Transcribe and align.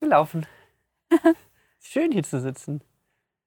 Wir 0.00 0.08
laufen. 0.08 0.46
Schön 1.80 2.12
hier 2.12 2.22
zu 2.22 2.40
sitzen. 2.40 2.82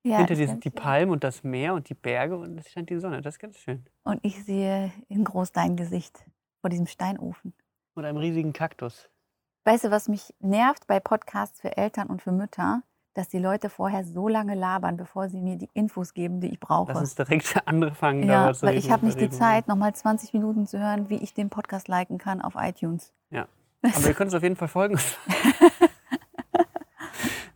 Ja, 0.03 0.17
Hinter 0.17 0.33
ist 0.33 0.39
dir 0.39 0.47
sind 0.47 0.63
die. 0.63 0.69
Palmen 0.69 1.11
und 1.11 1.23
das 1.23 1.43
Meer 1.43 1.73
und 1.73 1.89
die 1.89 1.93
Berge 1.93 2.37
und 2.37 2.57
es 2.57 2.69
scheint 2.71 2.89
die 2.89 2.99
Sonne. 2.99 3.21
Das 3.21 3.35
ist 3.35 3.39
ganz 3.39 3.57
schön. 3.57 3.85
Und 4.03 4.19
ich 4.23 4.43
sehe 4.45 4.93
in 5.09 5.25
groß 5.25 5.51
dein 5.51 5.75
Gesicht 5.75 6.25
vor 6.61 6.69
diesem 6.69 6.87
Steinofen. 6.87 7.53
Und 7.95 8.05
einem 8.05 8.17
riesigen 8.17 8.53
Kaktus. 8.53 9.09
Weißt 9.65 9.83
du, 9.83 9.91
was 9.91 10.07
mich 10.07 10.33
nervt 10.39 10.87
bei 10.87 11.01
Podcasts 11.01 11.59
für 11.59 11.75
Eltern 11.75 12.07
und 12.07 12.21
für 12.21 12.31
Mütter? 12.31 12.81
Dass 13.13 13.27
die 13.27 13.39
Leute 13.39 13.69
vorher 13.69 14.05
so 14.05 14.29
lange 14.29 14.55
labern, 14.55 14.95
bevor 14.95 15.27
sie 15.27 15.41
mir 15.41 15.57
die 15.57 15.69
Infos 15.73 16.13
geben, 16.13 16.39
die 16.39 16.47
ich 16.47 16.59
brauche. 16.59 16.93
Lass 16.93 17.01
uns 17.01 17.15
direkt 17.15 17.61
anfangen. 17.67 18.23
ja, 18.23 18.53
weil 18.61 18.77
ich 18.77 18.89
habe 18.89 19.05
nicht 19.05 19.19
die 19.19 19.29
Zeit, 19.29 19.67
nochmal 19.67 19.93
20 19.93 20.33
Minuten 20.33 20.65
zu 20.65 20.79
hören, 20.79 21.09
wie 21.09 21.17
ich 21.17 21.33
den 21.33 21.49
Podcast 21.49 21.89
liken 21.89 22.17
kann 22.17 22.41
auf 22.41 22.53
iTunes. 22.55 23.11
Ja. 23.31 23.47
Aber 23.81 24.05
wir 24.05 24.13
können 24.13 24.29
es 24.29 24.33
auf 24.33 24.43
jeden 24.43 24.55
Fall 24.55 24.69
folgen. 24.69 24.97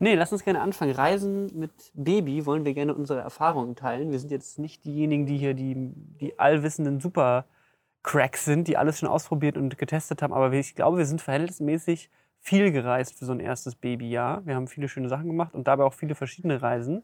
nee, 0.03 0.15
lass 0.15 0.31
uns 0.31 0.43
gerne 0.43 0.61
anfangen. 0.61 0.91
Reisen 0.91 1.57
mit 1.57 1.71
Baby 1.93 2.45
wollen 2.45 2.65
wir 2.65 2.73
gerne 2.73 2.93
unsere 2.93 3.21
Erfahrungen 3.21 3.75
teilen. 3.75 4.11
Wir 4.11 4.19
sind 4.19 4.31
jetzt 4.31 4.59
nicht 4.59 4.85
diejenigen, 4.85 5.25
die 5.25 5.37
hier 5.37 5.53
die, 5.53 5.75
die 5.75 6.37
allwissenden 6.37 6.99
Super-Cracks 6.99 8.45
sind, 8.45 8.67
die 8.67 8.77
alles 8.77 8.99
schon 8.99 9.09
ausprobiert 9.09 9.57
und 9.57 9.77
getestet 9.77 10.21
haben. 10.21 10.33
Aber 10.33 10.51
ich 10.53 10.75
glaube, 10.75 10.97
wir 10.99 11.05
sind 11.05 11.21
verhältnismäßig 11.21 12.11
viel 12.39 12.71
gereist 12.71 13.17
für 13.17 13.25
so 13.25 13.31
ein 13.31 13.39
erstes 13.39 13.75
Babyjahr. 13.75 14.45
Wir 14.45 14.55
haben 14.55 14.67
viele 14.67 14.89
schöne 14.89 15.09
Sachen 15.09 15.27
gemacht 15.27 15.53
und 15.53 15.67
dabei 15.67 15.85
auch 15.85 15.93
viele 15.93 16.15
verschiedene 16.15 16.61
Reisen. 16.61 17.03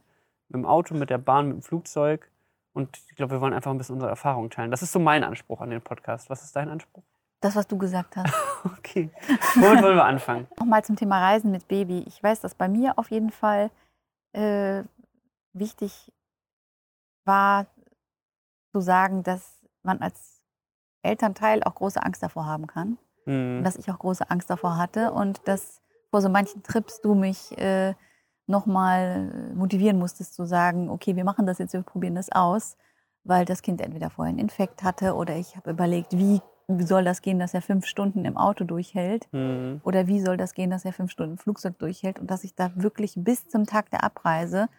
Mit 0.49 0.55
dem 0.55 0.65
Auto, 0.65 0.93
mit 0.95 1.09
der 1.09 1.17
Bahn, 1.17 1.47
mit 1.47 1.57
dem 1.57 1.61
Flugzeug. 1.61 2.29
Und 2.73 2.97
ich 3.09 3.15
glaube, 3.15 3.35
wir 3.35 3.41
wollen 3.41 3.53
einfach 3.53 3.71
ein 3.71 3.77
bisschen 3.77 3.95
unsere 3.95 4.09
Erfahrungen 4.09 4.49
teilen. 4.49 4.71
Das 4.71 4.81
ist 4.81 4.91
so 4.91 4.99
mein 4.99 5.23
Anspruch 5.23 5.61
an 5.61 5.69
den 5.69 5.81
Podcast. 5.81 6.29
Was 6.29 6.43
ist 6.43 6.55
dein 6.55 6.69
Anspruch? 6.69 7.03
Das, 7.41 7.55
was 7.55 7.67
du 7.67 7.77
gesagt 7.77 8.15
hast. 8.17 8.33
Okay. 8.77 9.09
Womit 9.55 9.81
wollen 9.81 9.95
wir 9.95 10.03
anfangen? 10.03 10.45
Nochmal 10.59 10.83
zum 10.83 10.97
Thema 10.97 11.21
Reisen 11.21 11.49
mit 11.49 11.69
Baby. 11.69 12.03
Ich 12.07 12.21
weiß, 12.21 12.41
dass 12.41 12.55
bei 12.55 12.67
mir 12.67 12.99
auf 12.99 13.09
jeden 13.09 13.31
Fall 13.31 13.71
äh, 14.33 14.83
wichtig 15.53 16.11
war 17.23 17.67
zu 18.73 18.81
sagen, 18.81 19.23
dass 19.23 19.61
man 19.81 20.01
als 20.01 20.41
Elternteil 21.03 21.63
auch 21.63 21.75
große 21.75 22.03
Angst 22.03 22.21
davor 22.21 22.45
haben 22.45 22.67
kann. 22.67 22.97
Und 23.25 23.33
Hm. 23.33 23.63
dass 23.63 23.77
ich 23.77 23.89
auch 23.89 23.99
große 23.99 24.29
Angst 24.29 24.49
davor 24.49 24.77
hatte 24.77 25.11
und 25.13 25.47
dass 25.47 25.81
vor 26.09 26.21
so 26.21 26.27
manchen 26.29 26.63
Trips 26.63 26.99
du 26.99 27.15
mich 27.15 27.57
äh, 27.57 27.93
nochmal 28.47 29.53
motivieren 29.53 29.99
musstest 29.99 30.33
zu 30.33 30.45
sagen, 30.45 30.89
okay, 30.89 31.15
wir 31.15 31.23
machen 31.23 31.45
das 31.45 31.59
jetzt, 31.59 31.73
wir 31.73 31.83
probieren 31.83 32.15
das 32.15 32.31
aus, 32.31 32.75
weil 33.23 33.45
das 33.45 33.61
Kind 33.61 33.79
entweder 33.81 34.09
vorher 34.09 34.31
einen 34.31 34.39
Infekt 34.39 34.83
hatte 34.83 35.13
oder 35.15 35.35
ich 35.35 35.55
habe 35.55 35.69
überlegt, 35.69 36.17
wie 36.17 36.41
soll 36.79 37.03
das 37.03 37.21
gehen, 37.21 37.39
dass 37.39 37.53
er 37.53 37.61
fünf 37.61 37.85
Stunden 37.85 38.25
im 38.25 38.37
Auto 38.37 38.63
durchhält 38.63 39.27
Hm. 39.31 39.81
oder 39.83 40.07
wie 40.07 40.19
soll 40.21 40.37
das 40.37 40.53
gehen, 40.53 40.69
dass 40.69 40.85
er 40.85 40.93
fünf 40.93 41.11
Stunden 41.11 41.33
im 41.33 41.37
Flugzeug 41.37 41.77
durchhält 41.79 42.19
und 42.19 42.29
dass 42.29 42.43
ich 42.43 42.55
da 42.55 42.71
wirklich 42.75 43.13
bis 43.17 43.47
zum 43.47 43.65
Tag 43.65 43.89
der 43.91 44.03
Abreise 44.03 44.69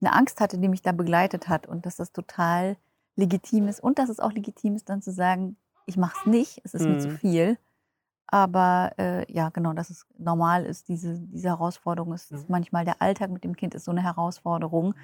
eine 0.00 0.12
Angst 0.12 0.40
hatte, 0.40 0.58
die 0.58 0.68
mich 0.68 0.82
da 0.82 0.92
begleitet 0.92 1.48
hat 1.48 1.66
und 1.66 1.86
dass 1.86 1.96
das 1.96 2.12
total 2.12 2.76
legitim 3.16 3.68
ist 3.68 3.80
und 3.80 3.98
dass 3.98 4.08
es 4.10 4.20
auch 4.20 4.32
legitim 4.32 4.74
ist, 4.76 4.88
dann 4.88 5.02
zu 5.02 5.12
sagen, 5.12 5.56
ich 5.86 5.96
mache 5.96 6.16
es 6.20 6.26
nicht, 6.26 6.60
es 6.64 6.74
ist 6.74 6.88
mir 6.88 6.98
zu 6.98 7.08
Mhm. 7.10 7.16
viel. 7.18 7.58
Aber 8.26 8.92
äh, 8.98 9.30
ja, 9.32 9.50
genau, 9.50 9.72
dass 9.74 9.90
es 9.90 10.06
normal 10.18 10.64
ist, 10.64 10.88
diese, 10.88 11.20
diese 11.20 11.48
Herausforderung 11.48 12.12
ist 12.14 12.32
Mhm. 12.32 12.44
manchmal 12.48 12.84
der 12.84 13.00
Alltag 13.02 13.30
mit 13.30 13.44
dem 13.44 13.54
Kind 13.56 13.74
ist 13.74 13.84
so 13.84 13.90
eine 13.92 14.02
Herausforderung 14.02 14.94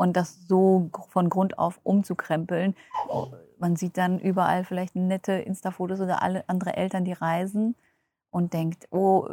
und 0.00 0.16
das 0.16 0.46
so 0.48 0.88
von 1.08 1.28
Grund 1.28 1.58
auf 1.58 1.78
umzukrempeln. 1.82 2.74
Man 3.58 3.76
sieht 3.76 3.98
dann 3.98 4.18
überall 4.18 4.64
vielleicht 4.64 4.96
nette 4.96 5.32
Insta-Fotos 5.32 6.00
oder 6.00 6.22
alle 6.22 6.42
andere 6.48 6.74
Eltern, 6.74 7.04
die 7.04 7.12
reisen 7.12 7.76
und 8.30 8.54
denkt, 8.54 8.88
oh, 8.90 9.28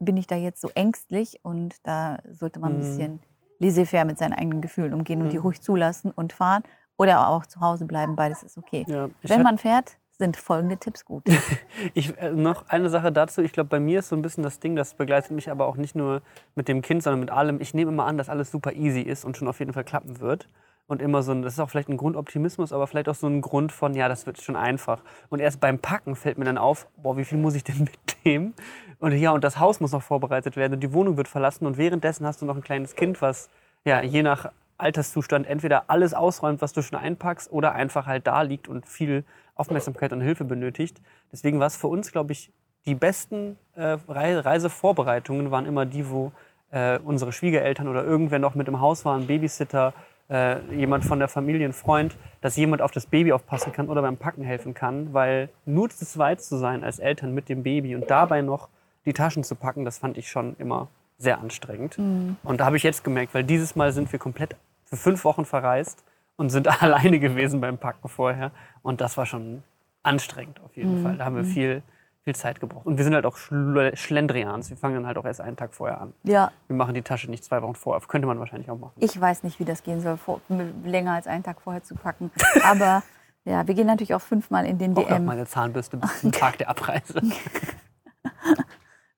bin 0.00 0.16
ich 0.16 0.26
da 0.26 0.34
jetzt 0.34 0.60
so 0.60 0.68
ängstlich? 0.74 1.38
Und 1.44 1.76
da 1.84 2.18
sollte 2.28 2.58
man 2.58 2.72
ein 2.72 2.76
Mhm. 2.78 2.80
bisschen 2.80 3.20
laissez-faire 3.60 4.04
mit 4.04 4.18
seinen 4.18 4.32
eigenen 4.32 4.60
Gefühlen 4.60 4.94
umgehen 4.94 5.22
und 5.22 5.28
die 5.30 5.36
Mhm. 5.36 5.42
ruhig 5.42 5.62
zulassen 5.62 6.10
und 6.10 6.32
fahren 6.32 6.64
oder 6.98 7.28
auch 7.28 7.46
zu 7.46 7.60
Hause 7.60 7.84
bleiben. 7.84 8.16
Beides 8.16 8.42
ist 8.42 8.58
okay. 8.58 8.86
Ja, 8.88 9.08
Wenn 9.22 9.42
man 9.42 9.58
fährt, 9.58 9.96
sind 10.20 10.36
folgende 10.36 10.76
Tipps 10.76 11.04
gut. 11.04 11.24
Ich, 11.94 12.16
äh, 12.18 12.30
noch 12.30 12.68
eine 12.68 12.90
Sache 12.90 13.10
dazu. 13.10 13.40
Ich 13.40 13.52
glaube, 13.52 13.70
bei 13.70 13.80
mir 13.80 14.00
ist 14.00 14.10
so 14.10 14.16
ein 14.16 14.22
bisschen 14.22 14.44
das 14.44 14.60
Ding, 14.60 14.76
das 14.76 14.94
begleitet 14.94 15.30
mich 15.30 15.50
aber 15.50 15.66
auch 15.66 15.76
nicht 15.76 15.96
nur 15.96 16.20
mit 16.54 16.68
dem 16.68 16.82
Kind, 16.82 17.02
sondern 17.02 17.20
mit 17.20 17.30
allem. 17.30 17.60
Ich 17.60 17.72
nehme 17.72 17.90
immer 17.90 18.04
an, 18.04 18.18
dass 18.18 18.28
alles 18.28 18.50
super 18.50 18.72
easy 18.72 19.00
ist 19.00 19.24
und 19.24 19.36
schon 19.36 19.48
auf 19.48 19.58
jeden 19.58 19.72
Fall 19.72 19.82
klappen 19.82 20.20
wird. 20.20 20.46
Und 20.86 21.00
immer 21.00 21.22
so 21.22 21.32
ein, 21.32 21.42
das 21.42 21.54
ist 21.54 21.60
auch 21.60 21.70
vielleicht 21.70 21.88
ein 21.88 21.96
Grundoptimismus, 21.96 22.72
aber 22.72 22.86
vielleicht 22.86 23.08
auch 23.08 23.14
so 23.14 23.28
ein 23.28 23.40
Grund 23.40 23.72
von, 23.72 23.94
ja, 23.94 24.08
das 24.08 24.26
wird 24.26 24.42
schon 24.42 24.56
einfach. 24.56 25.00
Und 25.30 25.40
erst 25.40 25.60
beim 25.60 25.78
Packen 25.78 26.16
fällt 26.16 26.36
mir 26.36 26.44
dann 26.44 26.58
auf, 26.58 26.86
boah, 26.96 27.16
wie 27.16 27.24
viel 27.24 27.38
muss 27.38 27.54
ich 27.54 27.64
denn 27.64 27.88
mitnehmen? 28.24 28.54
Und 28.98 29.12
ja, 29.12 29.30
und 29.30 29.42
das 29.42 29.58
Haus 29.58 29.80
muss 29.80 29.92
noch 29.92 30.02
vorbereitet 30.02 30.56
werden 30.56 30.74
und 30.74 30.80
die 30.80 30.92
Wohnung 30.92 31.16
wird 31.16 31.28
verlassen. 31.28 31.64
Und 31.64 31.78
währenddessen 31.78 32.26
hast 32.26 32.42
du 32.42 32.46
noch 32.46 32.56
ein 32.56 32.62
kleines 32.62 32.94
Kind, 32.94 33.22
was, 33.22 33.48
ja, 33.84 34.02
je 34.02 34.22
nach 34.22 34.50
Alterszustand 34.76 35.46
entweder 35.46 35.84
alles 35.88 36.12
ausräumt, 36.12 36.60
was 36.60 36.72
du 36.72 36.82
schon 36.82 36.98
einpackst, 36.98 37.50
oder 37.52 37.72
einfach 37.72 38.06
halt 38.06 38.26
da 38.26 38.42
liegt 38.42 38.68
und 38.68 38.86
viel 38.86 39.24
Aufmerksamkeit 39.60 40.12
und 40.12 40.20
Hilfe 40.20 40.44
benötigt. 40.44 41.00
Deswegen 41.32 41.60
war 41.60 41.66
es 41.66 41.76
für 41.76 41.86
uns, 41.88 42.10
glaube 42.10 42.32
ich, 42.32 42.50
die 42.86 42.94
besten 42.94 43.58
äh, 43.76 43.98
Rei- 44.08 44.38
Reisevorbereitungen 44.38 45.50
waren 45.50 45.66
immer 45.66 45.86
die, 45.86 46.08
wo 46.10 46.32
äh, 46.70 46.98
unsere 46.98 47.32
Schwiegereltern 47.32 47.88
oder 47.88 48.04
irgendwer 48.04 48.38
noch 48.38 48.54
mit 48.54 48.68
im 48.68 48.80
Haus 48.80 49.04
war, 49.04 49.16
ein 49.16 49.26
Babysitter, 49.26 49.92
äh, 50.30 50.60
jemand 50.74 51.04
von 51.04 51.18
der 51.18 51.28
Familie, 51.28 51.66
ein 51.66 51.72
Freund, 51.72 52.16
dass 52.40 52.56
jemand 52.56 52.80
auf 52.82 52.90
das 52.92 53.06
Baby 53.06 53.32
aufpassen 53.32 53.72
kann 53.72 53.88
oder 53.88 54.00
beim 54.00 54.16
Packen 54.16 54.42
helfen 54.42 54.74
kann, 54.74 55.12
weil 55.12 55.50
nur 55.66 55.90
zu 55.90 56.06
zweit 56.06 56.40
zu 56.40 56.56
sein 56.56 56.84
als 56.84 56.98
Eltern 56.98 57.34
mit 57.34 57.48
dem 57.48 57.62
Baby 57.62 57.94
und 57.96 58.10
dabei 58.10 58.40
noch 58.40 58.68
die 59.04 59.12
Taschen 59.12 59.44
zu 59.44 59.56
packen, 59.56 59.84
das 59.84 59.98
fand 59.98 60.16
ich 60.16 60.30
schon 60.30 60.56
immer 60.58 60.88
sehr 61.18 61.38
anstrengend. 61.40 61.98
Und 62.44 62.60
da 62.60 62.64
habe 62.64 62.76
ich 62.76 62.82
jetzt 62.82 63.02
gemerkt, 63.04 63.34
weil 63.34 63.44
dieses 63.44 63.76
Mal 63.76 63.92
sind 63.92 64.10
wir 64.12 64.18
komplett 64.18 64.56
für 64.84 64.96
fünf 64.96 65.24
Wochen 65.24 65.44
verreist 65.44 66.02
und 66.40 66.48
sind 66.48 66.66
alleine 66.82 67.18
gewesen 67.20 67.60
beim 67.60 67.76
Packen 67.78 68.08
vorher. 68.08 68.50
Und 68.82 69.00
das 69.02 69.16
war 69.18 69.26
schon 69.26 69.62
anstrengend 70.02 70.58
auf 70.60 70.74
jeden 70.76 71.02
Fall. 71.02 71.18
Da 71.18 71.26
haben 71.26 71.36
wir 71.36 71.44
viel, 71.44 71.82
viel 72.24 72.34
Zeit 72.34 72.60
gebraucht. 72.60 72.86
Und 72.86 72.96
wir 72.96 73.04
sind 73.04 73.14
halt 73.14 73.26
auch 73.26 73.36
Schl 73.36 73.92
Schlendrians. 73.94 74.70
Wir 74.70 74.78
fangen 74.78 74.94
dann 74.94 75.06
halt 75.06 75.18
auch 75.18 75.26
erst 75.26 75.42
einen 75.42 75.56
Tag 75.56 75.74
vorher 75.74 76.00
an. 76.00 76.14
Ja, 76.22 76.50
Wir 76.66 76.76
machen 76.76 76.94
die 76.94 77.02
Tasche 77.02 77.30
nicht 77.30 77.44
zwei 77.44 77.60
Wochen 77.60 77.74
vorher. 77.74 78.00
Könnte 78.08 78.26
man 78.26 78.38
wahrscheinlich 78.38 78.70
auch 78.70 78.78
machen. 78.78 78.94
ich 78.98 79.20
weiß 79.20 79.42
nicht, 79.42 79.60
wie 79.60 79.66
das 79.66 79.82
gehen 79.82 80.00
soll, 80.00 80.16
vor, 80.16 80.40
länger 80.84 81.12
als 81.12 81.26
einen 81.26 81.42
Tag 81.42 81.60
vorher 81.60 81.82
zu 81.82 81.94
packen. 81.94 82.30
Aber 82.64 83.02
ja, 83.44 83.66
wir 83.66 83.74
gehen 83.74 83.86
natürlich 83.86 84.14
auch 84.14 84.22
fünfmal 84.22 84.64
in 84.64 84.78
den 84.78 84.96
Ich 84.96 85.06
DM. 85.06 85.26
meine 85.26 85.44
Zahnbürste 85.44 85.98
bis 85.98 86.20
zum 86.22 86.32
Tag 86.40 86.56
der 86.56 86.70
Abreise. 86.70 87.20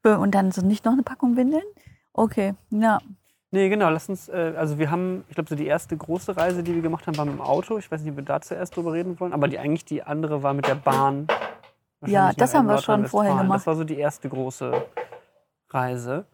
Und 0.02 0.34
dann 0.34 0.50
so 0.50 0.62
nicht 0.62 0.84
noch 0.84 0.92
eine 0.92 1.04
Packung 1.04 1.36
Windeln? 1.36 1.62
Okay, 2.12 2.54
ja. 2.70 2.98
Nee, 3.54 3.68
genau. 3.68 3.90
Lass 3.90 4.08
uns, 4.08 4.30
äh, 4.30 4.54
also 4.56 4.78
wir 4.78 4.90
haben, 4.90 5.24
ich 5.28 5.34
glaube, 5.34 5.48
so 5.50 5.54
die 5.54 5.66
erste 5.66 5.94
große 5.94 6.36
Reise, 6.36 6.62
die 6.62 6.74
wir 6.74 6.80
gemacht 6.80 7.06
haben, 7.06 7.18
war 7.18 7.26
mit 7.26 7.34
dem 7.34 7.42
Auto. 7.42 7.76
Ich 7.76 7.90
weiß 7.90 8.00
nicht, 8.00 8.10
ob 8.10 8.16
wir 8.16 8.24
da 8.24 8.40
zuerst 8.40 8.74
drüber 8.74 8.94
reden 8.94 9.20
wollen, 9.20 9.34
aber 9.34 9.46
die 9.46 9.58
eigentlich 9.58 9.84
die 9.84 10.02
andere 10.02 10.42
war 10.42 10.54
mit 10.54 10.66
der 10.66 10.74
Bahn. 10.74 11.28
Ja, 12.06 12.32
das 12.32 12.54
haben 12.54 12.66
wir 12.66 12.78
schon 12.78 13.06
vorher 13.06 13.36
gemacht. 13.36 13.58
Das 13.58 13.66
war 13.66 13.76
so 13.76 13.84
die 13.84 13.98
erste 13.98 14.30
große 14.30 14.72
Reise. 15.68 16.24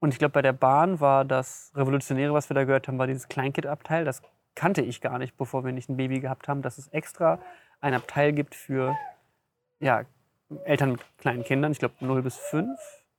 Und 0.00 0.14
ich 0.14 0.18
glaube, 0.18 0.32
bei 0.32 0.42
der 0.42 0.54
Bahn 0.54 1.00
war 1.00 1.26
das 1.26 1.70
Revolutionäre, 1.76 2.32
was 2.32 2.48
wir 2.48 2.54
da 2.54 2.64
gehört 2.64 2.88
haben, 2.88 2.98
war 2.98 3.06
dieses 3.06 3.28
Kleinkindabteil. 3.28 4.06
Das 4.06 4.22
kannte 4.54 4.80
ich 4.80 5.02
gar 5.02 5.18
nicht, 5.18 5.36
bevor 5.36 5.66
wir 5.66 5.72
nicht 5.72 5.90
ein 5.90 5.98
Baby 5.98 6.20
gehabt 6.20 6.48
haben, 6.48 6.62
dass 6.62 6.78
es 6.78 6.88
extra 6.88 7.40
ein 7.82 7.92
Abteil 7.92 8.32
gibt 8.32 8.54
für 8.54 8.96
ja, 9.80 10.04
Eltern 10.64 10.92
mit 10.92 11.18
kleinen 11.18 11.44
Kindern. 11.44 11.72
Ich 11.72 11.78
glaube 11.78 11.94
0 12.00 12.22
bis 12.22 12.36
5 12.36 12.70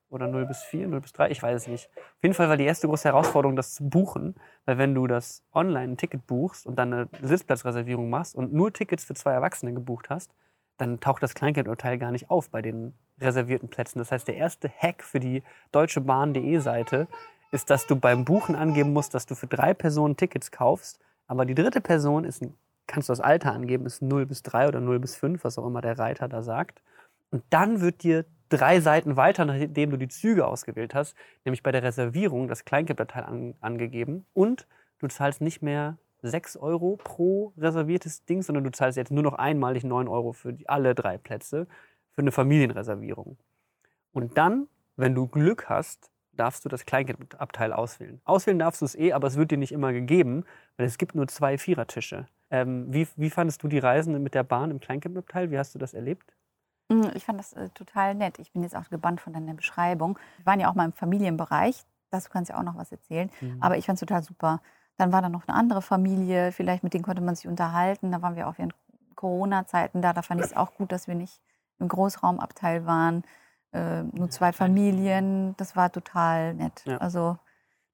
oder 0.10 0.28
0 0.28 0.46
bis 0.46 0.64
4, 0.64 0.88
0 0.88 1.02
bis 1.02 1.14
3, 1.14 1.30
ich 1.32 1.42
weiß 1.42 1.64
es 1.64 1.68
nicht. 1.68 1.90
Auf 1.96 2.24
jeden 2.24 2.36
Fall 2.36 2.50
war 2.50 2.58
die 2.58 2.66
erste 2.66 2.88
große 2.88 3.08
Herausforderung, 3.08 3.56
das 3.56 3.74
zu 3.74 3.88
buchen, 3.90 4.36
weil 4.66 4.78
wenn 4.78 4.94
du 4.96 5.08
das 5.08 5.44
online 5.54 5.94
ein 5.94 5.98
Ticket 5.98 6.26
buchst 6.28 6.66
und 6.66 6.78
dann 6.78 6.94
eine 6.94 7.10
Sitzplatzreservierung 7.22 8.10
machst 8.10 8.36
und 8.36 8.54
nur 8.54 8.72
Tickets 8.72 9.04
für 9.04 9.14
zwei 9.14 9.34
Erwachsene 9.34 9.74
gebucht 9.74 10.10
hast, 10.10 10.32
dann 10.78 11.00
taucht 11.00 11.24
das 11.24 11.34
Kleinkindurteil 11.34 11.98
gar 11.98 12.12
nicht 12.12 12.30
auf 12.30 12.50
bei 12.50 12.62
den 12.62 12.94
reservierten 13.20 13.70
Plätzen. 13.70 14.00
Das 14.00 14.12
heißt, 14.12 14.28
der 14.28 14.36
erste 14.36 14.70
Hack 14.70 15.04
für 15.04 15.20
die 15.20 15.44
deutsche 15.72 16.02
Bahn.de 16.02 16.60
Seite 16.60 17.08
ist, 17.52 17.70
dass 17.70 17.88
du 17.88 17.96
beim 17.96 18.26
Buchen 18.26 18.56
angeben 18.56 18.92
musst, 18.92 19.14
dass 19.14 19.26
du 19.26 19.36
für 19.36 19.48
drei 19.48 19.74
Personen 19.74 20.18
Tickets 20.18 20.52
kaufst, 20.52 21.00
aber 21.28 21.46
die 21.46 21.56
dritte 21.56 21.82
Person 21.82 22.26
ist, 22.26 22.46
kannst 22.88 23.10
du 23.10 23.14
das 23.14 23.20
Alter 23.20 23.54
angeben, 23.54 23.86
ist 23.86 24.02
0 24.02 24.26
bis 24.26 24.44
3 24.44 24.68
oder 24.68 24.80
0 24.80 25.00
bis 25.00 25.16
5, 25.16 25.44
was 25.44 25.58
auch 25.58 25.66
immer 25.66 25.82
der 25.82 25.98
Reiter 25.98 26.28
da 26.28 26.42
sagt. 26.42 26.82
Und 27.32 27.44
dann 27.50 27.82
wird 27.82 28.04
dir 28.04 28.26
drei 28.50 28.80
Seiten 28.80 29.18
weiter, 29.18 29.46
nachdem 29.46 29.92
du 29.92 29.98
die 29.98 30.08
Züge 30.08 30.48
ausgewählt 30.48 30.94
hast, 30.94 31.16
nämlich 31.44 31.64
bei 31.64 31.72
der 31.72 31.84
Reservierung 31.84 32.48
das 32.48 32.66
Kleinkindabteil 32.66 33.24
an, 33.24 33.56
angegeben 33.60 34.26
und 34.34 34.68
du 35.00 35.08
zahlst 35.08 35.42
nicht 35.42 35.62
mehr 35.62 35.98
6 36.22 36.58
Euro 36.58 36.98
pro 36.98 37.54
reserviertes 37.58 38.26
Ding, 38.26 38.42
sondern 38.42 38.64
du 38.64 38.72
zahlst 38.72 38.98
jetzt 38.98 39.12
nur 39.12 39.24
noch 39.24 39.34
einmalig 39.34 39.84
9 39.84 40.08
Euro 40.08 40.34
für 40.34 40.54
die, 40.54 40.68
alle 40.68 40.96
drei 40.96 41.18
Plätze 41.18 41.68
für 42.12 42.22
eine 42.22 42.32
Familienreservierung. 42.32 43.38
Und 44.12 44.38
dann, 44.38 44.68
wenn 44.96 45.14
du 45.14 45.28
Glück 45.28 45.70
hast, 45.70 46.10
darfst 46.32 46.66
du 46.66 46.70
das 46.70 46.86
Kleinkindabteil 46.86 47.74
auswählen. 47.74 48.22
Auswählen 48.26 48.60
darfst 48.60 48.82
du 48.82 48.86
es 48.86 48.96
eh, 48.96 49.14
aber 49.14 49.28
es 49.28 49.38
wird 49.38 49.52
dir 49.52 49.58
nicht 49.58 49.72
immer 49.72 49.94
gegeben, 49.94 50.46
weil 50.78 50.86
es 50.86 50.98
gibt 50.98 51.16
nur 51.16 51.28
zwei 51.28 51.58
Vierertische. 51.58 52.28
Ähm, 52.50 52.94
wie, 52.94 53.08
wie 53.16 53.30
fandest 53.30 53.64
du 53.64 53.68
die 53.68 53.80
Reisen 53.80 54.22
mit 54.22 54.34
der 54.34 54.44
Bahn 54.44 54.72
im 54.72 54.80
Kleinkindabteil? 54.80 55.52
Wie 55.52 55.58
hast 55.58 55.76
du 55.76 55.80
das 55.80 55.94
erlebt? 55.94 56.34
Mm, 56.90 57.08
Ich 57.16 57.26
fand 57.26 57.40
das 57.40 57.54
äh, 57.54 57.70
total 57.70 58.16
nett. 58.16 58.40
Ich 58.40 58.52
bin 58.52 58.64
jetzt 58.64 58.76
auch 58.76 58.90
gebannt 58.90 59.22
von 59.22 59.34
deiner 59.34 59.54
Beschreibung. 59.54 60.18
Wir 60.38 60.46
waren 60.46 60.60
ja 60.60 60.70
auch 60.70 60.76
mal 60.76 60.86
im 60.86 60.94
Familienbereich. 60.94 61.84
Dazu 62.12 62.30
kannst 62.30 62.50
du 62.50 62.54
ja 62.54 62.60
auch 62.60 62.64
noch 62.64 62.78
was 62.78 62.92
erzählen. 62.92 63.30
Mhm. 63.42 63.58
Aber 63.62 63.78
ich 63.78 63.86
fand 63.86 63.98
es 63.98 64.02
total 64.02 64.24
super. 64.24 64.62
Dann 64.98 65.12
war 65.12 65.22
da 65.22 65.30
noch 65.30 65.48
eine 65.48 65.58
andere 65.58 65.82
Familie, 65.82 66.52
vielleicht 66.54 66.84
mit 66.84 66.94
denen 66.94 67.04
konnte 67.04 67.22
man 67.22 67.36
sich 67.36 67.48
unterhalten. 67.48 68.12
Da 68.12 68.22
waren 68.22 68.36
wir 68.36 68.48
auch 68.48 68.58
während 68.58 68.74
Corona-Zeiten 69.16 70.02
da. 70.02 70.14
Da 70.14 70.22
fand 70.22 70.40
ich 70.40 70.48
es 70.48 70.56
auch 70.56 70.74
gut, 70.76 70.92
dass 70.92 71.08
wir 71.08 71.16
nicht 71.16 71.42
im 71.80 71.88
Großraumabteil 71.90 72.86
waren. 72.86 73.24
Äh, 73.74 74.04
nur 74.04 74.30
zwei 74.30 74.54
Familien. 74.54 75.56
Das 75.58 75.76
war 75.76 75.92
total 75.92 76.54
nett. 76.54 76.84
Ja. 76.86 76.98
Also 76.98 77.38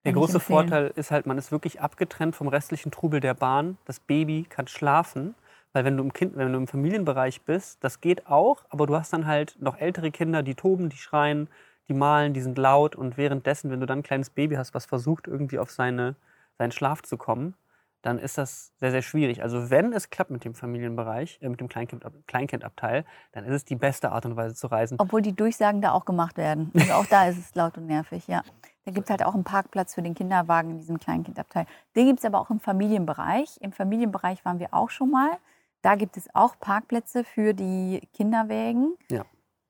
Der 0.06 0.14
große. 0.14 0.40
Vorteil 0.40 0.92
ist 0.96 1.10
halt, 1.10 1.26
man 1.26 1.38
ist 1.40 1.52
wirklich 1.52 1.82
abgetrennt 1.82 2.36
vom 2.36 2.48
restlichen 2.48 2.92
Trubel 2.92 3.20
der 3.20 3.34
Bahn. 3.34 3.78
Das 3.86 4.00
Baby 4.00 4.44
kann 4.48 4.68
schlafen, 4.68 5.34
weil 5.74 5.86
wenn 5.86 5.98
du 5.98 6.04
im 6.04 6.14
Kind, 6.14 6.36
wenn 6.36 6.52
du 6.52 6.58
im 6.58 6.68
Familienbereich 6.68 7.44
bist, 7.44 7.84
das 7.84 8.02
geht 8.02 8.28
auch, 8.28 8.64
aber 8.70 8.88
du 8.88 8.96
hast 8.96 9.14
dann 9.14 9.26
halt 9.26 9.58
noch 9.60 9.78
ältere 9.78 10.12
Kinder, 10.12 10.44
die 10.44 10.56
toben, 10.56 10.90
die 10.90 10.98
schreien, 10.98 11.50
die 11.88 11.94
malen, 11.94 12.34
die 12.34 12.42
sind 12.42 12.58
laut 12.58 12.96
und 12.96 13.18
währenddessen, 13.18 13.72
wenn 13.72 13.80
du 13.80 13.86
dann 13.86 14.00
ein 14.00 14.04
kleines 14.04 14.30
Baby 14.30 14.56
hast, 14.56 14.74
was 14.74 14.86
versucht 14.86 15.28
irgendwie 15.28 15.60
auf 15.60 15.72
seine, 15.72 16.16
seinen 16.58 16.72
Schlaf 16.72 17.02
zu 17.02 17.18
kommen, 17.18 17.56
dann 18.02 18.18
ist 18.18 18.38
das 18.38 18.72
sehr, 18.78 18.92
sehr 18.92 19.02
schwierig. 19.02 19.44
Also 19.44 19.70
wenn 19.70 19.94
es 19.94 20.10
klappt 20.10 20.32
mit 20.32 20.44
dem 20.44 20.56
Familienbereich, 20.56 21.40
äh, 21.42 21.50
mit 21.50 21.60
dem 21.60 21.70
Kleinkind, 21.70 22.04
Kleinkindabteil, 22.28 23.06
dann 23.32 23.46
ist 23.46 23.54
es 23.54 23.66
die 23.66 23.76
beste 23.76 24.12
Art 24.12 24.26
und 24.26 24.36
Weise 24.36 24.56
zu 24.56 24.68
reisen. 24.68 24.98
Obwohl 25.00 25.22
die 25.22 25.36
Durchsagen 25.36 25.82
da 25.82 25.92
auch 25.92 26.06
gemacht 26.06 26.38
werden. 26.38 26.72
Also 26.74 26.94
auch 26.94 27.06
da 27.06 27.28
ist 27.28 27.38
es 27.38 27.54
laut 27.56 27.78
und 27.78 27.86
nervig, 27.86 28.28
ja. 28.28 28.44
Da 28.86 28.92
gibt 28.92 29.06
es 29.06 29.12
halt 29.12 29.24
auch 29.24 29.36
einen 29.36 29.44
Parkplatz 29.44 29.94
für 29.94 30.02
den 30.02 30.16
Kinderwagen 30.16 30.72
in 30.72 30.78
diesem 30.80 31.00
Kleinkindabteil. 31.00 31.68
Den 31.96 32.08
gibt 32.08 32.20
es 32.20 32.26
aber 32.26 32.40
auch 32.40 32.50
im 32.50 32.60
Familienbereich. 32.60 33.58
Im 33.62 33.72
Familienbereich 33.72 34.44
waren 34.44 34.60
wir 34.60 34.74
auch 34.74 34.90
schon 34.90 35.12
mal. 35.12 35.38
Da 35.82 35.96
gibt 35.96 36.18
es 36.18 36.30
auch 36.36 36.60
Parkplätze 36.60 37.24
für 37.24 37.54
die 37.54 38.02
Kinderwägen. 38.14 38.96
Ja. 39.10 39.22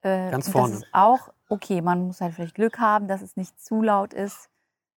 Äh, 0.01 0.31
Ganz 0.31 0.47
und 0.47 0.51
vorne. 0.51 0.73
Das 0.73 0.81
ist 0.83 0.87
auch 0.93 1.29
okay. 1.49 1.81
Man 1.81 2.07
muss 2.07 2.21
halt 2.21 2.33
vielleicht 2.33 2.55
Glück 2.55 2.79
haben, 2.79 3.07
dass 3.07 3.21
es 3.21 3.37
nicht 3.37 3.59
zu 3.61 3.81
laut 3.81 4.13
ist. 4.13 4.49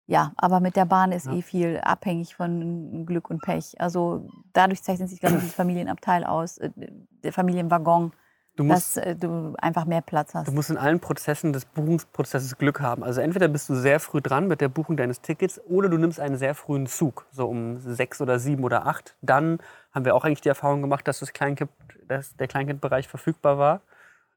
Ja, 0.06 0.32
aber 0.36 0.60
mit 0.60 0.76
der 0.76 0.84
Bahn 0.84 1.12
ist 1.12 1.26
Ja. 1.26 1.32
eh 1.32 1.42
viel 1.42 1.78
abhängig 1.82 2.34
von 2.36 3.06
Glück 3.06 3.30
und 3.30 3.42
Pech. 3.42 3.80
Also 3.80 4.28
dadurch 4.52 4.82
zeichnet 4.82 5.08
sich, 5.08 5.20
glaube 5.20 5.36
ich, 5.36 5.42
das 5.42 5.54
Familienabteil 5.54 6.24
aus, 6.24 6.58
äh, 6.58 6.70
der 6.76 7.32
Familienwaggon, 7.32 8.12
Du 8.56 8.62
musst, 8.62 8.96
dass 8.96 9.04
äh, 9.04 9.16
du 9.16 9.54
einfach 9.58 9.84
mehr 9.84 10.00
Platz 10.00 10.34
hast. 10.34 10.46
Du 10.46 10.52
musst 10.52 10.70
in 10.70 10.76
allen 10.76 11.00
Prozessen 11.00 11.52
des 11.52 11.64
Buchungsprozesses 11.64 12.56
Glück 12.56 12.80
haben. 12.80 13.02
Also 13.02 13.20
entweder 13.20 13.48
bist 13.48 13.68
du 13.68 13.74
sehr 13.74 13.98
früh 13.98 14.20
dran 14.20 14.46
mit 14.46 14.60
der 14.60 14.68
Buchung 14.68 14.96
deines 14.96 15.20
Tickets 15.20 15.60
oder 15.66 15.88
du 15.88 15.98
nimmst 15.98 16.20
einen 16.20 16.36
sehr 16.36 16.54
frühen 16.54 16.86
Zug, 16.86 17.26
so 17.32 17.48
um 17.48 17.80
sechs 17.80 18.20
oder 18.20 18.38
sieben 18.38 18.62
oder 18.62 18.86
acht. 18.86 19.16
Dann 19.22 19.58
haben 19.92 20.04
wir 20.04 20.14
auch 20.14 20.24
eigentlich 20.24 20.40
die 20.40 20.48
Erfahrung 20.48 20.82
gemacht, 20.82 21.08
dass, 21.08 21.18
das 21.18 21.32
Kleinkind, 21.32 21.70
dass 22.06 22.36
der 22.36 22.46
Kleinkindbereich 22.46 23.08
verfügbar 23.08 23.58
war. 23.58 23.80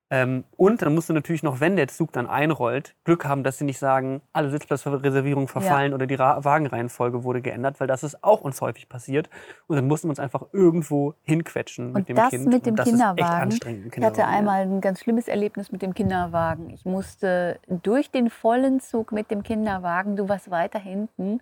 Ähm, 0.10 0.46
und 0.56 0.82
dann 0.82 0.96
musst 0.96 1.10
du 1.10 1.14
natürlich 1.14 1.44
noch, 1.44 1.60
wenn 1.60 1.76
der 1.76 1.90
Zug 1.90 2.14
dann 2.14 2.28
einrollt, 2.28 2.96
Glück 3.04 3.26
haben, 3.26 3.44
dass 3.44 3.58
sie 3.58 3.66
nicht 3.66 3.78
sagen, 3.78 4.22
alle 4.32 4.50
Sitzplatzreservierungen 4.50 5.50
verfallen 5.50 5.94
oder 5.94 6.08
die 6.08 6.16
Ra 6.16 6.46
Wagenreihenfolge 6.46 7.26
wurde 7.26 7.42
geändert, 7.42 7.80
weil 7.82 7.88
das 7.88 8.04
ist 8.04 8.24
auch 8.24 8.40
uns 8.42 8.62
häufig 8.62 8.88
passiert. 8.88 9.30
Und 9.68 9.76
dann 9.76 9.86
mussten 9.88 10.08
wir 10.08 10.12
uns 10.12 10.20
einfach 10.20 10.44
irgendwo 10.54 11.16
hinquetschen 11.24 11.88
mit 11.88 11.96
Und 11.96 12.10
dem 12.10 12.16
das 12.16 12.30
Kind. 12.30 12.48
mit 12.48 12.66
dem 12.66 12.72
und 12.72 12.80
das 12.80 12.88
Ist 12.88 12.94
echt 12.94 13.16
Kinderwagen. 13.18 13.42
anstrengend 13.42 13.82
im 13.82 13.92
Ich 13.92 14.06
hatte 14.06 14.14
Kinderwagen, 14.16 14.32
ja. 14.32 14.38
einmal 14.38 14.62
ein 14.62 14.80
ganz 14.82 15.02
schlimmes 15.02 15.28
Erlebnis 15.28 15.72
mit 15.74 15.82
dem 15.82 15.94
Kinderwagen. 15.94 16.70
Ich 16.70 16.86
musste 16.86 17.60
durch 17.68 18.10
den 18.10 18.30
vollen 18.30 18.80
Zug 18.80 19.12
mit 19.12 19.30
dem 19.30 19.44
Kinderwagen, 19.44 20.16
du 20.16 20.30
warst 20.30 20.50
weiter 20.50 20.80
hinten. 20.80 21.42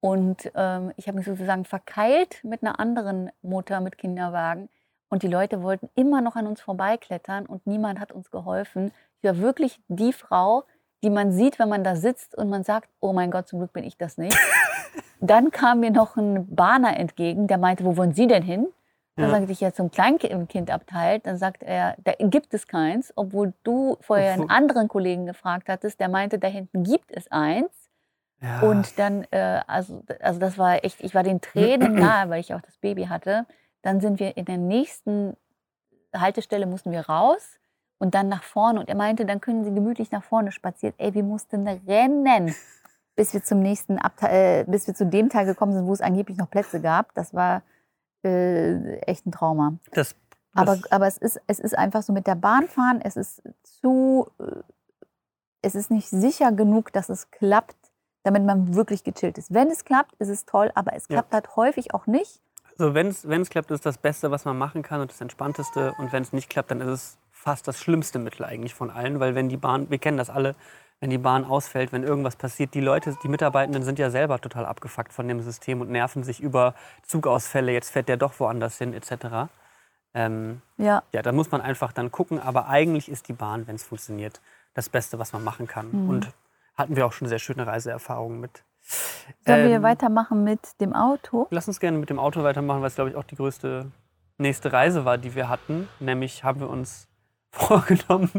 Und 0.00 0.52
ähm, 0.54 0.92
ich 0.96 1.06
habe 1.08 1.16
mich 1.16 1.26
sozusagen 1.26 1.64
verkeilt 1.64 2.44
mit 2.44 2.62
einer 2.62 2.78
anderen 2.78 3.30
Mutter 3.40 3.80
mit 3.80 3.96
Kinderwagen. 3.96 4.68
Und 5.14 5.22
die 5.22 5.28
Leute 5.28 5.62
wollten 5.62 5.88
immer 5.94 6.20
noch 6.20 6.34
an 6.34 6.48
uns 6.48 6.60
vorbeiklettern 6.60 7.46
und 7.46 7.68
niemand 7.68 8.00
hat 8.00 8.10
uns 8.10 8.32
geholfen. 8.32 8.90
Ich 9.22 9.28
war 9.30 9.38
wirklich 9.38 9.80
die 9.86 10.12
Frau, 10.12 10.64
die 11.04 11.10
man 11.10 11.30
sieht, 11.30 11.60
wenn 11.60 11.68
man 11.68 11.84
da 11.84 11.94
sitzt 11.94 12.36
und 12.36 12.50
man 12.50 12.64
sagt, 12.64 12.88
oh 12.98 13.12
mein 13.12 13.30
Gott, 13.30 13.46
zum 13.46 13.60
Glück 13.60 13.72
bin 13.72 13.84
ich 13.84 13.96
das 13.96 14.18
nicht. 14.18 14.36
Dann 15.20 15.52
kam 15.52 15.78
mir 15.78 15.92
noch 15.92 16.16
ein 16.16 16.52
Bahner 16.52 16.96
entgegen, 16.98 17.46
der 17.46 17.58
meinte, 17.58 17.84
wo 17.84 17.96
wollen 17.96 18.12
Sie 18.12 18.26
denn 18.26 18.42
hin? 18.42 18.66
Dann 19.14 19.26
Ja. 19.26 19.36
sagte 19.36 19.52
ich 19.52 19.60
ja 19.60 19.72
zum 19.72 19.92
Kleinkindabteil. 19.92 21.20
Dann 21.20 21.38
sagt 21.38 21.62
er, 21.62 21.94
da 22.02 22.14
gibt 22.18 22.52
es 22.52 22.66
keins, 22.66 23.12
obwohl 23.14 23.52
du 23.62 23.96
vorher 24.00 24.32
einen 24.32 24.50
anderen 24.50 24.88
Kollegen 24.88 25.26
gefragt 25.26 25.68
hattest, 25.68 26.00
der 26.00 26.08
meinte, 26.08 26.40
da 26.40 26.48
hinten 26.48 26.82
gibt 26.82 27.12
es 27.12 27.30
eins. 27.30 27.70
Ja. 28.42 28.62
Und 28.62 28.98
dann, 28.98 29.28
äh, 29.30 29.60
also, 29.68 30.02
also 30.20 30.40
das 30.40 30.58
war 30.58 30.82
echt, 30.84 31.00
ich 31.04 31.14
war 31.14 31.22
den 31.22 31.40
Tränen 31.40 31.94
nahe, 32.04 32.28
weil 32.30 32.40
ich 32.40 32.52
auch 32.52 32.60
das 32.62 32.78
Baby 32.78 33.04
hatte. 33.04 33.46
Dann 33.84 34.00
sind 34.00 34.18
wir 34.18 34.36
in 34.38 34.46
der 34.46 34.56
nächsten 34.56 35.36
Haltestelle, 36.14 36.64
mussten 36.66 36.90
wir 36.90 37.02
raus 37.06 37.58
und 37.98 38.14
dann 38.14 38.28
nach 38.28 38.42
vorne. 38.42 38.80
Und 38.80 38.88
er 38.88 38.94
meinte, 38.96 39.26
dann 39.26 39.42
können 39.42 39.62
Sie 39.62 39.74
gemütlich 39.74 40.10
nach 40.10 40.24
vorne 40.24 40.52
spazieren. 40.52 40.94
Ey, 40.96 41.12
wir 41.12 41.22
mussten 41.22 41.68
rennen, 41.68 42.54
bis 43.14 43.34
wir 43.34 43.44
zum 43.44 43.60
nächsten 43.60 43.98
Abteil, 43.98 44.62
äh, 44.62 44.64
bis 44.66 44.86
wir 44.86 44.94
zu 44.94 45.04
dem 45.04 45.28
Teil 45.28 45.44
gekommen 45.44 45.74
sind, 45.74 45.86
wo 45.86 45.92
es 45.92 46.00
angeblich 46.00 46.38
noch 46.38 46.48
Plätze 46.48 46.80
gab. 46.80 47.14
Das 47.14 47.34
war 47.34 47.62
äh, 48.24 48.96
echt 49.00 49.26
ein 49.26 49.32
Trauma. 49.32 49.74
das, 49.92 50.14
Aber, 50.54 50.76
das, 50.76 50.90
aber 50.90 51.06
es, 51.06 51.18
ist, 51.18 51.42
es 51.46 51.58
ist 51.58 51.76
einfach 51.76 52.02
so 52.02 52.14
mit 52.14 52.26
der 52.26 52.36
Bahn 52.36 52.66
fahren, 52.68 53.02
es 53.02 53.16
ist 53.16 53.42
zu, 53.64 54.28
äh, 54.40 54.62
es 55.60 55.74
ist 55.74 55.90
nicht 55.90 56.08
sicher 56.08 56.52
genug, 56.52 56.90
dass 56.94 57.10
es 57.10 57.30
klappt, 57.30 57.76
damit 58.22 58.44
man 58.44 58.74
wirklich 58.74 59.04
gechillt 59.04 59.36
ist. 59.36 59.52
Wenn 59.52 59.68
es 59.70 59.84
klappt, 59.84 60.14
ist 60.20 60.28
es 60.30 60.46
toll, 60.46 60.72
aber 60.74 60.94
es 60.94 61.06
Ja. 61.08 61.16
klappt 61.16 61.34
halt 61.34 61.56
häufig 61.56 61.92
auch 61.92 62.06
nicht. 62.06 62.40
Also 62.78 62.94
wenn 62.94 63.08
es 63.40 63.50
klappt, 63.50 63.70
ist 63.70 63.86
das 63.86 63.98
Beste, 63.98 64.30
was 64.30 64.44
man 64.44 64.58
machen 64.58 64.82
kann 64.82 65.00
und 65.00 65.10
das 65.10 65.20
Entspannteste. 65.20 65.94
Und 65.98 66.12
wenn 66.12 66.22
es 66.22 66.32
nicht 66.32 66.50
klappt, 66.50 66.70
dann 66.70 66.80
ist 66.80 66.88
es 66.88 67.18
fast 67.30 67.68
das 67.68 67.78
schlimmste 67.78 68.18
Mittel 68.18 68.44
eigentlich 68.44 68.74
von 68.74 68.90
allen, 68.90 69.20
weil 69.20 69.34
wenn 69.34 69.48
die 69.48 69.56
Bahn, 69.56 69.90
wir 69.90 69.98
kennen 69.98 70.16
das 70.16 70.30
alle, 70.30 70.54
wenn 71.00 71.10
die 71.10 71.18
Bahn 71.18 71.44
ausfällt, 71.44 71.92
wenn 71.92 72.02
irgendwas 72.02 72.36
passiert, 72.36 72.72
die 72.72 72.80
Leute, 72.80 73.14
die 73.22 73.28
Mitarbeitenden 73.28 73.82
sind 73.82 73.98
ja 73.98 74.08
selber 74.10 74.40
total 74.40 74.64
abgefuckt 74.64 75.12
von 75.12 75.28
dem 75.28 75.42
System 75.42 75.82
und 75.82 75.90
nerven 75.90 76.24
sich 76.24 76.40
über 76.40 76.74
Zugausfälle, 77.02 77.72
jetzt 77.72 77.90
fährt 77.90 78.08
der 78.08 78.16
doch 78.16 78.40
woanders 78.40 78.78
hin, 78.78 78.94
etc. 78.94 79.50
Ähm, 80.14 80.62
Ja, 80.78 81.02
ja, 81.12 81.20
da 81.20 81.32
muss 81.32 81.50
man 81.50 81.60
einfach 81.60 81.92
dann 81.92 82.10
gucken, 82.10 82.40
aber 82.40 82.68
eigentlich 82.68 83.10
ist 83.10 83.28
die 83.28 83.34
Bahn, 83.34 83.66
wenn 83.66 83.76
es 83.76 83.82
funktioniert, 83.82 84.40
das 84.72 84.88
Beste, 84.88 85.18
was 85.18 85.32
man 85.32 85.44
machen 85.44 85.66
kann. 85.66 85.90
Mhm. 85.92 86.08
Und 86.08 86.32
hatten 86.74 86.96
wir 86.96 87.04
auch 87.06 87.12
schon 87.12 87.28
sehr 87.28 87.38
schöne 87.38 87.66
Reiseerfahrungen 87.66 88.40
mit. 88.40 88.64
Sollen 88.84 89.68
wir 89.68 89.76
Ähm, 89.76 89.82
weitermachen 89.82 90.44
mit 90.44 90.60
dem 90.80 90.92
Auto? 90.92 91.46
Lass 91.50 91.68
uns 91.68 91.80
gerne 91.80 91.98
mit 91.98 92.10
dem 92.10 92.18
Auto 92.18 92.42
weitermachen, 92.42 92.80
weil 92.80 92.88
es, 92.88 92.94
glaube 92.94 93.10
ich, 93.10 93.16
auch 93.16 93.24
die 93.24 93.36
größte 93.36 93.90
nächste 94.38 94.72
Reise 94.72 95.04
war, 95.04 95.18
die 95.18 95.34
wir 95.34 95.48
hatten. 95.48 95.88
Nämlich 96.00 96.44
haben 96.44 96.60
wir 96.60 96.68
uns 96.68 97.08
vorgenommen, 97.50 98.30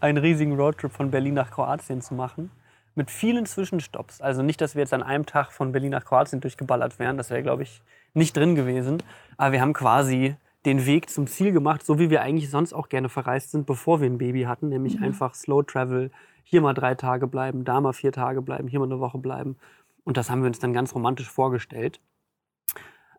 einen 0.00 0.18
riesigen 0.18 0.54
Roadtrip 0.54 0.92
von 0.92 1.10
Berlin 1.10 1.34
nach 1.34 1.50
Kroatien 1.50 2.02
zu 2.02 2.14
machen. 2.14 2.50
Mit 2.94 3.10
vielen 3.10 3.46
Zwischenstopps. 3.46 4.20
Also 4.20 4.42
nicht, 4.42 4.60
dass 4.60 4.74
wir 4.74 4.80
jetzt 4.80 4.92
an 4.92 5.02
einem 5.02 5.24
Tag 5.24 5.52
von 5.52 5.72
Berlin 5.72 5.90
nach 5.92 6.04
Kroatien 6.04 6.40
durchgeballert 6.40 6.98
wären. 6.98 7.16
Das 7.16 7.30
wäre, 7.30 7.42
glaube 7.42 7.62
ich, 7.62 7.80
nicht 8.14 8.36
drin 8.36 8.54
gewesen. 8.56 9.02
Aber 9.38 9.52
wir 9.52 9.60
haben 9.60 9.72
quasi 9.72 10.36
den 10.66 10.84
Weg 10.84 11.08
zum 11.08 11.26
Ziel 11.26 11.52
gemacht, 11.52 11.86
so 11.86 11.98
wie 11.98 12.10
wir 12.10 12.20
eigentlich 12.20 12.50
sonst 12.50 12.74
auch 12.74 12.88
gerne 12.90 13.08
verreist 13.08 13.52
sind, 13.52 13.64
bevor 13.64 14.00
wir 14.02 14.10
ein 14.10 14.18
Baby 14.18 14.42
hatten. 14.42 14.68
Nämlich 14.68 14.98
Mhm. 14.98 15.04
einfach 15.04 15.34
Slow 15.34 15.62
Travel. 15.62 16.10
Hier 16.42 16.60
mal 16.60 16.74
drei 16.74 16.94
Tage 16.96 17.28
bleiben, 17.28 17.64
da 17.64 17.80
mal 17.80 17.92
vier 17.92 18.12
Tage 18.12 18.42
bleiben, 18.42 18.66
hier 18.66 18.80
mal 18.80 18.86
eine 18.86 18.98
Woche 18.98 19.18
bleiben. 19.18 19.56
Und 20.04 20.16
das 20.16 20.30
haben 20.30 20.42
wir 20.42 20.48
uns 20.48 20.58
dann 20.58 20.72
ganz 20.72 20.94
romantisch 20.94 21.30
vorgestellt. 21.30 22.00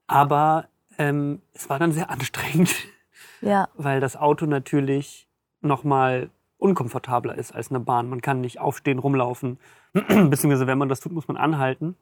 Aber 0.08 0.68
ähm, 0.98 1.42
es 1.54 1.70
war 1.70 1.80
dann 1.80 1.92
sehr 1.92 2.10
anstrengend, 2.10 2.76
Ja, 3.42 3.70
weil 3.76 4.00
das 4.00 4.18
Auto 4.18 4.46
natürlich 4.46 5.28
noch 5.62 5.84
mal 5.84 6.30
unkomfortabler 6.58 7.36
ist 7.36 7.54
als 7.54 7.70
eine 7.70 7.80
Bahn. 7.80 8.10
Man 8.10 8.22
kann 8.22 8.42
nicht 8.42 8.60
aufstehen, 8.60 9.00
rumlaufen. 9.00 9.58
Beziehungsweise, 9.94 10.68
wenn 10.68 10.78
man 10.78 10.90
das 10.90 11.00
tut, 11.00 11.12
muss 11.12 11.28
man 11.28 11.38
anhalten. 11.38 11.96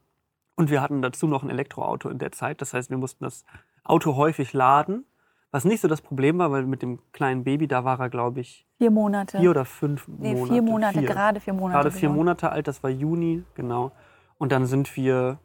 Und 0.56 0.70
wir 0.70 0.82
hatten 0.82 1.02
dazu 1.02 1.28
noch 1.28 1.44
ein 1.44 1.50
Elektroauto 1.50 2.10
in 2.10 2.18
der 2.18 2.32
Zeit. 2.34 2.62
Das 2.62 2.74
heißt, 2.74 2.90
wir 2.90 2.98
mussten 2.98 3.24
das 3.24 3.46
Auto 3.84 4.16
häufig 4.16 4.52
laden. 4.52 5.06
Was 5.52 5.66
nicht 5.66 5.82
so 5.82 5.88
das 5.88 6.02
Problem 6.02 6.38
war, 6.38 6.52
weil 6.52 6.66
mit 6.66 6.82
dem 6.82 7.00
kleinen 7.12 7.44
Baby, 7.44 7.68
da 7.68 7.84
war 7.84 8.00
er, 8.00 8.10
glaube 8.10 8.42
ich, 8.42 8.68
vier 8.78 8.92
Monate. 8.92 9.40
vier 9.40 9.50
oder 9.50 9.66
fünf 9.66 10.08
nee, 10.08 10.34
Monate. 10.34 10.54
vier 10.54 10.62
Monate, 10.62 11.00
Vier. 11.00 11.08
gerade 11.08 11.40
vier 11.40 11.54
Monate. 11.54 11.74
Gerade 11.78 11.92
vier 11.92 12.02
geworden. 12.10 12.18
Monate 12.18 12.52
alt, 12.52 12.68
das 12.68 12.84
war 12.84 12.90
Juni, 12.90 13.44
genau. 13.56 13.92
Und 14.40 14.52
dann 14.52 14.66
sind 14.66 14.96
wir 14.96 15.38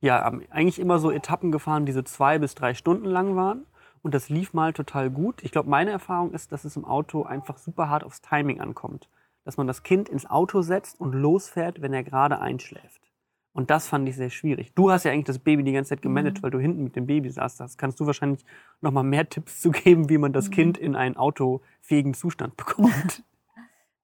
ja 0.00 0.24
eigentlich 0.50 0.80
immer 0.80 0.98
so 0.98 1.12
Etappen 1.12 1.52
gefahren, 1.52 1.86
die 1.86 1.92
so 1.92 2.02
zwei 2.02 2.38
bis 2.40 2.56
drei 2.56 2.74
Stunden 2.74 3.04
lang 3.04 3.36
waren. 3.36 3.64
Und 4.02 4.14
das 4.14 4.28
lief 4.28 4.52
mal 4.54 4.72
total 4.72 5.10
gut. 5.10 5.44
Ich 5.44 5.52
glaube, 5.52 5.68
meine 5.70 5.90
Erfahrung 5.92 6.32
ist, 6.32 6.50
dass 6.50 6.64
es 6.64 6.76
im 6.76 6.84
Auto 6.84 7.22
einfach 7.24 7.58
super 7.58 7.88
hart 7.88 8.02
aufs 8.04 8.20
Timing 8.22 8.60
ankommt. 8.60 9.08
Dass 9.44 9.56
man 9.56 9.66
das 9.66 9.82
Kind 9.82 10.08
ins 10.08 10.28
Auto 10.28 10.62
setzt 10.62 11.00
und 11.00 11.12
losfährt, 11.12 11.80
wenn 11.82 11.92
er 11.92 12.02
gerade 12.04 12.40
einschläft. 12.40 13.02
Und 13.52 13.70
das 13.70 13.88
fand 13.88 14.08
ich 14.08 14.14
sehr 14.14 14.30
schwierig. 14.30 14.72
Du 14.74 14.90
hast 14.90 15.04
ja 15.04 15.10
eigentlich 15.10 15.24
das 15.24 15.40
Baby 15.40 15.64
die 15.64 15.72
ganze 15.72 15.90
Zeit 15.90 16.02
gemanagt, 16.02 16.38
Mhm. 16.38 16.42
weil 16.42 16.50
du 16.52 16.58
hinten 16.60 16.84
mit 16.84 16.94
dem 16.96 17.06
Baby 17.06 17.28
saßt. 17.28 17.58
Das 17.58 17.76
kannst 17.76 17.98
du 17.98 18.06
wahrscheinlich 18.06 18.44
noch 18.80 18.92
mal 18.92 19.02
mehr 19.02 19.28
Tipps 19.28 19.60
zu 19.60 19.72
geben, 19.72 20.08
wie 20.08 20.18
man 20.18 20.32
das 20.32 20.48
Mhm. 20.48 20.52
Kind 20.52 20.78
in 20.78 20.94
einen 20.94 21.16
autofähigen 21.16 22.14
Zustand 22.14 22.56
bekommt. 22.56 23.24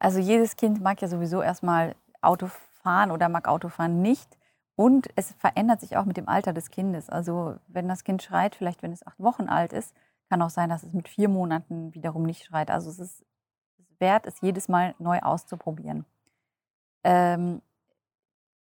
Also 0.01 0.19
jedes 0.19 0.57
Kind 0.57 0.83
mag 0.83 1.01
ja 1.03 1.09
sowieso 1.09 1.41
erstmal 1.41 1.95
Auto 2.21 2.49
fahren 2.85 3.11
oder 3.11 3.29
mag 3.29 3.49
Autofahren 3.49 4.01
nicht. 4.03 4.39
Und 4.77 5.09
es 5.17 5.33
verändert 5.33 5.81
sich 5.81 5.97
auch 5.97 6.05
mit 6.05 6.17
dem 6.17 6.29
Alter 6.29 6.53
des 6.53 6.71
Kindes. 6.71 7.09
Also 7.09 7.57
wenn 7.69 7.89
das 7.89 8.05
Kind 8.05 8.23
schreit, 8.23 8.55
vielleicht 8.55 8.83
wenn 8.83 8.93
es 8.93 9.07
acht 9.07 9.19
Wochen 9.19 9.49
alt 9.49 9.73
ist, 9.73 9.95
kann 10.29 10.43
auch 10.43 10.51
sein, 10.51 10.69
dass 10.69 10.83
es 10.83 10.93
mit 10.93 11.09
vier 11.09 11.29
Monaten 11.29 11.95
wiederum 11.95 12.25
nicht 12.25 12.45
schreit. 12.45 12.71
Also 12.71 12.91
es 12.91 12.99
ist 12.99 13.25
wert, 13.99 14.27
es 14.27 14.41
jedes 14.41 14.69
Mal 14.69 14.95
neu 14.99 15.21
auszuprobieren. 15.21 16.05
Ähm, 17.05 17.63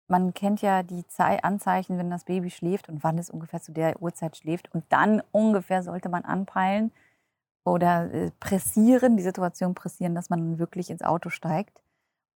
man 0.07 0.33
kennt 0.33 0.61
ja 0.61 0.83
die 0.83 1.07
Zei 1.07 1.41
Anzeichen, 1.41 1.97
wenn 1.97 2.11
das 2.11 2.25
Baby 2.25 2.51
schläft 2.51 2.89
und 2.89 3.03
wann 3.03 3.17
es 3.17 3.29
ungefähr 3.29 3.61
zu 3.61 3.71
der 3.71 4.01
Uhrzeit 4.01 4.37
schläft. 4.37 4.71
Und 4.73 4.83
dann 4.89 5.23
ungefähr 5.31 5.81
sollte 5.81 6.09
man 6.09 6.23
anpeilen 6.23 6.91
oder 7.65 8.13
äh, 8.13 8.31
pressieren, 8.39 9.17
die 9.17 9.23
Situation 9.23 9.73
pressieren, 9.73 10.13
dass 10.13 10.29
man 10.29 10.59
wirklich 10.59 10.89
ins 10.89 11.01
Auto 11.01 11.29
steigt. 11.29 11.82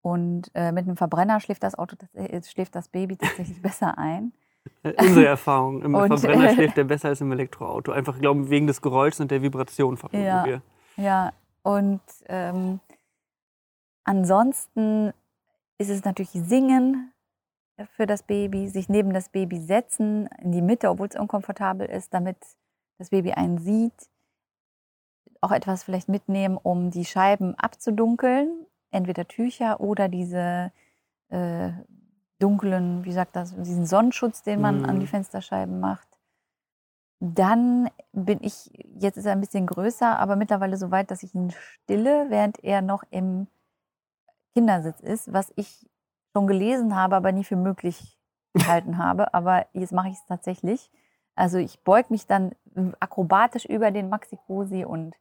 Und 0.08 0.50
äh, 0.54 0.72
mit 0.72 0.86
einem 0.86 0.96
Verbrenner 0.96 1.38
schläft 1.38 1.62
das 1.62 1.74
Auto, 1.74 1.96
äh, 2.14 2.42
schläft 2.42 2.74
das 2.74 2.88
Baby 2.88 3.18
tatsächlich 3.18 3.60
besser 3.62 3.98
ein. 3.98 4.32
Äh, 4.82 4.94
unsere 4.98 5.26
Erfahrung. 5.26 5.82
Im 5.82 5.94
und, 5.94 6.18
Verbrenner 6.18 6.54
schläft 6.54 6.78
er 6.78 6.84
besser 6.84 7.08
als 7.08 7.20
im 7.20 7.30
Elektroauto. 7.30 7.92
Einfach, 7.92 8.18
glaube 8.18 8.48
wegen 8.48 8.66
des 8.66 8.80
Geräuschs 8.80 9.20
und 9.20 9.30
der 9.30 9.42
Vibration 9.42 9.98
vermuten 9.98 10.24
ja, 10.24 10.44
wir. 10.46 10.62
Ja, 10.96 11.32
und 11.62 12.00
ähm, 12.26 12.80
ansonsten 14.04 15.12
ist 15.76 15.90
es 15.90 16.04
natürlich 16.04 16.30
Singen 16.30 17.12
für 17.96 18.06
das 18.06 18.22
Baby, 18.22 18.68
sich 18.68 18.88
neben 18.88 19.12
das 19.12 19.28
Baby 19.28 19.60
setzen, 19.60 20.26
in 20.42 20.52
die 20.52 20.62
Mitte, 20.62 20.88
obwohl 20.88 21.08
es 21.08 21.16
unkomfortabel 21.16 21.86
ist, 21.86 22.14
damit 22.14 22.38
das 22.96 23.10
Baby 23.10 23.32
einen 23.32 23.58
sieht. 23.58 24.08
Auch 25.42 25.52
etwas 25.52 25.84
vielleicht 25.84 26.08
mitnehmen, 26.08 26.56
um 26.56 26.90
die 26.90 27.04
Scheiben 27.04 27.54
abzudunkeln, 27.56 28.66
entweder 28.90 29.26
Tücher 29.28 29.80
oder 29.80 30.08
diese 30.08 30.72
äh, 31.28 31.70
dunklen, 32.38 33.04
wie 33.04 33.12
sagt 33.12 33.36
das, 33.36 33.54
diesen 33.56 33.86
Sonnenschutz, 33.86 34.42
den 34.42 34.60
man 34.60 34.78
mhm. 34.78 34.84
an 34.86 35.00
die 35.00 35.06
mhm. 35.06 35.10
Fensterscheiben 35.10 35.80
macht. 35.80 36.08
Dann 37.20 37.90
bin 38.12 38.38
ich, 38.42 38.70
jetzt 39.00 39.16
ist 39.16 39.26
er 39.26 39.32
ein 39.32 39.40
bisschen 39.40 39.66
größer, 39.66 40.18
aber 40.18 40.36
mittlerweile 40.36 40.76
so 40.76 40.90
weit, 40.92 41.10
dass 41.10 41.24
ich 41.24 41.34
ihn 41.34 41.50
stille, 41.50 42.26
während 42.28 42.62
er 42.62 42.80
noch 42.80 43.02
im 43.10 43.48
Kindersitz 44.54 45.00
ist, 45.00 45.32
was 45.32 45.52
ich 45.56 45.88
schon 46.32 46.46
gelesen 46.46 46.94
habe, 46.94 47.16
aber 47.16 47.32
nie 47.32 47.44
für 47.44 47.56
möglich 47.56 48.18
gehalten 48.54 48.98
habe. 49.02 49.34
Aber 49.34 49.66
jetzt 49.72 49.92
mache 49.92 50.08
ich 50.08 50.14
es 50.14 50.26
tatsächlich. 50.26 50.90
Also 51.34 51.58
ich 51.58 51.80
beug 51.82 52.10
mich 52.10 52.26
dann 52.26 52.52
akrobatisch 53.00 53.64
über 53.64 53.90
den 53.90 54.08
Maxi-Cosi 54.08 54.84
und 54.84 55.14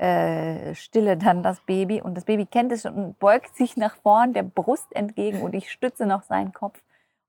äh, 0.00 0.74
stille 0.74 1.18
dann 1.18 1.42
das 1.42 1.60
Baby. 1.60 2.00
Und 2.00 2.14
das 2.14 2.24
Baby 2.24 2.46
kennt 2.46 2.72
es 2.72 2.82
schon 2.82 2.94
und 2.94 3.18
beugt 3.18 3.54
sich 3.54 3.76
nach 3.76 3.96
vorn 3.96 4.32
der 4.32 4.42
Brust 4.42 4.94
entgegen 4.96 5.42
und 5.42 5.54
ich 5.54 5.70
stütze 5.70 6.06
noch 6.06 6.22
seinen 6.22 6.52
Kopf. 6.52 6.80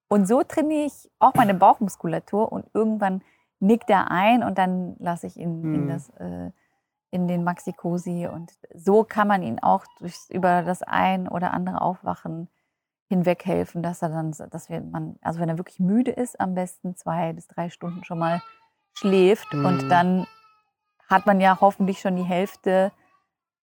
Und 0.07 0.25
so 0.25 0.41
trainiere 0.43 0.85
ich 0.85 1.09
auch 1.19 1.33
meine 1.33 1.53
Bauchmuskulatur 1.53 2.51
und 2.51 2.65
irgendwann 2.73 3.23
nickt 3.59 3.89
er 3.89 4.09
ein 4.09 4.41
und 4.41 4.57
dann 4.57 4.95
lasse 4.99 5.27
ich 5.27 5.35
ihn 5.35 5.63
hm. 5.63 5.75
in, 5.75 5.87
das, 5.89 6.09
äh, 6.11 6.51
in 7.11 7.27
den 7.27 7.43
Maxi-Cosi. 7.43 8.27
Und 8.27 8.53
so 8.73 9.03
kann 9.03 9.27
man 9.27 9.43
ihn 9.43 9.59
auch 9.59 9.85
durch, 9.99 10.15
über 10.29 10.63
das 10.63 10.81
ein 10.81 11.27
oder 11.27 11.51
andere 11.51 11.81
Aufwachen 11.81 12.47
hinweg 13.09 13.45
helfen, 13.45 13.83
dass 13.83 14.01
er 14.01 14.09
dann, 14.09 14.31
dass 14.49 14.69
wir 14.69 14.79
man, 14.79 15.17
also 15.21 15.41
wenn 15.41 15.49
er 15.49 15.57
wirklich 15.57 15.81
müde 15.81 16.11
ist, 16.11 16.39
am 16.39 16.55
besten 16.55 16.95
zwei 16.95 17.33
bis 17.33 17.47
drei 17.47 17.69
Stunden 17.69 18.05
schon 18.05 18.19
mal 18.19 18.41
schläft 18.93 19.53
mhm. 19.53 19.65
und 19.65 19.89
dann 19.89 20.25
hat 21.11 21.25
man 21.25 21.39
ja 21.39 21.59
hoffentlich 21.61 21.99
schon 21.99 22.15
die 22.15 22.23
Hälfte 22.23 22.91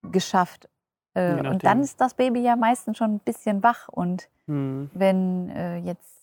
geschafft. 0.03 0.69
Äh, 1.15 1.49
und 1.49 1.65
dann 1.65 1.81
ist 1.81 2.01
das 2.01 2.15
Baby 2.15 2.41
ja 2.41 2.55
meistens 2.57 2.99
schon 2.99 3.15
ein 3.15 3.21
bisschen 3.21 3.63
wach 3.63 3.89
und 3.89 4.29
mhm. 4.47 4.91
wenn 4.95 5.51
äh, 5.51 5.79
jetzt 5.79 6.19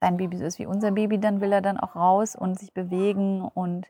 dein 0.00 0.16
Baby 0.16 0.36
so 0.36 0.44
ist 0.44 0.58
wie 0.58 0.66
unser 0.66 0.90
Baby, 0.92 1.18
dann 1.18 1.40
will 1.40 1.52
er 1.52 1.62
dann 1.62 1.78
auch 1.78 1.94
raus 1.94 2.34
und 2.34 2.58
sich 2.58 2.72
bewegen 2.72 3.42
und 3.42 3.86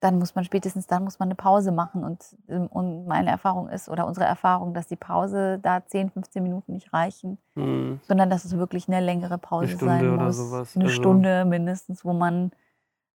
dann 0.00 0.18
muss 0.18 0.34
man 0.34 0.44
spätestens 0.44 0.86
dann 0.86 1.04
muss 1.04 1.18
man 1.18 1.28
eine 1.28 1.34
Pause 1.34 1.72
machen. 1.72 2.04
Und, 2.04 2.36
ähm, 2.48 2.66
und 2.66 3.06
meine 3.06 3.30
Erfahrung 3.30 3.70
ist, 3.70 3.88
oder 3.88 4.06
unsere 4.06 4.26
Erfahrung, 4.26 4.74
dass 4.74 4.86
die 4.86 4.96
Pause 4.96 5.58
da 5.62 5.84
10, 5.84 6.10
15 6.10 6.42
Minuten 6.42 6.74
nicht 6.74 6.92
reichen, 6.92 7.38
mhm. 7.54 8.00
sondern 8.02 8.28
dass 8.28 8.44
es 8.44 8.56
wirklich 8.56 8.86
eine 8.86 9.00
längere 9.00 9.38
Pause 9.38 9.72
eine 9.72 9.78
sein 9.78 10.16
muss. 10.16 10.36
Sowas. 10.36 10.76
Eine 10.76 10.84
also. 10.84 10.94
Stunde 10.94 11.46
mindestens, 11.46 12.04
wo 12.04 12.12
man 12.12 12.52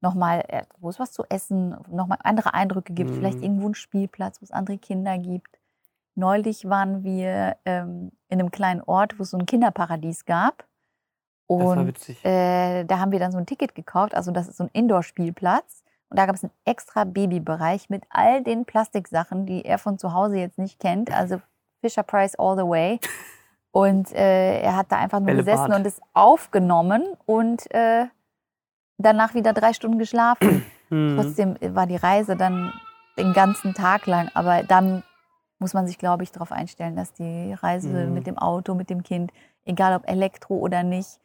nochmal, 0.01 0.43
äh, 0.47 0.63
wo 0.79 0.89
es 0.89 0.99
was 0.99 1.11
zu 1.11 1.23
essen, 1.29 1.75
nochmal 1.89 2.19
andere 2.23 2.53
Eindrücke 2.53 2.93
gibt, 2.93 3.11
mhm. 3.11 3.15
vielleicht 3.15 3.41
irgendwo 3.41 3.65
einen 3.65 3.75
Spielplatz, 3.75 4.41
wo 4.41 4.43
es 4.43 4.51
andere 4.51 4.77
Kinder 4.77 5.17
gibt. 5.17 5.59
Neulich 6.15 6.67
waren 6.67 7.03
wir 7.03 7.57
ähm, 7.65 8.11
in 8.27 8.39
einem 8.39 8.51
kleinen 8.51 8.81
Ort, 8.81 9.19
wo 9.19 9.23
es 9.23 9.31
so 9.31 9.37
ein 9.37 9.45
Kinderparadies 9.45 10.25
gab. 10.25 10.65
Und 11.47 11.97
äh, 12.23 12.83
da 12.85 12.99
haben 12.99 13.11
wir 13.11 13.19
dann 13.19 13.31
so 13.31 13.37
ein 13.37 13.45
Ticket 13.45 13.73
gekauft. 13.73 14.13
Also 14.13 14.31
das 14.31 14.47
ist 14.47 14.57
so 14.57 14.65
ein 14.65 14.69
Indoor-Spielplatz. 14.73 15.83
Und 16.09 16.19
da 16.19 16.25
gab 16.25 16.35
es 16.35 16.43
einen 16.43 16.53
extra 16.65 17.05
Babybereich 17.05 17.89
mit 17.89 18.03
all 18.09 18.43
den 18.43 18.65
Plastiksachen, 18.65 19.45
die 19.45 19.65
er 19.65 19.77
von 19.77 19.97
zu 19.97 20.13
Hause 20.13 20.37
jetzt 20.37 20.57
nicht 20.57 20.79
kennt. 20.79 21.11
Also 21.11 21.41
Fisher 21.81 22.03
Price 22.03 22.35
all 22.37 22.55
the 22.57 22.63
way. 22.63 22.99
Und 23.71 24.13
äh, 24.13 24.61
er 24.61 24.75
hat 24.75 24.91
da 24.91 24.97
einfach 24.97 25.19
nur 25.19 25.27
Bällebad. 25.27 25.53
gesessen 25.53 25.73
und 25.73 25.85
es 25.85 26.01
aufgenommen 26.13 27.03
und 27.27 27.69
äh, 27.71 28.05
danach 28.99 29.33
wieder 29.33 29.53
drei 29.53 29.73
Stunden 29.73 29.97
geschlafen. 29.97 30.63
Mhm. 30.91 31.17
Trotzdem 31.17 31.55
war 31.75 31.85
die 31.85 31.97
Reise 31.97 32.35
dann 32.35 32.73
den 33.15 33.33
ganzen 33.33 33.75
Tag 33.75 34.07
lang. 34.07 34.31
Aber 34.33 34.63
dann 34.63 35.03
muss 35.59 35.75
man 35.75 35.85
sich, 35.85 35.99
glaube 35.99 36.23
ich, 36.23 36.31
darauf 36.31 36.51
einstellen, 36.51 36.95
dass 36.95 37.13
die 37.13 37.53
Reise 37.53 38.07
mhm. 38.07 38.15
mit 38.15 38.25
dem 38.25 38.39
Auto, 38.39 38.73
mit 38.73 38.89
dem 38.89 39.03
Kind, 39.03 39.31
egal 39.65 39.95
ob 39.95 40.09
Elektro 40.09 40.55
oder 40.55 40.81
nicht, 40.81 41.19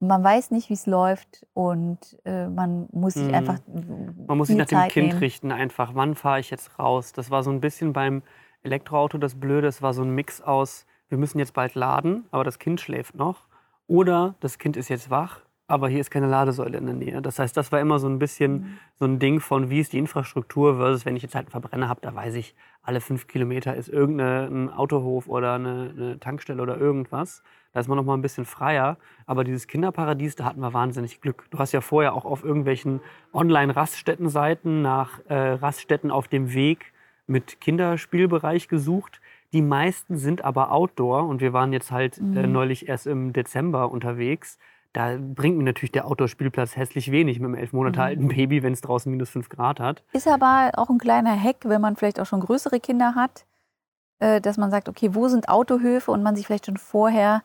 man 0.00 0.22
weiß 0.22 0.50
nicht, 0.50 0.68
wie 0.68 0.74
es 0.74 0.86
läuft 0.86 1.46
und 1.54 2.18
äh, 2.24 2.48
man 2.48 2.86
muss 2.92 3.14
sich 3.14 3.28
mhm. 3.28 3.34
einfach. 3.34 3.58
Man 3.66 4.38
muss 4.38 4.48
sich 4.48 4.56
nach 4.56 4.66
dem 4.66 4.88
Kind 4.88 5.08
nehmen. 5.08 5.18
richten, 5.18 5.52
einfach. 5.52 5.94
Wann 5.94 6.14
fahre 6.14 6.40
ich 6.40 6.50
jetzt 6.50 6.78
raus? 6.78 7.12
Das 7.12 7.30
war 7.30 7.42
so 7.42 7.50
ein 7.50 7.60
bisschen 7.60 7.92
beim 7.92 8.22
Elektroauto 8.62 9.18
das 9.18 9.40
Blöde. 9.40 9.66
Es 9.68 9.82
war 9.82 9.94
so 9.94 10.02
ein 10.02 10.10
Mix 10.10 10.40
aus, 10.40 10.86
wir 11.08 11.18
müssen 11.18 11.38
jetzt 11.38 11.54
bald 11.54 11.74
laden, 11.74 12.26
aber 12.30 12.44
das 12.44 12.58
Kind 12.58 12.80
schläft 12.80 13.14
noch. 13.14 13.46
Oder 13.86 14.34
das 14.40 14.58
Kind 14.58 14.76
ist 14.76 14.88
jetzt 14.88 15.10
wach, 15.10 15.40
aber 15.68 15.88
hier 15.88 16.00
ist 16.00 16.10
keine 16.10 16.26
Ladesäule 16.26 16.78
in 16.78 16.86
der 16.86 16.94
Nähe. 16.94 17.22
Das 17.22 17.38
heißt, 17.38 17.54
das 17.54 17.70
war 17.70 17.78
immer 17.78 17.98
so 17.98 18.08
ein 18.08 18.18
bisschen 18.18 18.52
mhm. 18.52 18.78
so 18.98 19.04
ein 19.04 19.18
Ding 19.18 19.38
von, 19.38 19.68
wie 19.68 19.80
ist 19.80 19.92
die 19.92 19.98
Infrastruktur 19.98 20.76
versus, 20.78 21.04
wenn 21.04 21.14
ich 21.14 21.22
jetzt 21.22 21.34
halt 21.34 21.46
einen 21.46 21.50
Verbrenner 21.50 21.88
habe, 21.90 22.00
da 22.00 22.14
weiß 22.14 22.34
ich, 22.36 22.54
alle 22.82 23.02
fünf 23.02 23.28
Kilometer 23.28 23.76
ist 23.76 23.90
irgendein 23.90 24.70
Autohof 24.70 25.28
oder 25.28 25.54
eine, 25.54 25.92
eine, 25.94 26.20
Tankstelle 26.20 26.62
oder 26.62 26.78
irgendwas. 26.78 27.42
Da 27.74 27.80
ist 27.80 27.88
man 27.88 27.98
noch 27.98 28.04
mal 28.04 28.14
ein 28.14 28.22
bisschen 28.22 28.46
freier. 28.46 28.96
Aber 29.26 29.44
dieses 29.44 29.66
Kinderparadies, 29.66 30.36
da 30.36 30.46
hatten 30.46 30.60
wir 30.60 30.72
wahnsinnig 30.72 31.20
Glück. 31.20 31.44
Du 31.50 31.58
hast 31.58 31.72
ja 31.72 31.82
vorher 31.82 32.14
auch 32.14 32.24
auf 32.24 32.44
irgendwelchen 32.44 33.00
Online-Raststättenseiten 33.34 34.80
nach 34.80 35.20
äh, 35.28 35.34
Raststätten 35.34 36.10
auf 36.10 36.28
dem 36.28 36.54
Weg 36.54 36.94
mit 37.26 37.60
Kinderspielbereich 37.60 38.68
gesucht. 38.68 39.20
Die 39.52 39.60
meisten 39.60 40.16
sind 40.16 40.42
aber 40.42 40.72
Outdoor 40.72 41.28
und 41.28 41.42
wir 41.42 41.52
waren 41.52 41.74
jetzt 41.74 41.90
halt 41.90 42.16
äh, 42.16 42.22
mhm. 42.22 42.36
äh, 42.38 42.46
neulich 42.46 42.88
erst 42.88 43.06
im 43.06 43.34
Dezember 43.34 43.90
unterwegs 43.90 44.58
da 44.92 45.16
bringt 45.18 45.58
mir 45.58 45.64
natürlich 45.64 45.92
der 45.92 46.06
Outdoor-Spielplatz 46.06 46.76
hässlich 46.76 47.10
wenig 47.10 47.38
mit 47.40 47.46
einem 47.46 47.54
elf 47.54 47.72
Monate 47.72 47.98
mhm. 47.98 48.04
alten 48.04 48.28
Baby, 48.28 48.62
wenn 48.62 48.72
es 48.72 48.80
draußen 48.80 49.10
minus 49.10 49.30
fünf 49.30 49.48
Grad 49.48 49.80
hat. 49.80 50.02
Ist 50.12 50.26
aber 50.26 50.72
auch 50.76 50.90
ein 50.90 50.98
kleiner 50.98 51.38
Hack, 51.38 51.64
wenn 51.64 51.80
man 51.80 51.96
vielleicht 51.96 52.20
auch 52.20 52.26
schon 52.26 52.40
größere 52.40 52.80
Kinder 52.80 53.14
hat, 53.14 53.44
äh, 54.18 54.40
dass 54.40 54.56
man 54.56 54.70
sagt, 54.70 54.88
okay, 54.88 55.14
wo 55.14 55.28
sind 55.28 55.48
Autohöfe 55.48 56.10
und 56.10 56.22
man 56.22 56.36
sich 56.36 56.46
vielleicht 56.46 56.66
schon 56.66 56.78
vorher 56.78 57.42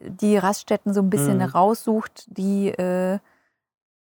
die 0.00 0.36
Raststätten 0.36 0.92
so 0.92 1.00
ein 1.00 1.10
bisschen 1.10 1.38
mhm. 1.38 1.44
raussucht, 1.44 2.26
die 2.36 2.68
äh, 2.68 3.18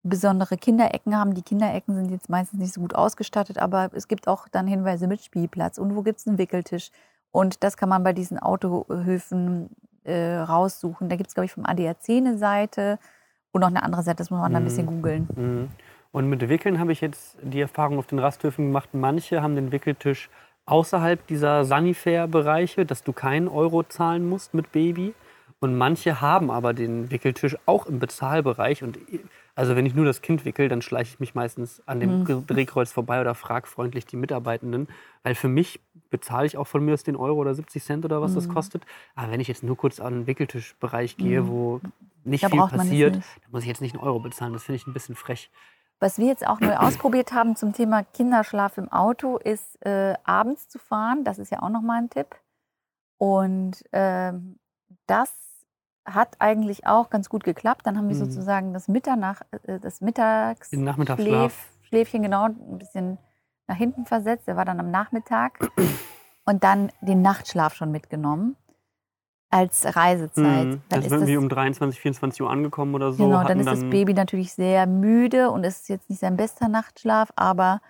besondere 0.03 0.57
Kinderecken 0.57 1.17
haben. 1.17 1.33
Die 1.33 1.41
Kinderecken 1.41 1.95
sind 1.95 2.11
jetzt 2.11 2.29
meistens 2.29 2.59
nicht 2.59 2.73
so 2.73 2.81
gut 2.81 2.95
ausgestattet, 2.95 3.57
aber 3.57 3.89
es 3.93 4.07
gibt 4.07 4.27
auch 4.27 4.47
dann 4.47 4.67
Hinweise 4.67 5.07
mit 5.07 5.21
Spielplatz 5.21 5.77
und 5.77 5.95
wo 5.95 6.03
gibt 6.03 6.19
es 6.19 6.27
einen 6.27 6.37
Wickeltisch. 6.37 6.91
Und 7.31 7.63
das 7.63 7.75
kann 7.75 7.89
man 7.89 8.03
bei 8.03 8.13
diesen 8.13 8.39
Autohöfen 8.39 9.69
äh, 10.05 10.37
raussuchen. 10.37 11.09
Da 11.09 11.15
gibt 11.15 11.27
es, 11.27 11.33
glaube 11.33 11.45
ich, 11.45 11.51
vom 11.51 11.65
ADAC 11.65 12.09
eine 12.09 12.37
Seite 12.37 12.99
und 13.51 13.61
noch 13.61 13.69
eine 13.69 13.83
andere 13.83 14.03
Seite, 14.03 14.17
das 14.17 14.29
muss 14.29 14.39
man 14.39 14.51
mhm. 14.51 14.53
dann 14.53 14.63
ein 14.63 14.65
bisschen 14.65 14.85
mhm. 14.85 14.89
googeln. 14.89 15.27
Mhm. 15.35 15.69
Und 16.11 16.29
mit 16.29 16.47
Wickeln 16.47 16.79
habe 16.79 16.91
ich 16.93 17.01
jetzt 17.01 17.37
die 17.41 17.59
Erfahrung 17.59 17.97
auf 17.97 18.07
den 18.07 18.19
Rasthöfen 18.19 18.67
gemacht. 18.67 18.89
Manche 18.93 19.41
haben 19.41 19.55
den 19.55 19.71
Wickeltisch 19.71 20.29
außerhalb 20.65 21.27
dieser 21.27 21.65
Sanifair-Bereiche, 21.65 22.85
dass 22.85 23.03
du 23.03 23.11
keinen 23.11 23.47
Euro 23.47 23.83
zahlen 23.83 24.27
musst 24.27 24.53
mit 24.53 24.71
Baby. 24.71 25.13
Und 25.59 25.77
manche 25.77 26.21
haben 26.21 26.51
aber 26.51 26.73
den 26.73 27.11
Wickeltisch 27.11 27.57
auch 27.65 27.85
im 27.85 27.99
Bezahlbereich. 27.99 28.83
Und 28.83 28.97
also 29.55 29.77
wenn 29.77 29.85
ich 29.85 29.95
nur 29.95 30.05
das 30.05 30.21
Kind 30.21 30.43
wickel, 30.43 30.67
dann 30.67 30.81
schleiche 30.81 31.13
ich 31.13 31.19
mich 31.21 31.33
meistens 31.33 31.81
an 31.85 32.01
dem 32.01 32.23
mhm. 32.23 32.45
Drehkreuz 32.45 32.91
vorbei 32.91 33.21
oder 33.21 33.35
frage 33.35 33.67
freundlich 33.67 34.05
die 34.05 34.17
Mitarbeitenden. 34.17 34.89
Weil 35.23 35.33
für 35.33 35.47
mich 35.47 35.79
bezahle 36.09 36.45
ich 36.45 36.57
auch 36.57 36.67
von 36.67 36.83
mir 36.83 36.93
aus 36.93 37.03
den 37.03 37.15
Euro 37.15 37.39
oder 37.39 37.55
70 37.55 37.81
Cent 37.81 38.05
oder 38.05 38.21
was 38.21 38.31
mhm. 38.31 38.35
das 38.35 38.49
kostet. 38.49 38.85
Aber 39.15 39.31
wenn 39.31 39.39
ich 39.39 39.47
jetzt 39.47 39.63
nur 39.63 39.77
kurz 39.77 40.01
an 40.01 40.13
den 40.13 40.27
Wickeltischbereich 40.27 41.15
gehe, 41.15 41.41
mhm. 41.41 41.47
wo 41.47 41.81
nicht 42.25 42.43
da 42.43 42.49
viel 42.49 42.59
passiert, 42.59 43.15
nicht. 43.15 43.27
dann 43.43 43.51
muss 43.51 43.61
ich 43.61 43.69
jetzt 43.69 43.81
nicht 43.81 43.95
einen 43.95 44.03
Euro 44.03 44.19
bezahlen. 44.19 44.51
Das 44.51 44.63
finde 44.63 44.75
ich 44.75 44.87
ein 44.87 44.93
bisschen 44.93 45.15
frech. 45.15 45.49
Was 46.01 46.17
wir 46.17 46.27
jetzt 46.27 46.45
auch 46.45 46.59
neu 46.59 46.75
ausprobiert 46.77 47.31
haben 47.31 47.55
zum 47.55 47.71
Thema 47.71 48.03
Kinderschlaf 48.03 48.77
im 48.77 48.91
Auto, 48.91 49.37
ist 49.37 49.81
äh, 49.85 50.15
abends 50.25 50.67
zu 50.67 50.79
fahren. 50.79 51.23
Das 51.23 51.39
ist 51.39 51.51
ja 51.51 51.61
auch 51.61 51.69
nochmal 51.69 52.01
ein 52.01 52.09
Tipp. 52.09 52.35
Und 53.17 53.85
äh, 53.93 54.33
das 55.07 55.54
hat 56.05 56.35
eigentlich 56.39 56.85
auch 56.85 57.09
ganz 57.09 57.29
gut 57.29 57.43
geklappt. 57.43 57.81
Dann 57.85 57.97
haben 57.97 58.07
wir 58.07 58.15
mhm. 58.15 58.25
sozusagen 58.25 58.73
das 58.73 58.87
Mitternach, 58.87 59.41
äh, 59.63 59.79
das 59.79 60.01
Mittags 60.01 60.71
Schläf, 60.71 61.55
Schläfchen 61.81 62.21
genau 62.21 62.45
ein 62.45 62.77
bisschen 62.77 63.17
nach 63.67 63.77
hinten 63.77 64.05
versetzt. 64.05 64.47
Der 64.47 64.55
war 64.55 64.65
dann 64.65 64.79
am 64.79 64.91
Nachmittag. 64.91 65.59
und 66.45 66.63
dann 66.63 66.91
den 67.01 67.21
Nachtschlaf 67.21 67.73
schon 67.73 67.91
mitgenommen 67.91 68.55
als 69.49 69.85
Reisezeit. 69.95 70.65
Mhm. 70.65 70.81
Dann 70.89 71.01
Das 71.01 71.05
ist 71.05 71.09
sind 71.09 71.29
das, 71.29 71.37
um 71.37 71.49
23, 71.49 71.99
24 71.99 72.41
Uhr 72.41 72.49
angekommen 72.49 72.95
oder 72.95 73.11
so. 73.11 73.25
genau, 73.25 73.43
dann 73.43 73.59
ist 73.59 73.67
das 73.67 73.81
Baby 73.81 74.13
natürlich 74.13 74.53
sehr 74.53 74.85
müde 74.85 75.49
und 75.51 75.63
es 75.63 75.81
ist 75.81 75.89
jetzt 75.89 76.09
nicht 76.09 76.19
sein 76.19 76.37
bester 76.37 76.67
Nachtschlaf, 76.67 77.31
aber 77.35 77.81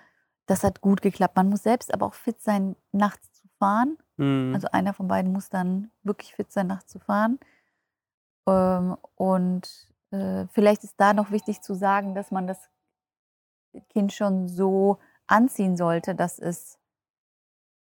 das 0.46 0.64
hat 0.64 0.82
gut 0.82 1.02
geklappt. 1.02 1.36
Man 1.36 1.50
muss 1.50 1.64
selbst 1.64 1.94
aber 1.94 2.06
auch 2.06 2.14
fit 2.14 2.42
sein, 2.42 2.76
nachts 2.92 3.32
zu 3.34 3.48
fahren. 3.58 3.98
Mhm. 4.18 4.52
Also 4.54 4.68
einer 4.72 4.94
von 4.94 5.08
beiden 5.08 5.32
muss 5.32 5.50
dann 5.50 5.92
wirklich 6.04 6.36
fit 6.36 6.52
sein, 6.52 6.68
nachts 6.68 6.92
zu 6.92 7.00
fahren. 7.00 7.40
Ähm, 8.48 8.98
und 9.16 9.88
äh, 10.12 10.46
vielleicht 10.52 10.84
ist 10.84 10.96
da 10.98 11.14
noch 11.14 11.32
wichtig 11.32 11.62
zu 11.62 11.74
sagen, 11.74 12.16
dass 12.16 12.32
man 12.32 12.48
das 12.48 12.70
Kind 13.90 14.14
schon 14.14 14.48
so 14.48 14.98
anziehen 15.28 15.76
sollte, 15.76 16.16
dass 16.16 16.40
es, 16.40 16.78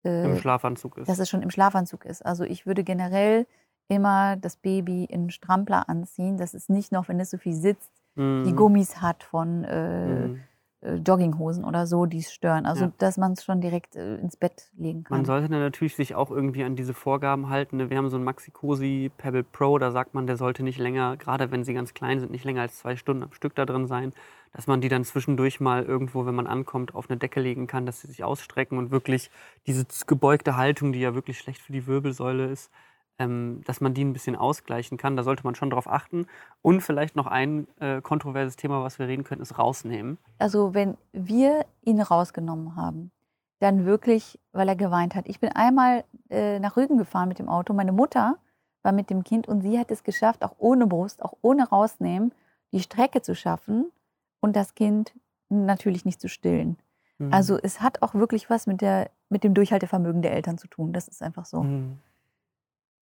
äh, 0.03 0.25
Im 0.25 0.37
Schlafanzug 0.37 0.97
ist. 0.97 1.09
dass 1.09 1.19
es 1.19 1.29
schon 1.29 1.41
im 1.41 1.49
Schlafanzug 1.51 2.05
ist. 2.05 2.25
Also 2.25 2.43
ich 2.43 2.65
würde 2.65 2.83
generell 2.83 3.47
immer 3.87 4.35
das 4.37 4.55
Baby 4.57 5.05
in 5.05 5.31
Strampler 5.31 5.89
anziehen, 5.89 6.37
dass 6.37 6.53
es 6.53 6.69
nicht 6.69 6.91
noch, 6.91 7.07
wenn 7.07 7.19
es 7.19 7.31
so 7.31 7.37
viel 7.37 7.53
sitzt, 7.55 7.91
die 8.15 8.21
Mhm. 8.21 8.55
Gummis 8.55 9.01
hat 9.01 9.23
von 9.23 9.63
äh, 9.63 10.27
Mhm. 10.27 10.43
Äh, 10.81 10.95
Jogginghosen 10.95 11.65
oder 11.65 11.85
so, 11.87 12.05
die 12.05 12.19
es 12.19 12.31
stören. 12.31 12.65
Also 12.65 12.85
Ja. 12.85 12.91
dass 12.97 13.17
man 13.17 13.33
es 13.33 13.43
schon 13.43 13.59
direkt 13.61 13.95
äh, 13.95 14.15
ins 14.15 14.37
Bett 14.37 14.69
legen 14.77 15.03
kann. 15.03 15.17
Man 15.17 15.25
sollte 15.25 15.49
dann 15.49 15.59
natürlich 15.59 15.95
sich 15.95 16.15
auch 16.15 16.31
irgendwie 16.31 16.63
an 16.63 16.75
diese 16.75 16.93
Vorgaben 16.93 17.49
halten. 17.49 17.77
ne? 17.77 17.89
Wir 17.89 17.97
haben 17.97 18.09
so 18.09 18.15
einen 18.15 18.23
Maxi 18.23 18.51
Cosi 18.51 19.11
Pebble 19.17 19.43
Pro, 19.43 19.77
da 19.77 19.91
sagt 19.91 20.13
man, 20.13 20.25
der 20.25 20.37
sollte 20.37 20.63
nicht 20.63 20.79
länger, 20.79 21.17
gerade 21.17 21.51
wenn 21.51 21.63
sie 21.63 21.73
ganz 21.73 21.93
klein 21.93 22.19
sind, 22.19 22.31
nicht 22.31 22.45
länger 22.45 22.61
als 22.61 22.79
zwei 22.79 22.95
Stunden 22.95 23.23
am 23.23 23.33
Stück 23.33 23.55
da 23.55 23.65
drin 23.65 23.87
sein. 23.87 24.13
Dass 24.53 24.67
man 24.67 24.81
die 24.81 24.89
dann 24.89 25.03
zwischendurch 25.03 25.59
mal 25.59 25.83
irgendwo, 25.83 26.25
wenn 26.25 26.33
man 26.33 26.47
ankommt, 26.47 26.95
auf 26.95 27.09
eine 27.09 27.17
Decke 27.19 27.39
legen 27.39 27.67
kann, 27.67 27.85
dass 27.85 28.01
sie 28.01 28.07
sich 28.07 28.23
ausstrecken 28.23 28.77
und 28.77 28.89
wirklich 28.89 29.29
diese 29.67 29.85
gebeugte 30.07 30.57
Haltung, 30.57 30.91
die 30.91 31.01
ja 31.01 31.13
wirklich 31.13 31.37
schlecht 31.37 31.61
für 31.61 31.71
die 31.73 31.85
Wirbelsäule 31.85 32.47
ist, 32.47 32.71
ähm, 33.19 33.61
dass 33.65 33.81
man 33.81 33.93
die 33.93 34.03
ein 34.03 34.13
bisschen 34.13 34.35
ausgleichen 34.35 34.97
kann. 34.97 35.15
Da 35.15 35.23
sollte 35.23 35.43
man 35.43 35.53
schon 35.53 35.69
drauf 35.69 35.87
achten. 35.87 36.25
Und 36.61 36.81
vielleicht 36.81 37.15
noch 37.15 37.27
ein 37.27 37.67
äh, 37.79 38.01
kontroverses 38.01 38.55
Thema, 38.55 38.81
was 38.81 38.97
wir 38.97 39.07
reden 39.07 39.23
können, 39.23 39.41
ist 39.41 39.59
rausnehmen. 39.59 40.17
also 40.39 40.73
wenn 40.73 40.97
wir 41.11 41.65
ihn 41.83 42.01
rausgenommen 42.01 42.75
haben, 42.75 43.11
dann 43.59 43.85
wirklich, 43.85 44.39
weil 44.53 44.69
er 44.69 44.77
geweint 44.77 45.15
hat. 45.15 45.27
Ich 45.27 45.41
bin 45.41 45.51
einmal 45.51 46.05
äh, 46.29 46.59
nach 46.59 46.77
Rügen 46.77 46.97
gefahren 46.97 47.27
mit 47.27 47.39
dem 47.39 47.49
Auto. 47.49 47.73
Meine 47.73 47.91
Mutter 47.91 48.37
war 48.83 48.93
mit 48.93 49.09
dem 49.09 49.25
Kind 49.25 49.49
und 49.49 49.61
sie 49.61 49.77
hat 49.77 49.91
es 49.91 50.03
geschafft, 50.03 50.43
auch 50.43 50.55
ohne 50.57 50.87
Brust, 50.87 51.21
auch 51.21 51.33
ohne 51.41 51.67
rausnehmen, 51.67 52.31
die 52.71 52.79
Strecke 52.79 53.21
zu 53.21 53.35
schaffen 53.35 53.91
und 54.39 54.55
das 54.55 54.75
Kind 54.75 55.13
natürlich 55.49 56.05
nicht 56.05 56.21
zu 56.21 56.29
stillen. 56.29 56.77
Mhm. 57.17 57.33
Also 57.33 57.59
es 57.61 57.81
hat 57.81 58.01
auch 58.01 58.13
wirklich 58.13 58.49
was 58.49 58.65
mit, 58.65 58.79
der, 58.79 59.09
mit 59.27 59.43
dem 59.43 59.53
Durchhaltevermögen 59.53 60.21
der 60.21 60.31
Eltern 60.31 60.57
zu 60.57 60.67
tun. 60.67 60.93
Das 60.93 61.09
ist 61.09 61.21
einfach 61.21 61.45
so. 61.45 61.63
Mhm. 61.63 61.97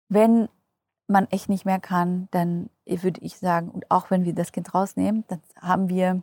Wenn 0.08 0.48
man 1.08 1.26
echt 1.30 1.48
nicht 1.48 1.64
mehr 1.64 1.80
kann, 1.80 2.28
dann 2.30 2.70
würde 2.84 3.20
ich 3.20 3.38
sagen, 3.38 3.70
und 3.70 3.90
auch 3.90 4.10
wenn 4.10 4.24
wir 4.24 4.34
das 4.34 4.52
Kind 4.52 4.74
rausnehmen, 4.74 5.24
dann 5.28 5.40
haben 5.60 5.88
wir 5.88 6.22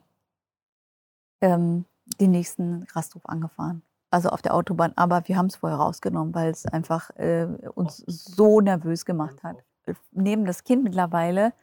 ähm, 1.41 1.85
den 2.19 2.31
nächsten 2.31 2.83
Rasthof 2.93 3.25
angefahren. 3.25 3.81
Also 4.09 4.29
auf 4.29 4.41
der 4.41 4.53
Autobahn. 4.53 4.93
Aber 4.95 5.27
wir 5.27 5.37
haben 5.37 5.47
es 5.47 5.55
vorher 5.55 5.79
rausgenommen, 5.79 6.35
weil 6.35 6.51
es 6.51 6.65
einfach 6.65 7.09
äh, 7.15 7.47
uns 7.73 7.97
so 7.97 8.61
nervös 8.61 9.05
gemacht 9.05 9.43
hat. 9.43 9.57
Neben 10.11 10.45
das 10.45 10.63
Kind 10.63 10.83
mittlerweile 10.83 11.53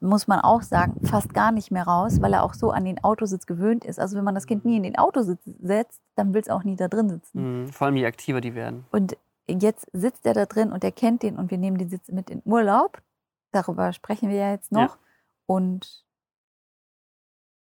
muss 0.00 0.26
man 0.26 0.40
auch 0.40 0.62
sagen, 0.62 1.00
fast 1.04 1.34
gar 1.34 1.52
nicht 1.52 1.70
mehr 1.70 1.84
raus, 1.84 2.20
weil 2.20 2.32
er 2.32 2.42
auch 2.42 2.54
so 2.54 2.70
an 2.70 2.84
den 2.84 3.02
Autositz 3.04 3.46
gewöhnt 3.46 3.84
ist. 3.84 4.00
Also 4.00 4.16
wenn 4.16 4.24
man 4.24 4.34
das 4.34 4.46
Kind 4.46 4.64
nie 4.64 4.76
in 4.76 4.82
den 4.82 4.96
Autositz 4.96 5.42
setzt, 5.60 6.00
dann 6.14 6.34
will 6.34 6.40
es 6.40 6.48
auch 6.48 6.64
nie 6.64 6.76
da 6.76 6.88
drin 6.88 7.08
sitzen. 7.08 7.62
Mhm. 7.62 7.68
Vor 7.68 7.86
allem 7.86 7.96
je 7.96 8.06
aktiver 8.06 8.40
die 8.40 8.54
werden. 8.54 8.84
Und 8.90 9.16
jetzt 9.48 9.86
sitzt 9.92 10.26
er 10.26 10.34
da 10.34 10.46
drin 10.46 10.72
und 10.72 10.82
er 10.84 10.92
kennt 10.92 11.22
den 11.22 11.36
und 11.36 11.50
wir 11.50 11.58
nehmen 11.58 11.78
den 11.78 11.88
Sitz 11.88 12.08
mit 12.08 12.30
in 12.30 12.42
Urlaub. 12.44 13.00
Darüber 13.52 13.92
sprechen 13.92 14.28
wir 14.28 14.36
ja 14.36 14.50
jetzt 14.52 14.72
noch. 14.72 14.96
Ja. 14.96 14.98
Und 15.46 16.04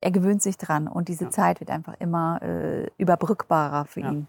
er 0.01 0.11
gewöhnt 0.11 0.43
sich 0.43 0.59
dran 0.59 0.89
und 0.89 1.09
diese 1.09 1.25
Ja. 1.25 1.31
Zeit 1.31 1.61
wird 1.61 1.71
einfach 1.71 1.95
immer 2.01 2.41
äh, 2.43 2.91
überbrückbarer 2.99 3.85
für 3.85 4.01
Ja. 4.01 4.11
ihn. 4.13 4.27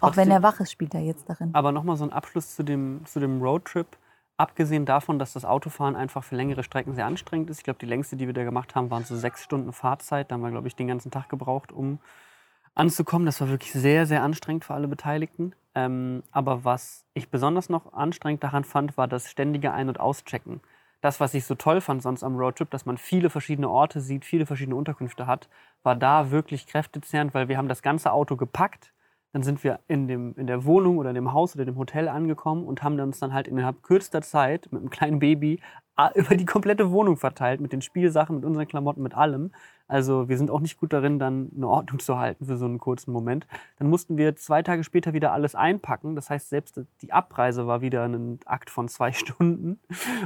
Auch 0.00 0.16
wenn 0.16 0.28
Trotzdem- 0.28 0.30
er 0.30 0.42
wach 0.42 0.60
ist, 0.60 0.70
spielt 0.72 0.94
er 0.94 1.00
jetzt 1.00 1.28
darin. 1.28 1.54
Aber 1.54 1.72
nochmal 1.72 1.96
so 1.96 2.04
ein 2.04 2.12
Abschluss 2.12 2.54
zu 2.54 2.62
dem, 2.62 3.02
zu 3.04 3.20
dem 3.20 3.42
Roadtrip. 3.42 3.86
Abgesehen 4.38 4.86
davon, 4.86 5.18
dass 5.18 5.34
das 5.34 5.44
Autofahren 5.44 5.96
einfach 5.96 6.24
für 6.24 6.34
längere 6.36 6.62
Strecken 6.64 6.94
sehr 6.94 7.04
anstrengend 7.04 7.50
ist. 7.50 7.58
Ich 7.58 7.64
glaube, 7.64 7.78
die 7.78 7.84
längste, 7.86 8.16
die 8.16 8.26
wir 8.26 8.32
da 8.32 8.42
gemacht 8.44 8.74
haben, 8.74 8.90
waren 8.90 9.04
so 9.04 9.14
sechs 9.14 9.42
Stunden 9.42 9.72
Fahrzeit. 9.74 10.30
Da 10.30 10.34
haben 10.34 10.40
wir, 10.42 10.50
glaube 10.50 10.68
ich, 10.68 10.76
den 10.76 10.88
ganzen 10.88 11.10
Tag 11.10 11.28
gebraucht, 11.28 11.72
um 11.72 11.98
anzukommen. 12.74 13.26
Das 13.26 13.40
war 13.40 13.48
wirklich 13.48 13.72
sehr, 13.72 14.06
sehr 14.06 14.22
anstrengend 14.22 14.64
für 14.64 14.74
alle 14.74 14.88
Beteiligten. 14.88 15.54
Ähm, 15.74 16.22
aber 16.32 16.64
was 16.64 17.04
ich 17.14 17.28
besonders 17.30 17.68
noch 17.68 17.92
anstrengend 17.92 18.42
daran 18.42 18.64
fand, 18.64 18.96
war 18.96 19.08
das 19.08 19.30
ständige 19.30 19.72
Ein- 19.72 19.88
und 19.88 20.00
Auschecken. 20.00 20.60
Das, 21.00 21.20
was 21.20 21.32
ich 21.34 21.46
so 21.46 21.54
toll 21.54 21.80
fand 21.80 22.02
sonst 22.02 22.22
am 22.22 22.36
Roadtrip, 22.36 22.70
dass 22.70 22.84
man 22.86 22.98
viele 22.98 23.30
verschiedene 23.30 23.70
Orte 23.70 24.00
sieht, 24.00 24.24
viele 24.24 24.46
verschiedene 24.46 24.76
Unterkünfte 24.76 25.26
hat, 25.26 25.48
war 25.82 25.96
da 25.96 26.30
wirklich 26.30 26.66
kräftezehrend, 26.66 27.32
weil 27.32 27.48
wir 27.48 27.56
haben 27.56 27.68
das 27.68 27.82
ganze 27.82 28.12
Auto 28.12 28.36
gepackt 28.36 28.92
dann 29.32 29.42
sind 29.42 29.62
wir 29.62 29.80
in, 29.86 30.08
dem, 30.08 30.34
in 30.36 30.46
der 30.46 30.64
Wohnung 30.64 30.98
oder 30.98 31.12
dem 31.12 31.32
Haus 31.32 31.54
oder 31.54 31.64
dem 31.64 31.76
Hotel 31.76 32.08
angekommen 32.08 32.64
und 32.64 32.82
haben 32.82 32.98
uns 32.98 33.20
dann 33.20 33.32
halt 33.32 33.46
innerhalb 33.46 33.82
kürzester 33.82 34.22
Zeit 34.22 34.68
mit 34.72 34.80
einem 34.80 34.90
kleinen 34.90 35.18
Baby 35.20 35.60
über 36.14 36.36
die 36.36 36.46
komplette 36.46 36.90
Wohnung 36.90 37.16
verteilt, 37.16 37.60
mit 37.60 37.72
den 37.72 37.82
Spielsachen, 37.82 38.36
mit 38.36 38.44
unseren 38.44 38.66
Klamotten, 38.66 39.02
mit 39.02 39.14
allem. 39.14 39.52
Also 39.88 40.28
wir 40.28 40.38
sind 40.38 40.50
auch 40.50 40.60
nicht 40.60 40.78
gut 40.78 40.92
darin, 40.92 41.18
dann 41.18 41.50
eine 41.54 41.66
Ordnung 41.66 41.98
zu 41.98 42.18
halten 42.18 42.46
für 42.46 42.56
so 42.56 42.64
einen 42.64 42.78
kurzen 42.78 43.12
Moment. 43.12 43.46
Dann 43.78 43.90
mussten 43.90 44.16
wir 44.16 44.36
zwei 44.36 44.62
Tage 44.62 44.84
später 44.84 45.12
wieder 45.12 45.32
alles 45.32 45.54
einpacken. 45.54 46.14
Das 46.14 46.30
heißt, 46.30 46.48
selbst 46.48 46.80
die 47.02 47.12
Abreise 47.12 47.66
war 47.66 47.80
wieder 47.80 48.04
ein 48.04 48.38
Akt 48.44 48.70
von 48.70 48.88
zwei 48.88 49.12
Stunden 49.12 49.80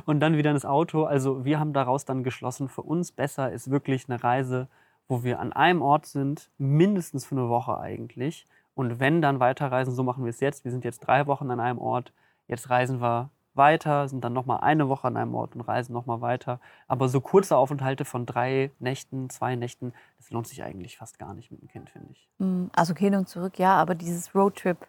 und 0.04 0.20
dann 0.20 0.36
wieder 0.36 0.50
ins 0.50 0.66
Auto. 0.66 1.04
Also 1.04 1.44
wir 1.44 1.58
haben 1.58 1.72
daraus 1.72 2.04
dann 2.04 2.24
geschlossen, 2.24 2.68
für 2.68 2.82
uns 2.82 3.10
besser 3.10 3.52
ist 3.52 3.70
wirklich 3.70 4.08
eine 4.08 4.22
Reise, 4.22 4.68
wo 5.08 5.22
wir 5.22 5.40
an 5.40 5.52
einem 5.52 5.82
Ort 5.82 6.06
sind, 6.06 6.50
mindestens 6.58 7.24
für 7.24 7.36
eine 7.36 7.48
Woche 7.48 7.78
eigentlich. 7.78 8.46
Und 8.74 9.00
wenn 9.00 9.22
dann 9.22 9.40
weiterreisen, 9.40 9.94
so 9.94 10.02
machen 10.02 10.24
wir 10.24 10.30
es 10.30 10.40
jetzt. 10.40 10.64
Wir 10.64 10.72
sind 10.72 10.84
jetzt 10.84 11.00
drei 11.00 11.26
Wochen 11.26 11.50
an 11.50 11.60
einem 11.60 11.78
Ort. 11.78 12.12
Jetzt 12.48 12.68
reisen 12.70 13.00
wir 13.00 13.30
weiter, 13.56 14.08
sind 14.08 14.24
dann 14.24 14.32
nochmal 14.32 14.60
eine 14.60 14.88
Woche 14.88 15.06
an 15.06 15.16
einem 15.16 15.34
Ort 15.34 15.54
und 15.54 15.60
reisen 15.62 15.92
nochmal 15.92 16.20
weiter. 16.20 16.60
Aber 16.88 17.08
so 17.08 17.20
kurze 17.20 17.56
Aufenthalte 17.56 18.04
von 18.04 18.26
drei 18.26 18.70
Nächten, 18.78 19.30
zwei 19.30 19.56
Nächten, 19.56 19.92
das 20.18 20.30
lohnt 20.30 20.46
sich 20.46 20.62
eigentlich 20.62 20.98
fast 20.98 21.18
gar 21.18 21.34
nicht 21.34 21.50
mit 21.50 21.60
dem 21.60 21.68
Kind, 21.68 21.90
finde 21.90 22.08
ich. 22.12 22.28
Mm, 22.38 22.66
Also 22.74 22.94
hin 22.94 23.14
und 23.14 23.28
zurück, 23.28 23.58
ja, 23.58 23.74
aber 23.76 23.94
dieses 23.94 24.34
Roadtrip, 24.34 24.86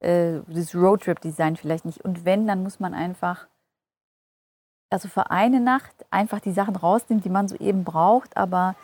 äh, 0.00 0.40
dieses 0.48 0.74
Roadtrip-Design 0.74 1.56
vielleicht 1.56 1.84
nicht. 1.84 2.04
Und 2.04 2.24
wenn, 2.24 2.46
dann 2.46 2.62
muss 2.62 2.80
man 2.80 2.94
einfach, 2.94 3.48
also 4.90 5.08
für 5.08 5.30
eine 5.30 5.60
Nacht 5.60 5.94
einfach 6.10 6.40
die 6.40 6.52
Sachen 6.52 6.76
rausnehmen, 6.76 7.22
die 7.22 7.30
man 7.30 7.48
so 7.48 7.56
eben 7.56 7.84
braucht, 7.84 8.36
aber 8.36 8.74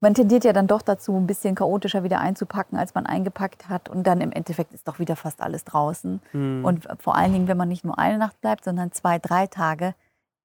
man 0.00 0.14
tendiert 0.14 0.44
ja 0.44 0.52
dann 0.52 0.66
doch 0.66 0.82
dazu, 0.82 1.16
ein 1.16 1.26
bisschen 1.26 1.54
chaotischer 1.54 2.04
wieder 2.04 2.20
einzupacken, 2.20 2.78
als 2.78 2.94
man 2.94 3.06
eingepackt 3.06 3.68
hat. 3.68 3.88
Und 3.88 4.06
dann 4.06 4.20
im 4.20 4.30
Endeffekt 4.32 4.72
ist 4.74 4.86
doch 4.86 4.98
wieder 4.98 5.16
fast 5.16 5.40
alles 5.40 5.64
draußen. 5.64 6.20
Hm. 6.32 6.64
Und 6.64 6.86
vor 7.00 7.16
allen 7.16 7.32
Dingen, 7.32 7.48
wenn 7.48 7.56
man 7.56 7.68
nicht 7.68 7.84
nur 7.84 7.98
eine 7.98 8.18
Nacht 8.18 8.40
bleibt, 8.40 8.64
sondern 8.64 8.92
zwei, 8.92 9.18
drei 9.18 9.46
Tage, 9.46 9.94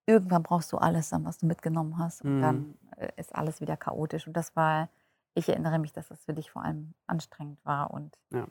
irgendwann 0.06 0.44
brauchst 0.44 0.72
du 0.72 0.78
alles 0.78 1.10
dann, 1.10 1.26
was 1.26 1.38
du 1.40 1.46
mitgenommen 1.46 1.98
hast. 1.98 2.24
Und 2.24 2.38
Mhm. 2.38 2.42
dann 2.42 2.76
äh, 2.98 3.10
ist 3.18 3.36
alles 3.36 3.60
wieder 3.62 3.76
chaotisch. 3.78 4.26
Und 4.26 4.34
das 4.38 4.56
war, 4.56 4.90
ich 5.36 5.50
erinnere 5.50 5.80
mich, 5.80 5.92
dass 5.94 6.08
das 6.08 6.24
für 6.24 6.34
dich 6.34 6.50
vor 6.52 6.64
allem 6.64 6.94
anstrengend 7.08 7.60
war. 7.66 7.92
Und 7.92 8.18
Ja. 8.32 8.46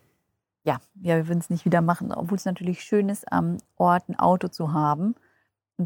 ja, 0.64 0.80
ja 1.00 1.16
wir 1.16 1.28
würden 1.28 1.40
es 1.40 1.50
nicht 1.50 1.64
wieder 1.64 1.80
machen, 1.80 2.12
obwohl 2.12 2.36
es 2.36 2.44
natürlich 2.44 2.82
schön 2.82 3.08
ist, 3.08 3.30
am 3.32 3.56
Ort 3.76 4.08
ein 4.08 4.18
Auto 4.18 4.48
zu 4.48 4.72
haben. 4.74 5.14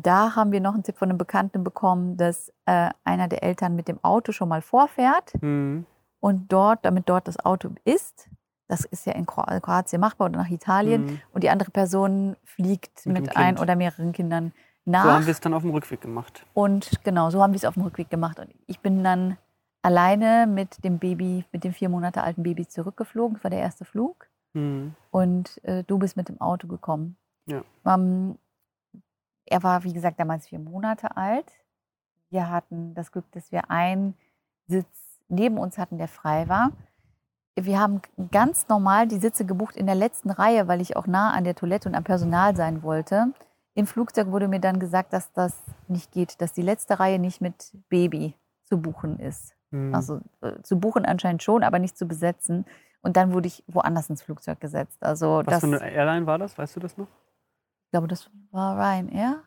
Da 0.02 0.34
haben 0.34 0.50
wir 0.52 0.60
noch 0.60 0.74
einen 0.74 0.82
Tipp 0.82 0.96
von 0.98 1.08
einem 1.08 1.18
Bekannten 1.18 1.62
bekommen, 1.64 2.16
dass 2.16 2.52
äh, 2.66 2.90
einer 3.04 3.28
der 3.28 3.42
Eltern 3.42 3.76
mit 3.76 3.86
dem 3.88 4.02
Auto 4.02 4.32
schon 4.32 4.48
mal 4.48 4.62
vorfährt 4.62 5.32
Hm. 5.40 5.86
und 6.20 6.52
dort, 6.52 6.84
damit 6.84 7.08
dort 7.08 7.28
das 7.28 7.38
Auto 7.44 7.70
ist, 7.84 8.28
das 8.66 8.84
ist 8.84 9.06
ja 9.06 9.12
in 9.12 9.26
Kro- 9.26 9.60
Kroatien 9.60 10.00
machbar 10.00 10.28
oder 10.28 10.38
nach 10.38 10.48
Italien, 10.50 11.08
Hm. 11.08 11.20
und 11.32 11.44
die 11.44 11.50
andere 11.50 11.70
Person 11.70 12.36
fliegt 12.44 13.06
Mit 13.06 13.20
mit, 13.22 13.36
ein 13.36 13.54
Kind. 13.54 13.60
oder 13.60 13.76
mehreren 13.76 14.12
Kindern 14.12 14.52
So 14.84 14.90
nach. 14.90 15.04
haben 15.04 15.26
wir 15.26 15.32
es 15.32 15.40
dann 15.40 15.54
auf 15.54 15.62
dem 15.62 15.70
Rückweg 15.70 16.00
gemacht. 16.00 16.44
und 16.54 17.02
genau, 17.04 17.30
so 17.30 17.42
haben 17.42 17.52
wir 17.52 17.58
es 17.58 17.64
auf 17.64 17.74
dem 17.74 17.84
Rückweg 17.84 18.10
gemacht. 18.10 18.38
Und 18.40 18.48
ich 18.66 18.80
bin 18.80 19.04
dann 19.04 19.36
alleine 19.82 20.46
mit 20.46 20.82
dem 20.84 20.98
Baby, 20.98 21.44
mit 21.52 21.62
dem 21.62 21.72
vier 21.72 21.88
Monate 21.88 22.22
alten 22.22 22.42
Baby 22.42 22.66
zurückgeflogen. 22.66 23.34
Das 23.36 23.44
war 23.44 23.50
der 23.50 23.60
erste 23.60 23.84
Flug. 23.84 24.28
Hm. 24.54 24.94
Und 25.10 25.62
äh, 25.64 25.84
du 25.84 25.98
bist 25.98 26.16
mit 26.16 26.28
dem 26.28 26.40
Auto 26.40 26.66
gekommen. 26.68 27.16
Ja. 27.46 27.62
Ähm, 27.84 28.38
er 29.46 29.62
war, 29.62 29.84
wie 29.84 29.92
gesagt, 29.92 30.18
damals 30.18 30.48
vier 30.48 30.58
Monate 30.58 31.16
alt. 31.16 31.52
Wir 32.30 32.50
hatten 32.50 32.94
das 32.94 33.12
Glück, 33.12 33.30
dass 33.32 33.52
wir 33.52 33.70
einen 33.70 34.14
Sitz 34.66 34.86
neben 35.28 35.58
uns 35.58 35.78
hatten, 35.78 35.98
der 35.98 36.08
frei 36.08 36.48
war. 36.48 36.72
Wir 37.56 37.78
haben 37.78 38.00
ganz 38.32 38.68
normal 38.68 39.06
die 39.06 39.20
Sitze 39.20 39.44
gebucht 39.44 39.76
in 39.76 39.86
der 39.86 39.94
letzten 39.94 40.30
Reihe, 40.30 40.66
weil 40.66 40.80
ich 40.80 40.96
auch 40.96 41.06
nah 41.06 41.32
an 41.32 41.44
der 41.44 41.54
Toilette 41.54 41.88
und 41.88 41.94
am 41.94 42.02
Personal 42.02 42.56
sein 42.56 42.82
wollte. 42.82 43.32
Im 43.74 43.86
Flugzeug 43.86 44.28
wurde 44.28 44.48
mir 44.48 44.60
dann 44.60 44.80
gesagt, 44.80 45.12
dass 45.12 45.32
das 45.32 45.60
nicht 45.88 46.12
geht, 46.12 46.40
dass 46.40 46.52
die 46.52 46.62
letzte 46.62 46.98
Reihe 46.98 47.18
nicht 47.18 47.40
mit 47.40 47.72
Baby 47.88 48.34
zu 48.64 48.80
buchen 48.80 49.18
ist. 49.18 49.54
Hm. 49.70 49.94
Also 49.94 50.20
äh, 50.40 50.62
zu 50.62 50.78
buchen 50.78 51.04
anscheinend 51.04 51.42
schon, 51.42 51.62
aber 51.62 51.78
nicht 51.78 51.96
zu 51.96 52.06
besetzen. 52.06 52.64
Und 53.02 53.16
dann 53.16 53.32
wurde 53.32 53.48
ich 53.48 53.62
woanders 53.66 54.08
ins 54.08 54.22
Flugzeug 54.22 54.60
gesetzt. 54.60 55.02
Also 55.02 55.42
Was 55.44 55.60
das, 55.60 55.60
für 55.60 55.66
eine 55.66 55.92
Airline 55.92 56.26
war 56.26 56.38
das? 56.38 56.56
Weißt 56.56 56.74
du 56.74 56.80
das 56.80 56.96
noch? 56.96 57.08
Ich 57.94 57.96
glaube, 57.96 58.08
das 58.08 58.28
war 58.50 58.76
Ryanair. 58.76 59.44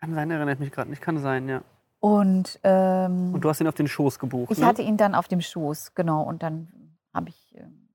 Kann 0.00 0.14
sein, 0.14 0.30
erinnert 0.30 0.60
mich 0.60 0.72
gerade 0.72 0.88
nicht. 0.88 1.02
Kann 1.02 1.18
sein, 1.18 1.46
ja. 1.46 1.60
Und, 2.00 2.58
ähm, 2.62 3.34
Und 3.34 3.44
du 3.44 3.50
hast 3.50 3.60
ihn 3.60 3.66
auf 3.66 3.74
den 3.74 3.86
Schoß 3.86 4.18
gebucht, 4.18 4.50
ich 4.50 4.58
ne? 4.60 4.64
hatte 4.64 4.80
ihn 4.80 4.96
dann 4.96 5.14
auf 5.14 5.28
dem 5.28 5.42
Schoß, 5.42 5.94
genau. 5.94 6.22
Und 6.22 6.42
dann 6.42 6.96
habe 7.12 7.28
ich, 7.28 7.54
ähm, 7.54 7.90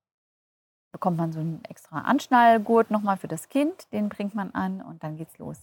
bekommt 0.91 1.17
man 1.17 1.31
so 1.31 1.39
einen 1.39 1.65
extra 1.65 2.01
Anschnallgurt 2.01 2.91
nochmal 2.91 3.17
für 3.17 3.27
das 3.27 3.49
Kind. 3.49 3.91
Den 3.91 4.09
bringt 4.09 4.35
man 4.35 4.51
an 4.51 4.83
und 4.83 5.01
dann 5.01 5.17
geht's 5.17 5.39
los. 5.39 5.57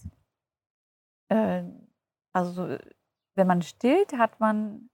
Äh, 1.29 1.63
also 2.33 2.51
so, 2.51 2.77
wenn 3.35 3.47
man 3.47 3.61
stillt, 3.61 4.17
hat 4.17 4.41
man 4.41 4.89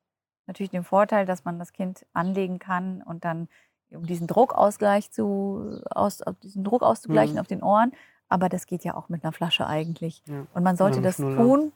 natürlich 0.46 0.70
den 0.70 0.84
Vorteil, 0.84 1.26
dass 1.26 1.46
man 1.46 1.58
das 1.58 1.74
Kind 1.74 2.06
anlegen 2.14 2.60
kann 2.60 3.02
und 3.02 3.26
dann 3.26 3.48
um 3.90 4.06
diesen 4.06 4.28
Druckausgleich 4.28 5.10
zu 5.10 5.82
aus, 5.90 6.22
diesen 6.44 6.64
Druck 6.64 6.84
auszugleichen 6.84 7.36
Mhm. 7.36 7.40
auf 7.40 7.48
den 7.48 7.64
Ohren. 7.64 7.92
Aber 8.30 8.50
das 8.50 8.66
geht 8.66 8.84
ja 8.84 8.96
auch 8.96 9.10
mit 9.10 9.24
einer 9.24 9.32
Flasche 9.34 9.68
eigentlich. 9.68 10.24
Ja. 10.28 10.46
Und 10.54 10.64
man 10.64 10.76
sollte 10.78 11.02
das 11.02 11.16
Schnuller. 11.18 11.38
tun, 11.38 11.72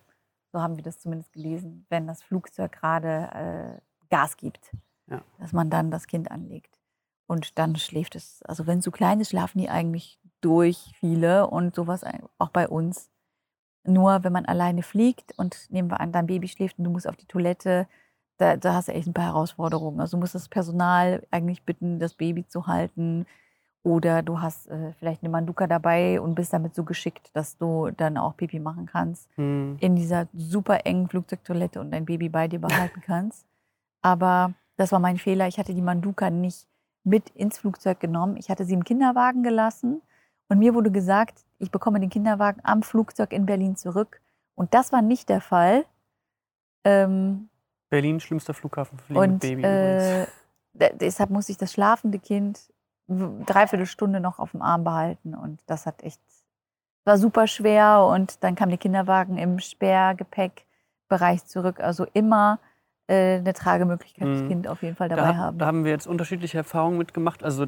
so 0.51 0.61
haben 0.61 0.75
wir 0.77 0.83
das 0.83 0.99
zumindest 0.99 1.31
gelesen, 1.33 1.85
wenn 1.89 2.07
das 2.07 2.23
Flugzeug 2.23 2.71
gerade 2.71 3.79
äh, 3.79 3.81
Gas 4.09 4.35
gibt, 4.37 4.71
Ja. 5.07 5.21
dass 5.39 5.53
man 5.53 5.69
dann 5.69 5.91
das 5.91 6.07
Kind 6.07 6.31
anlegt. 6.31 6.79
Und 7.27 7.59
dann 7.59 7.75
schläft 7.75 8.15
es, 8.15 8.41
also 8.43 8.65
wenn 8.65 8.79
es 8.79 8.85
so 8.85 8.91
klein 8.91 9.19
ist, 9.19 9.29
schlafen 9.29 9.59
die 9.59 9.69
eigentlich 9.69 10.19
durch 10.41 10.91
viele 10.99 11.45
und 11.47 11.75
sowas 11.75 12.03
auch 12.39 12.49
bei 12.49 12.67
uns. 12.67 13.11
Nur 13.85 14.23
wenn 14.23 14.33
man 14.33 14.45
alleine 14.45 14.81
fliegt 14.81 15.37
und 15.37 15.67
nehmen 15.69 15.91
wir 15.91 15.99
an, 15.99 16.11
dein 16.11 16.25
Baby 16.27 16.47
schläft 16.47 16.79
und 16.79 16.85
du 16.85 16.89
musst 16.89 17.07
auf 17.07 17.15
die 17.15 17.27
Toilette, 17.27 17.87
da, 18.37 18.57
da 18.57 18.73
hast 18.73 18.87
du 18.87 18.93
echt 18.93 19.07
ein 19.07 19.13
paar 19.13 19.25
Herausforderungen. 19.25 19.99
Also 19.99 20.17
du 20.17 20.21
musst 20.21 20.33
das 20.33 20.49
Personal 20.49 21.25
eigentlich 21.29 21.63
bitten, 21.63 21.99
das 21.99 22.13
Baby 22.15 22.47
zu 22.47 22.65
halten. 22.67 23.25
Oder 23.83 24.21
du 24.21 24.41
hast 24.41 24.67
äh, 24.67 24.91
vielleicht 24.99 25.23
eine 25.23 25.29
Manduka 25.29 25.65
dabei 25.65 26.19
und 26.19 26.35
bist 26.35 26.51
damit 26.51 26.75
so 26.75 26.83
geschickt, 26.83 27.29
dass 27.33 27.57
du 27.57 27.91
dann 27.91 28.17
auch 28.17 28.35
Pipi 28.35 28.59
machen 28.59 28.85
kannst 28.85 29.29
Hm. 29.35 29.77
in 29.79 29.95
dieser 29.95 30.27
super 30.33 30.85
engen 30.85 31.07
Flugzeugtoilette 31.07 31.79
und 31.79 31.91
dein 31.91 32.05
Baby 32.05 32.27
bei 32.29 32.47
dir 32.47 32.59
behalten 32.59 33.01
kannst. 33.05 33.45
Aber 34.01 34.53
das 34.75 34.91
war 34.91 34.99
mein 34.99 35.17
Fehler. 35.17 35.47
Ich 35.47 35.57
hatte 35.57 35.73
die 35.73 35.81
Manduka 35.81 36.29
nicht 36.29 36.67
mit 37.05 37.29
ins 37.29 37.57
Flugzeug 37.57 37.99
genommen. 37.99 38.35
Ich 38.37 38.49
hatte 38.49 38.65
sie 38.65 38.73
im 38.73 38.83
Kinderwagen 38.83 39.43
gelassen 39.43 40.01
und 40.49 40.59
mir 40.59 40.73
wurde 40.73 40.91
gesagt, 40.91 41.45
ich 41.57 41.71
bekomme 41.71 41.99
den 41.99 42.09
Kinderwagen 42.09 42.61
am 42.63 42.83
Flugzeug 42.83 43.31
in 43.31 43.45
Berlin 43.45 43.75
zurück. 43.77 44.21
Und 44.55 44.73
das 44.73 44.91
war 44.91 45.01
nicht 45.01 45.29
der 45.29 45.41
Fall. 45.41 45.85
Ähm, 46.83 47.49
Berlin, 47.89 48.19
schlimmster 48.19 48.53
Flughafen 48.53 48.99
für 48.99 49.17
und 49.17 49.39
Baby 49.39 49.63
äh, 49.63 50.27
deshalb 50.73 51.29
musste 51.29 51.51
ich 51.51 51.57
das 51.57 51.73
schlafende 51.73 52.19
Kind 52.19 52.71
dreiviertel 53.45 53.85
Stunde 53.85 54.19
noch 54.19 54.39
auf 54.39 54.51
dem 54.51 54.61
Arm 54.61 54.83
behalten. 54.83 55.33
Und 55.35 55.61
das 55.67 55.85
hat 55.85 56.03
echt, 56.03 56.21
war 57.05 57.17
super 57.17 57.47
schwer. 57.47 58.05
Und 58.05 58.43
dann 58.43 58.55
kam 58.55 58.69
der 58.69 58.77
Kinderwagen 58.77 59.37
im 59.37 59.59
Sperrgepäckbereich 59.59 61.45
zurück. 61.45 61.79
Also 61.79 62.05
immer 62.13 62.59
äh, 63.07 63.37
eine 63.37 63.53
Tragemöglichkeit 63.53 64.27
Mhm. 64.27 64.47
Kind 64.47 64.67
auf 64.67 64.83
jeden 64.83 64.95
Fall 64.95 65.09
Da, 65.09 65.15
dabei 65.15 65.29
hab- 65.29 65.35
haben. 65.37 65.57
da 65.57 65.65
haben 65.65 65.83
wir 65.83 65.91
jetzt 65.91 66.07
unterschiedliche 66.07 66.57
Erfahrungen 66.59 66.97
mitgemacht. 66.97 67.43
Also 67.43 67.65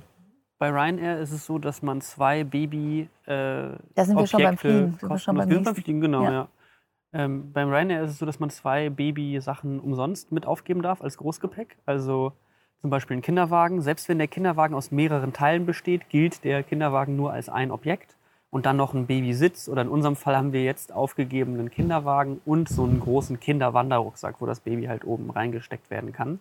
bei 0.59 0.69
Ryanair 0.69 1.19
ist 1.19 1.31
es 1.31 1.45
so, 1.45 1.57
dass 1.57 1.81
man 1.81 2.01
zwei 2.01 2.43
Baby 2.43 3.09
äh, 3.25 3.71
Da 3.95 4.05
sind 4.05 4.15
wir 4.17 4.27
schon 4.27 4.43
beim 4.43 4.57
Fliegen. 4.57 4.97
Sind 4.99 5.09
wir 5.09 5.17
schon 5.17 5.35
beim 5.35 5.49
wir 5.49 5.63
beim. 5.63 5.75
Fliegen, 5.75 6.01
genau, 6.01 6.23
Ja. 6.23 6.31
ja. 6.31 6.47
Ähm, 7.13 7.51
beim 7.51 7.69
Ryanair 7.69 8.03
ist 8.03 8.11
es 8.11 8.19
so, 8.19 8.25
dass 8.25 8.39
man 8.39 8.49
zwei 8.51 8.89
Baby-Sachen 8.89 9.79
umsonst 9.81 10.31
mit 10.31 10.45
aufgeben 10.45 10.81
darf 10.81 11.01
als 11.01 11.17
Großgepäck. 11.17 11.77
Also 11.85 12.31
zum 12.81 12.89
Beispiel 12.89 13.17
ein 13.17 13.21
Kinderwagen. 13.21 13.81
Selbst 13.81 14.09
wenn 14.09 14.17
der 14.17 14.27
Kinderwagen 14.27 14.75
aus 14.75 14.91
mehreren 14.91 15.33
Teilen 15.33 15.65
besteht, 15.65 16.09
gilt 16.09 16.43
der 16.43 16.63
Kinderwagen 16.63 17.15
nur 17.15 17.31
als 17.31 17.47
ein 17.47 17.71
Objekt. 17.71 18.15
Und 18.49 18.65
dann 18.65 18.75
noch 18.75 18.93
ein 18.93 19.05
Babysitz. 19.05 19.69
Oder 19.69 19.83
in 19.83 19.87
unserem 19.87 20.17
Fall 20.17 20.35
haben 20.35 20.51
wir 20.51 20.63
jetzt 20.63 20.91
aufgegeben 20.91 21.53
einen 21.53 21.71
Kinderwagen 21.71 22.41
und 22.43 22.67
so 22.67 22.83
einen 22.83 22.99
großen 22.99 23.39
Kinderwanderrucksack, 23.39 24.41
wo 24.41 24.45
das 24.45 24.59
Baby 24.59 24.87
halt 24.87 25.05
oben 25.05 25.29
reingesteckt 25.29 25.89
werden 25.89 26.11
kann. 26.11 26.39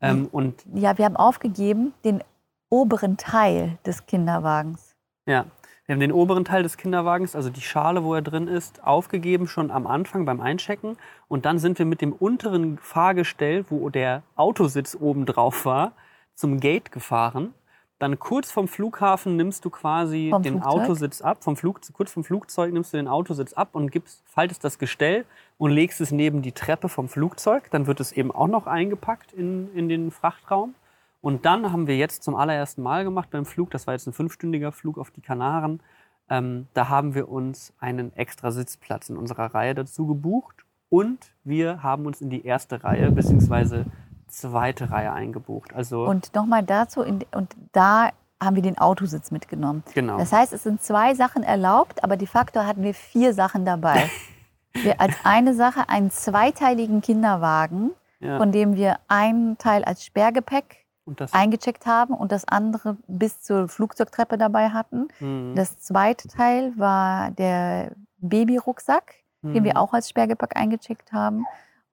Ähm, 0.00 0.28
und 0.32 0.64
Ja, 0.72 0.96
wir 0.96 1.04
haben 1.04 1.16
aufgegeben 1.16 1.92
den 2.04 2.22
oberen 2.70 3.18
Teil 3.18 3.76
des 3.84 4.06
Kinderwagens. 4.06 4.96
Ja, 5.26 5.46
wir 5.86 5.94
haben 5.94 6.00
den 6.00 6.12
oberen 6.12 6.46
Teil 6.46 6.62
des 6.62 6.78
Kinderwagens, 6.78 7.36
also 7.36 7.50
die 7.50 7.60
Schale, 7.60 8.04
wo 8.04 8.14
er 8.14 8.22
drin 8.22 8.48
ist, 8.48 8.82
aufgegeben 8.84 9.46
schon 9.46 9.70
am 9.70 9.86
Anfang 9.86 10.24
beim 10.24 10.40
Einchecken. 10.40 10.96
Und 11.28 11.44
dann 11.44 11.58
sind 11.58 11.78
wir 11.78 11.84
mit 11.84 12.00
dem 12.00 12.12
unteren 12.12 12.78
Fahrgestell, 12.78 13.66
wo 13.68 13.90
der 13.90 14.22
Autositz 14.34 14.96
oben 14.98 15.26
drauf 15.26 15.66
war, 15.66 15.92
zum 16.34 16.58
Gate 16.58 16.90
gefahren. 16.90 17.52
Dann 17.98 18.18
kurz 18.18 18.50
vom 18.50 18.66
Flughafen 18.66 19.36
nimmst 19.36 19.64
du 19.64 19.70
quasi 19.70 20.30
Vom 20.30 20.42
den 20.42 20.60
Flugzeug? 20.60 20.82
Autositz 20.82 21.20
ab. 21.20 21.44
Vom 21.44 21.56
Flug, 21.56 21.80
kurz 21.92 22.12
vom 22.12 22.24
Flugzeug 22.24 22.72
nimmst 22.72 22.92
du 22.92 22.96
den 22.96 23.06
Autositz 23.06 23.52
ab 23.52 23.68
und 23.72 23.92
gibst, 23.92 24.22
faltest 24.26 24.64
das 24.64 24.78
Gestell 24.78 25.26
und 25.58 25.70
legst 25.70 26.00
es 26.00 26.10
neben 26.10 26.40
die 26.40 26.52
Treppe 26.52 26.88
vom 26.88 27.08
Flugzeug. 27.08 27.70
Dann 27.70 27.86
wird 27.86 28.00
es 28.00 28.12
eben 28.12 28.32
auch 28.32 28.48
noch 28.48 28.66
eingepackt 28.66 29.32
in, 29.32 29.72
in 29.74 29.88
den 29.90 30.10
Frachtraum. 30.10 30.74
Und 31.24 31.46
dann 31.46 31.72
haben 31.72 31.86
wir 31.86 31.96
jetzt 31.96 32.22
zum 32.22 32.34
allerersten 32.34 32.82
Mal 32.82 33.02
gemacht 33.02 33.30
beim 33.30 33.46
Flug, 33.46 33.70
das 33.70 33.86
war 33.86 33.94
jetzt 33.94 34.06
ein 34.06 34.12
fünfstündiger 34.12 34.72
Flug 34.72 34.98
auf 34.98 35.10
die 35.10 35.22
Kanaren, 35.22 35.80
ähm, 36.28 36.66
da 36.74 36.90
haben 36.90 37.14
wir 37.14 37.30
uns 37.30 37.72
einen 37.78 38.14
extra 38.14 38.50
Sitzplatz 38.50 39.08
in 39.08 39.16
unserer 39.16 39.54
Reihe 39.54 39.74
dazu 39.74 40.06
gebucht 40.06 40.66
und 40.90 41.32
wir 41.42 41.82
haben 41.82 42.04
uns 42.04 42.20
in 42.20 42.28
die 42.28 42.44
erste 42.44 42.84
Reihe 42.84 43.10
bzw. 43.10 43.84
zweite 44.28 44.90
Reihe 44.90 45.14
eingebucht. 45.14 45.74
Also 45.74 46.04
Und 46.04 46.34
nochmal 46.34 46.62
dazu, 46.62 47.00
in, 47.00 47.24
und 47.34 47.56
da 47.72 48.10
haben 48.38 48.56
wir 48.56 48.62
den 48.62 48.76
Autositz 48.76 49.30
mitgenommen. 49.30 49.82
genau. 49.94 50.18
Das 50.18 50.30
heißt, 50.30 50.52
es 50.52 50.62
sind 50.62 50.82
zwei 50.82 51.14
Sachen 51.14 51.42
erlaubt, 51.42 52.04
aber 52.04 52.18
de 52.18 52.26
facto 52.26 52.60
hatten 52.66 52.82
wir 52.82 52.92
vier 52.92 53.32
Sachen 53.32 53.64
dabei. 53.64 54.10
wir 54.74 55.00
als 55.00 55.14
eine 55.24 55.54
Sache 55.54 55.88
einen 55.88 56.10
zweiteiligen 56.10 57.00
Kinderwagen, 57.00 57.92
ja. 58.20 58.36
von 58.36 58.52
dem 58.52 58.76
wir 58.76 58.98
einen 59.08 59.56
Teil 59.56 59.84
als 59.84 60.04
Sperrgepäck 60.04 60.83
eingecheckt 61.32 61.86
haben 61.86 62.14
und 62.14 62.32
das 62.32 62.46
andere 62.46 62.96
bis 63.06 63.42
zur 63.42 63.68
Flugzeugtreppe 63.68 64.38
dabei 64.38 64.70
hatten. 64.70 65.08
Mhm. 65.20 65.54
Das 65.54 65.78
zweite 65.78 66.28
Teil 66.28 66.72
war 66.76 67.30
der 67.32 67.92
Babyrucksack, 68.18 69.14
den 69.42 69.52
Mhm. 69.62 69.64
wir 69.64 69.76
auch 69.78 69.92
als 69.92 70.08
Sperrgepäck 70.08 70.56
eingecheckt 70.56 71.12
haben. 71.12 71.46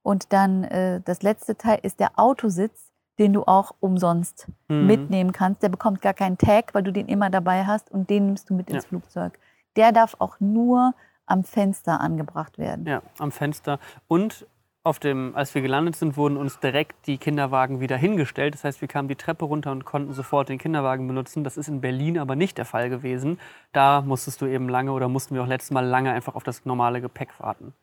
Und 0.04 0.34
dann 0.34 0.64
äh, 0.64 1.02
das 1.04 1.22
letzte 1.22 1.58
Teil 1.58 1.80
ist 1.84 2.00
der 2.00 2.18
Autositz, 2.18 2.90
den 3.20 3.34
du 3.34 3.44
auch 3.44 3.76
umsonst 3.82 4.48
Mhm. 4.70 4.88
mitnehmen 4.88 5.32
kannst. 5.34 5.62
Der 5.62 5.70
bekommt 5.70 6.02
gar 6.02 6.14
keinen 6.14 6.38
Tag, 6.38 6.74
weil 6.74 6.84
du 6.84 6.92
den 6.92 7.08
immer 7.08 7.30
dabei 7.30 7.66
hast 7.66 7.92
und 7.92 8.10
den 8.10 8.28
nimmst 8.28 8.50
du 8.50 8.54
mit 8.56 8.70
ins 8.70 8.86
Ja. 8.86 8.90
Flugzeug. 8.90 9.38
Der 9.76 9.92
darf 9.92 10.16
auch 10.20 10.40
nur 10.40 10.94
am 11.26 11.44
Fenster 11.44 12.00
angebracht 12.02 12.58
werden. 12.58 12.86
Ja, 12.88 13.02
am 13.20 13.32
Fenster. 13.32 13.80
Und 14.08 14.48
auf 14.84 14.98
dem, 14.98 15.36
als 15.36 15.54
wir 15.54 15.62
gelandet 15.62 15.96
sind, 15.96 16.18
wurden 16.18 16.38
uns 16.38 16.60
direkt 16.60 17.06
die 17.06 17.20
Kinderwagen 17.20 17.80
wieder 17.82 17.98
hingestellt. 17.98 18.56
Das 18.56 18.64
heißt, 18.64 18.82
wir 18.82 18.88
kamen 18.88 19.08
die 19.08 19.16
Treppe 19.16 19.46
runter 19.46 19.72
und 19.72 19.86
konnten 19.86 20.14
sofort 20.14 20.50
den 20.50 20.58
Kinderwagen 20.58 21.08
benutzen. 21.08 21.44
Das 21.44 21.58
ist 21.58 21.68
in 21.68 21.82
Berlin 21.82 22.18
aber 22.18 22.36
nicht 22.36 22.58
der 22.58 22.66
Fall 22.66 22.90
gewesen. 22.90 23.40
Da 23.74 24.02
musstest 24.02 24.42
du 24.42 24.48
eben 24.48 24.68
lange 24.70 24.92
oder 24.92 25.08
mussten 25.08 25.36
wir 25.36 25.44
auch 25.44 25.48
letztes 25.48 25.72
Mal 25.72 25.86
lange 25.86 26.12
einfach 26.12 26.34
auf 26.34 26.44
das 26.44 26.66
normale 26.66 27.00
Gepäck 27.00 27.30
warten. 27.40 27.74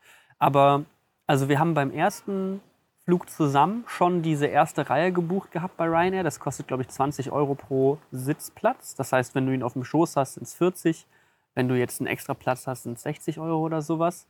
Aber 0.41 0.85
also 1.27 1.49
wir 1.49 1.61
haben 1.61 1.75
beim 1.75 1.93
ersten 1.93 2.61
Flug 3.05 3.31
zusammen 3.31 3.85
schon 3.87 4.23
diese 4.23 4.47
erste 4.47 4.91
Reihe 4.91 5.13
gebucht 5.13 5.53
gehabt 5.53 5.77
bei 5.77 5.87
Ryanair. 5.87 6.25
Das 6.25 6.41
kostet, 6.41 6.67
glaube 6.67 6.83
ich, 6.83 6.89
20 6.89 7.31
Euro 7.31 7.55
pro 7.55 7.99
Sitzplatz. 8.11 8.97
Das 8.97 9.13
heißt, 9.13 9.37
wenn 9.37 9.47
du 9.47 9.55
ihn 9.55 9.63
auf 9.63 9.75
dem 9.75 9.85
Schoß 9.85 10.17
hast, 10.17 10.35
sind 10.35 10.43
es 10.45 10.55
40. 10.55 11.07
Wenn 11.55 11.69
du 11.69 11.79
jetzt 11.79 12.01
einen 12.01 12.09
extra 12.09 12.35
Platz 12.35 12.67
hast, 12.67 12.83
sind 12.83 12.97
es 12.97 13.03
60 13.05 13.39
Euro 13.39 13.61
oder 13.61 13.83
sowas. 13.83 14.27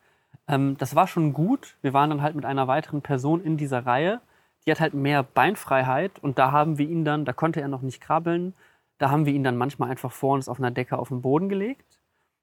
Ähm, 0.48 0.76
das 0.78 0.94
war 0.94 1.06
schon 1.06 1.32
gut. 1.32 1.76
Wir 1.82 1.92
waren 1.92 2.10
dann 2.10 2.22
halt 2.22 2.34
mit 2.34 2.44
einer 2.44 2.66
weiteren 2.66 3.02
Person 3.02 3.42
in 3.42 3.56
dieser 3.56 3.86
Reihe. 3.86 4.20
Die 4.66 4.70
hat 4.70 4.80
halt 4.80 4.94
mehr 4.94 5.22
Beinfreiheit 5.22 6.18
und 6.20 6.38
da 6.38 6.52
haben 6.52 6.78
wir 6.78 6.88
ihn 6.88 7.04
dann, 7.04 7.24
da 7.24 7.32
konnte 7.32 7.60
er 7.60 7.68
noch 7.68 7.82
nicht 7.82 8.00
krabbeln, 8.00 8.54
da 8.98 9.10
haben 9.10 9.24
wir 9.24 9.32
ihn 9.32 9.44
dann 9.44 9.56
manchmal 9.56 9.90
einfach 9.90 10.12
vor 10.12 10.34
uns 10.34 10.48
auf 10.48 10.58
einer 10.58 10.70
Decke 10.70 10.98
auf 10.98 11.08
den 11.08 11.22
Boden 11.22 11.48
gelegt. 11.48 11.98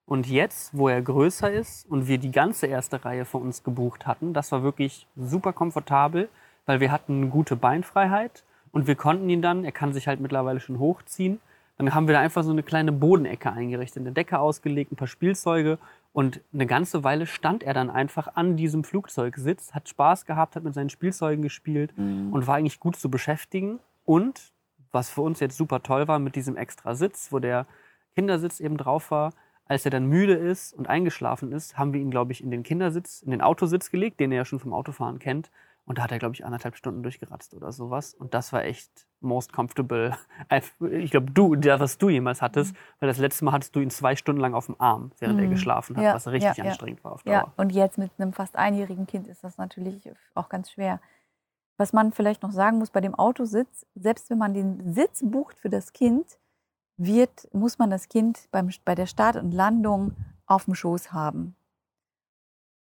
Und 0.05 0.27
jetzt, 0.27 0.77
wo 0.77 0.87
er 0.87 1.01
größer 1.01 1.51
ist 1.51 1.89
und 1.89 2.07
wir 2.07 2.17
die 2.17 2.31
ganze 2.31 2.67
erste 2.67 3.03
Reihe 3.03 3.25
für 3.25 3.37
uns 3.37 3.63
gebucht 3.63 4.05
hatten, 4.05 4.33
das 4.33 4.51
war 4.51 4.63
wirklich 4.63 5.07
super 5.15 5.51
komfortabel, 5.51 6.29
weil 6.65 6.79
wir 6.79 6.91
hatten 6.91 7.29
gute 7.29 7.55
Beinfreiheit 7.55 8.43
und 8.71 8.87
wir 8.87 8.95
konnten 8.95 9.29
ihn 9.29 9.41
dann, 9.41 9.65
er 9.65 9.71
kann 9.71 9.93
sich 9.93 10.07
halt 10.07 10.19
mittlerweile 10.19 10.59
schon 10.59 10.79
hochziehen, 10.79 11.39
dann 11.77 11.93
haben 11.93 12.07
wir 12.07 12.13
da 12.13 12.21
einfach 12.21 12.43
so 12.43 12.51
eine 12.51 12.63
kleine 12.63 12.91
Bodenecke 12.91 13.51
eingerichtet, 13.51 14.01
eine 14.01 14.11
Decke 14.11 14.39
ausgelegt, 14.39 14.91
ein 14.91 14.95
paar 14.95 15.07
Spielzeuge 15.07 15.77
und 16.15 16.39
eine 16.53 16.65
ganze 16.65 17.03
Weile 17.03 17.25
stand 17.25 17.61
er 17.61 17.73
dann 17.73 17.89
einfach 17.89 18.37
an 18.37 18.55
diesem 18.55 18.85
Flugzeugsitz, 18.85 19.73
hat 19.73 19.89
Spaß 19.89 20.25
gehabt, 20.25 20.55
hat 20.55 20.63
mit 20.63 20.73
seinen 20.73 20.89
Spielzeugen 20.89 21.41
gespielt 21.41 21.93
und 22.31 22.47
war 22.47 22.55
eigentlich 22.55 22.79
gut 22.79 22.95
zu 22.95 23.11
beschäftigen. 23.11 23.79
Und 24.05 24.53
was 24.93 25.09
für 25.09 25.19
uns 25.19 25.41
jetzt 25.41 25.57
super 25.57 25.83
toll 25.83 26.07
war 26.07 26.19
mit 26.19 26.37
diesem 26.37 26.55
extra 26.55 26.95
Sitz, 26.95 27.33
wo 27.33 27.39
der 27.39 27.67
Kindersitz 28.15 28.61
eben 28.61 28.77
drauf 28.77 29.11
war, 29.11 29.33
als 29.65 29.83
er 29.83 29.91
dann 29.91 30.05
müde 30.05 30.35
ist 30.35 30.71
und 30.71 30.87
eingeschlafen 30.87 31.51
ist, 31.51 31.77
haben 31.77 31.91
wir 31.91 31.99
ihn, 31.99 32.11
glaube 32.11 32.31
ich, 32.31 32.41
in 32.41 32.49
den 32.49 32.63
Kindersitz, 32.63 33.21
in 33.21 33.31
den 33.31 33.41
Autositz 33.41 33.91
gelegt, 33.91 34.21
den 34.21 34.31
er 34.31 34.37
ja 34.37 34.45
schon 34.45 34.59
vom 34.59 34.73
Autofahren 34.73 35.19
kennt. 35.19 35.51
Und 35.85 35.97
da 35.97 36.03
hat 36.03 36.13
er, 36.13 36.19
glaube 36.19 36.33
ich, 36.33 36.45
anderthalb 36.45 36.77
Stunden 36.77 37.03
durchgeratzt 37.03 37.53
oder 37.53 37.73
sowas. 37.73 38.13
Und 38.13 38.33
das 38.33 38.53
war 38.53 38.63
echt 38.63 39.05
most 39.25 39.51
comfortable. 39.51 40.15
Ich 40.91 41.11
glaube, 41.11 41.31
du, 41.31 41.55
der, 41.55 41.79
was 41.79 41.97
du 41.97 42.09
jemals 42.09 42.41
hattest, 42.41 42.73
mhm. 42.73 42.77
weil 42.99 43.09
das 43.09 43.17
letzte 43.17 43.45
Mal 43.45 43.51
hattest 43.51 43.75
du 43.75 43.79
ihn 43.79 43.89
zwei 43.89 44.15
Stunden 44.15 44.39
lang 44.39 44.53
auf 44.53 44.67
dem 44.67 44.79
Arm, 44.79 45.11
während 45.19 45.37
mhm. 45.37 45.45
er 45.45 45.49
geschlafen 45.49 45.97
hat, 45.97 46.03
ja, 46.03 46.13
was 46.13 46.27
richtig 46.27 46.57
ja, 46.57 46.63
anstrengend 46.63 47.03
war 47.03 47.13
auf 47.13 47.23
Dauer. 47.23 47.33
Ja, 47.33 47.53
und 47.57 47.71
jetzt 47.71 47.97
mit 47.97 48.11
einem 48.17 48.33
fast 48.33 48.55
einjährigen 48.55 49.07
Kind 49.07 49.27
ist 49.27 49.43
das 49.43 49.57
natürlich 49.57 50.09
auch 50.33 50.49
ganz 50.49 50.71
schwer. 50.71 50.99
Was 51.77 51.91
man 51.91 52.13
vielleicht 52.13 52.43
noch 52.43 52.51
sagen 52.51 52.77
muss 52.77 52.89
bei 52.89 53.01
dem 53.01 53.15
Autositz, 53.15 53.85
selbst 53.95 54.29
wenn 54.29 54.37
man 54.37 54.53
den 54.53 54.93
Sitz 54.93 55.21
bucht 55.25 55.59
für 55.59 55.69
das 55.69 55.91
Kind, 55.91 56.37
wird, 56.97 57.49
muss 57.53 57.77
man 57.77 57.89
das 57.89 58.07
Kind 58.07 58.47
beim, 58.51 58.69
bei 58.85 58.95
der 58.95 59.05
Start 59.07 59.35
und 59.35 59.51
Landung 59.51 60.15
auf 60.45 60.65
dem 60.65 60.75
Schoß 60.75 61.11
haben. 61.11 61.55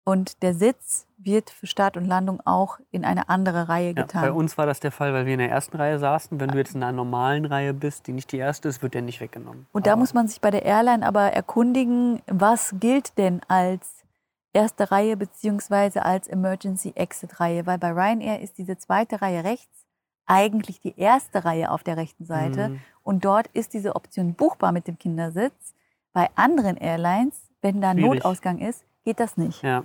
Und 0.04 0.42
der 0.42 0.54
Sitz 0.54 1.06
wird 1.18 1.50
für 1.50 1.66
Start 1.66 1.96
und 1.96 2.06
Landung 2.06 2.40
auch 2.44 2.78
in 2.90 3.04
eine 3.04 3.28
andere 3.28 3.68
Reihe 3.68 3.94
getan. 3.94 4.24
Ja, 4.24 4.30
bei 4.30 4.34
uns 4.34 4.56
war 4.56 4.66
das 4.66 4.80
der 4.80 4.90
Fall, 4.90 5.12
weil 5.12 5.26
wir 5.26 5.34
in 5.34 5.38
der 5.38 5.50
ersten 5.50 5.76
Reihe 5.76 5.98
saßen. 5.98 6.40
Wenn 6.40 6.48
du 6.48 6.58
jetzt 6.58 6.74
in 6.74 6.82
einer 6.82 6.92
normalen 6.92 7.44
Reihe 7.44 7.74
bist, 7.74 8.06
die 8.06 8.12
nicht 8.12 8.32
die 8.32 8.38
erste 8.38 8.68
ist, 8.68 8.82
wird 8.82 8.94
der 8.94 9.02
nicht 9.02 9.20
weggenommen. 9.20 9.66
Und 9.72 9.86
da 9.86 9.92
aber 9.92 10.00
muss 10.00 10.14
man 10.14 10.26
sich 10.28 10.40
bei 10.40 10.50
der 10.50 10.64
Airline 10.64 11.06
aber 11.06 11.32
erkundigen, 11.32 12.22
was 12.26 12.74
gilt 12.80 13.18
denn 13.18 13.40
als 13.48 14.04
erste 14.52 14.90
Reihe 14.90 15.16
beziehungsweise 15.16 16.04
als 16.04 16.26
Emergency 16.26 16.92
Exit 16.94 17.38
Reihe, 17.38 17.66
weil 17.66 17.78
bei 17.78 17.92
Ryanair 17.92 18.40
ist 18.40 18.58
diese 18.58 18.78
zweite 18.78 19.20
Reihe 19.22 19.44
rechts 19.44 19.86
eigentlich 20.26 20.80
die 20.80 20.96
erste 20.96 21.44
Reihe 21.44 21.70
auf 21.70 21.82
der 21.82 21.96
rechten 21.96 22.24
Seite 22.24 22.68
mhm. 22.68 22.80
und 23.02 23.24
dort 23.24 23.48
ist 23.48 23.74
diese 23.74 23.96
Option 23.96 24.34
buchbar 24.34 24.70
mit 24.70 24.86
dem 24.86 24.96
Kindersitz. 24.96 25.74
Bei 26.12 26.28
anderen 26.36 26.76
Airlines, 26.76 27.34
wenn 27.62 27.80
da 27.80 27.90
ein 27.90 27.96
Notausgang 27.96 28.58
ist, 28.58 28.84
geht 29.04 29.20
das 29.20 29.36
nicht. 29.36 29.62
Ja. 29.62 29.84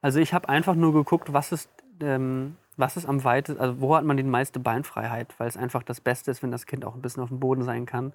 Also 0.00 0.18
ich 0.18 0.34
habe 0.34 0.48
einfach 0.48 0.74
nur 0.74 0.92
geguckt, 0.92 1.32
was 1.32 1.52
ist, 1.52 1.70
ähm, 2.00 2.56
was 2.76 2.96
ist 2.96 3.06
am 3.06 3.22
weitesten, 3.24 3.60
also 3.60 3.80
wo 3.80 3.96
hat 3.96 4.04
man 4.04 4.16
die 4.16 4.22
meiste 4.22 4.58
Beinfreiheit, 4.58 5.34
weil 5.38 5.48
es 5.48 5.56
einfach 5.56 5.82
das 5.82 6.00
Beste 6.00 6.30
ist, 6.30 6.42
wenn 6.42 6.50
das 6.50 6.66
Kind 6.66 6.84
auch 6.84 6.94
ein 6.94 7.02
bisschen 7.02 7.22
auf 7.22 7.28
dem 7.28 7.40
Boden 7.40 7.62
sein 7.62 7.86
kann. 7.86 8.12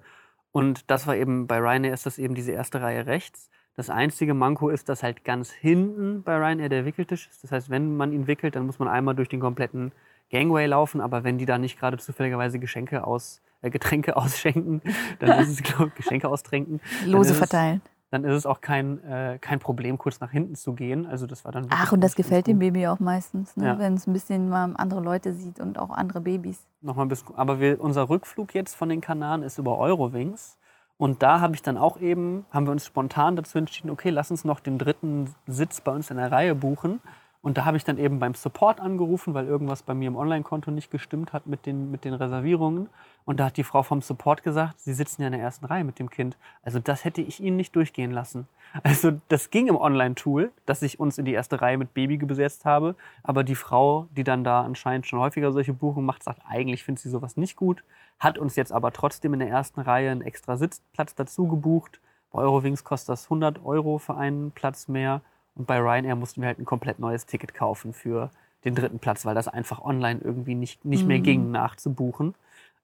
Und 0.52 0.90
das 0.90 1.06
war 1.06 1.16
eben, 1.16 1.46
bei 1.46 1.58
Ryanair 1.58 1.94
ist 1.94 2.06
das 2.06 2.18
eben 2.18 2.34
diese 2.34 2.52
erste 2.52 2.80
Reihe 2.80 3.06
rechts. 3.06 3.50
Das 3.76 3.90
einzige 3.90 4.34
Manko 4.34 4.70
ist, 4.70 4.88
dass 4.88 5.02
halt 5.02 5.24
ganz 5.24 5.50
hinten 5.52 6.22
bei 6.22 6.36
Ryanair 6.36 6.68
der 6.68 6.84
Wickeltisch 6.84 7.28
ist. 7.28 7.44
Das 7.44 7.52
heißt, 7.52 7.70
wenn 7.70 7.96
man 7.96 8.12
ihn 8.12 8.26
wickelt, 8.26 8.56
dann 8.56 8.66
muss 8.66 8.78
man 8.78 8.88
einmal 8.88 9.14
durch 9.14 9.28
den 9.28 9.40
kompletten 9.40 9.92
Gangway 10.30 10.66
laufen. 10.66 11.00
Aber 11.00 11.22
wenn 11.22 11.38
die 11.38 11.46
da 11.46 11.58
nicht 11.58 11.78
gerade 11.78 11.96
zufälligerweise 11.96 12.58
Geschenke 12.58 13.06
aus, 13.06 13.40
äh, 13.62 13.70
Getränke 13.70 14.16
ausschenken, 14.16 14.82
dann 15.20 15.38
ist 15.42 15.48
es, 15.48 15.62
glaube 15.62 15.88
ich, 15.90 15.94
Geschenke 15.94 16.28
austränken. 16.28 16.80
Lose 17.06 17.34
verteilen 17.34 17.80
dann 18.10 18.24
ist 18.24 18.34
es 18.34 18.46
auch 18.46 18.60
kein, 18.60 19.02
äh, 19.04 19.38
kein 19.40 19.58
Problem, 19.58 19.98
kurz 19.98 20.20
nach 20.20 20.30
hinten 20.30 20.54
zu 20.54 20.72
gehen. 20.72 21.06
Also 21.06 21.26
das 21.26 21.44
war 21.44 21.52
dann 21.52 21.66
Ach, 21.70 21.92
und 21.92 22.00
das 22.00 22.14
gefällt 22.14 22.46
dem 22.46 22.58
Baby 22.58 22.86
auch 22.86 23.00
meistens, 23.00 23.56
ne? 23.56 23.66
ja. 23.66 23.78
wenn 23.78 23.94
es 23.94 24.06
ein 24.06 24.12
bisschen 24.12 24.48
mal 24.48 24.72
andere 24.76 25.00
Leute 25.00 25.32
sieht 25.32 25.60
und 25.60 25.78
auch 25.78 25.90
andere 25.90 26.20
Babys. 26.20 26.66
Nochmal 26.80 27.06
ein 27.06 27.08
bisschen, 27.08 27.34
aber 27.36 27.60
wir, 27.60 27.80
unser 27.80 28.08
Rückflug 28.08 28.54
jetzt 28.54 28.74
von 28.74 28.88
den 28.88 29.00
Kanaren 29.00 29.42
ist 29.42 29.58
über 29.58 29.78
Eurowings. 29.78 30.56
Und 30.96 31.22
da 31.22 31.40
habe 31.40 31.54
ich 31.54 31.62
dann 31.62 31.76
auch 31.76 32.00
eben, 32.00 32.44
haben 32.50 32.66
wir 32.66 32.72
uns 32.72 32.84
spontan 32.84 33.36
dazu 33.36 33.56
entschieden, 33.58 33.90
okay, 33.90 34.10
lass 34.10 34.30
uns 34.32 34.44
noch 34.44 34.58
den 34.58 34.78
dritten 34.78 35.32
Sitz 35.46 35.80
bei 35.80 35.92
uns 35.92 36.10
in 36.10 36.16
der 36.16 36.32
Reihe 36.32 36.54
buchen. 36.56 37.00
Und 37.40 37.56
da 37.56 37.64
habe 37.64 37.76
ich 37.76 37.84
dann 37.84 37.98
eben 37.98 38.18
beim 38.18 38.34
Support 38.34 38.80
angerufen, 38.80 39.32
weil 39.32 39.46
irgendwas 39.46 39.84
bei 39.84 39.94
mir 39.94 40.08
im 40.08 40.16
Online-Konto 40.16 40.72
nicht 40.72 40.90
gestimmt 40.90 41.32
hat 41.32 41.46
mit 41.46 41.66
den, 41.66 41.90
mit 41.90 42.04
den 42.04 42.14
Reservierungen. 42.14 42.88
Und 43.28 43.40
da 43.40 43.44
hat 43.44 43.58
die 43.58 43.62
Frau 43.62 43.82
vom 43.82 44.00
Support 44.00 44.42
gesagt, 44.42 44.80
Sie 44.80 44.94
sitzen 44.94 45.20
ja 45.20 45.28
in 45.28 45.34
der 45.34 45.42
ersten 45.42 45.66
Reihe 45.66 45.84
mit 45.84 45.98
dem 45.98 46.08
Kind. 46.08 46.38
Also 46.62 46.78
das 46.78 47.04
hätte 47.04 47.20
ich 47.20 47.40
Ihnen 47.40 47.58
nicht 47.58 47.76
durchgehen 47.76 48.10
lassen. 48.10 48.48
Also 48.82 49.20
das 49.28 49.50
ging 49.50 49.66
im 49.66 49.76
Online-Tool, 49.76 50.50
dass 50.64 50.80
ich 50.80 50.98
uns 50.98 51.18
in 51.18 51.26
die 51.26 51.34
erste 51.34 51.60
Reihe 51.60 51.76
mit 51.76 51.92
Baby 51.92 52.16
besetzt 52.16 52.64
habe. 52.64 52.94
Aber 53.22 53.44
die 53.44 53.54
Frau, 53.54 54.08
die 54.12 54.24
dann 54.24 54.44
da 54.44 54.62
anscheinend 54.62 55.06
schon 55.06 55.18
häufiger 55.18 55.52
solche 55.52 55.74
Buchungen 55.74 56.06
macht, 56.06 56.22
sagt, 56.22 56.40
eigentlich 56.48 56.84
findet 56.84 57.02
sie 57.02 57.10
sowas 57.10 57.36
nicht 57.36 57.56
gut. 57.56 57.84
Hat 58.18 58.38
uns 58.38 58.56
jetzt 58.56 58.72
aber 58.72 58.92
trotzdem 58.92 59.34
in 59.34 59.40
der 59.40 59.50
ersten 59.50 59.82
Reihe 59.82 60.10
einen 60.10 60.22
extra 60.22 60.56
Sitzplatz 60.56 61.14
dazu 61.14 61.48
gebucht. 61.48 62.00
Bei 62.32 62.38
Eurowings 62.38 62.82
kostet 62.82 63.10
das 63.10 63.24
100 63.24 63.62
Euro 63.62 63.98
für 63.98 64.16
einen 64.16 64.52
Platz 64.52 64.88
mehr. 64.88 65.20
Und 65.54 65.66
bei 65.66 65.78
Ryanair 65.78 66.16
mussten 66.16 66.40
wir 66.40 66.46
halt 66.46 66.60
ein 66.60 66.64
komplett 66.64 66.98
neues 66.98 67.26
Ticket 67.26 67.52
kaufen 67.52 67.92
für 67.92 68.30
den 68.64 68.74
dritten 68.74 69.00
Platz, 69.00 69.26
weil 69.26 69.34
das 69.34 69.48
einfach 69.48 69.82
online 69.82 70.18
irgendwie 70.24 70.54
nicht, 70.54 70.86
nicht 70.86 71.06
mehr 71.06 71.20
ging, 71.20 71.44
mhm. 71.44 71.50
nachzubuchen. 71.50 72.34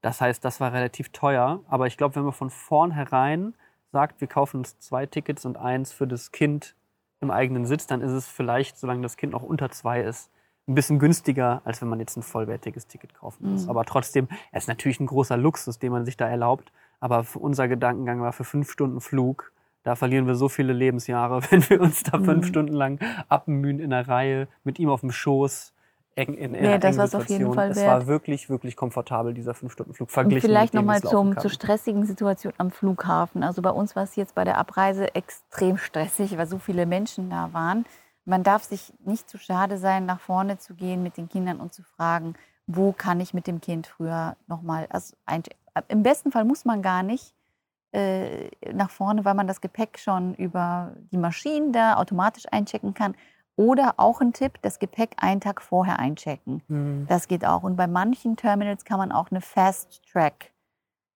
Das 0.05 0.21
heißt, 0.21 0.45
das 0.45 0.61
war 0.61 0.75
relativ 0.75 1.09
teuer. 1.09 1.61
Aber 1.67 1.87
ich 1.87 1.97
glaube, 1.97 2.17
wenn 2.17 2.25
man 2.25 2.35
von 2.35 2.51
vornherein 2.51 3.55
sagt, 3.91 4.21
wir 4.21 4.29
kaufen 4.29 4.59
uns 4.59 4.79
zwei 4.79 5.07
Tickets 5.07 5.47
und 5.47 5.57
eins 5.57 5.93
für 5.93 6.07
das 6.07 6.31
Kind 6.31 6.77
im 7.23 7.31
eigenen 7.31 7.65
Sitz, 7.65 7.87
dann 7.87 8.03
ist 8.03 8.11
es 8.11 8.29
vielleicht, 8.29 8.77
solange 8.77 9.01
das 9.01 9.17
Kind 9.17 9.33
noch 9.33 9.43
unter 9.43 9.71
zwei 9.71 10.03
ist, 10.03 10.31
ein 10.69 10.75
bisschen 10.75 10.99
günstiger, 10.99 11.63
als 11.65 11.81
wenn 11.81 11.89
man 11.89 12.01
jetzt 12.01 12.19
ein 12.19 12.23
vollwertiges 12.23 12.87
Ticket 12.87 13.15
kaufen 13.15 13.51
muss. 13.51 13.65
Mhm. 13.65 13.71
Aber 13.71 13.87
trotzdem, 13.87 14.29
es 14.53 14.65
ist 14.65 14.69
natürlich 14.69 15.01
ein 15.01 15.07
großer 15.07 15.39
Luxus, 15.39 15.79
den 15.79 15.91
man 15.91 16.05
sich 16.05 16.19
da 16.19 16.29
erlaubt. 16.29 16.71
Aber 17.01 17.25
unser 17.35 17.67
Gedankengang 17.67 18.21
war 18.21 18.35
für 18.35 18.45
fünf 18.45 18.71
Stunden 18.71 19.01
Flug 19.01 19.55
da 19.85 19.97
verlieren 19.97 20.27
wir 20.27 20.35
so 20.35 20.49
viele 20.49 20.73
Lebensjahre, 20.73 21.43
wenn 21.51 21.69
wir 21.69 21.81
uns 21.81 22.03
da 22.03 22.19
fünf 22.19 22.47
mhm. 22.47 22.49
Stunden 22.49 22.73
lang 22.73 22.99
abmühen 23.29 23.79
in 23.79 23.91
der 23.91 24.09
Reihe, 24.09 24.49
mit 24.65 24.79
ihm 24.79 24.89
auf 24.89 25.01
dem 25.01 25.13
Schoß, 25.13 25.74
eng 26.17 26.35
in 26.35 26.55
einer 26.55 26.69
nee, 26.71 26.79
das 26.79 26.97
war 26.97 27.21
auf 27.21 27.29
jeden 27.29 27.53
Fall 27.53 27.71
Es 27.71 27.85
war 27.85 28.07
wirklich, 28.07 28.49
wirklich 28.49 28.77
komfortabel, 28.77 29.35
dieser 29.35 29.55
Fünf-Stunden-Flug, 29.55 30.11
verglichen 30.11 30.49
Und 30.49 30.51
Vielleicht 30.51 30.75
nochmal 30.75 31.01
zur 31.03 31.51
stressigen 31.51 32.07
Situation 32.07 32.53
am 32.59 32.71
Flughafen. 32.71 33.43
Also 33.43 33.63
bei 33.63 33.71
uns 33.71 33.97
war 33.97 34.05
es 34.05 34.17
jetzt 34.17 34.35
bei 34.35 34.45
der 34.45 34.59
Abreise 34.59 35.15
extrem 35.15 35.77
stressig, 35.77 36.37
weil 36.37 36.47
so 36.47 36.59
viele 36.59 36.87
Menschen 36.87 37.31
da 37.31 37.53
waren. 37.53 37.85
Man 38.25 38.43
darf 38.43 38.65
sich 38.65 38.93
nicht 39.05 39.29
zu 39.29 39.39
schade 39.39 39.77
sein, 39.77 40.07
nach 40.07 40.21
vorne 40.21 40.59
zu 40.59 40.75
gehen 40.75 41.03
mit 41.03 41.17
den 41.17 41.29
Kindern 41.29 41.61
und 41.61 41.75
zu 41.75 41.83
fragen, 41.83 42.35
wo 42.67 42.93
kann 42.93 43.21
ich 43.21 43.35
mit 43.35 43.47
dem 43.47 43.61
Kind 43.61 43.87
früher 43.87 44.37
nochmal, 44.47 44.87
also 44.91 45.15
ein, 45.27 45.43
im 45.89 46.03
besten 46.03 46.33
Fall 46.33 46.45
muss 46.45 46.65
man 46.65 46.81
gar 46.81 47.03
nicht, 47.03 47.35
äh, 47.93 48.51
nach 48.73 48.91
vorne, 48.91 49.25
weil 49.25 49.35
man 49.35 49.47
das 49.47 49.61
Gepäck 49.61 49.99
schon 49.99 50.35
über 50.35 50.95
die 51.13 51.17
Maschinen 51.17 51.73
da 51.73 51.95
automatisch 51.97 52.45
einchecken 52.51 52.93
kann. 52.93 53.15
Oder 53.57 53.95
auch 53.99 54.21
ein 54.21 54.33
Tipp, 54.33 54.59
das 54.63 54.79
Gepäck 54.79 55.17
einen 55.19 55.41
Tag 55.41 55.63
vorher 55.63 55.99
einchecken. 55.99 56.63
Mhm. 56.69 57.07
Das 57.09 57.29
geht 57.29 57.45
auch. 57.45 57.63
Und 57.63 57.77
bei 57.77 57.87
manchen 57.87 58.37
Terminals 58.37 58.85
kann 58.85 58.99
man 58.99 59.13
auch 59.13 59.31
eine 59.31 59.41
Fast 59.41 60.03
Track 60.11 60.53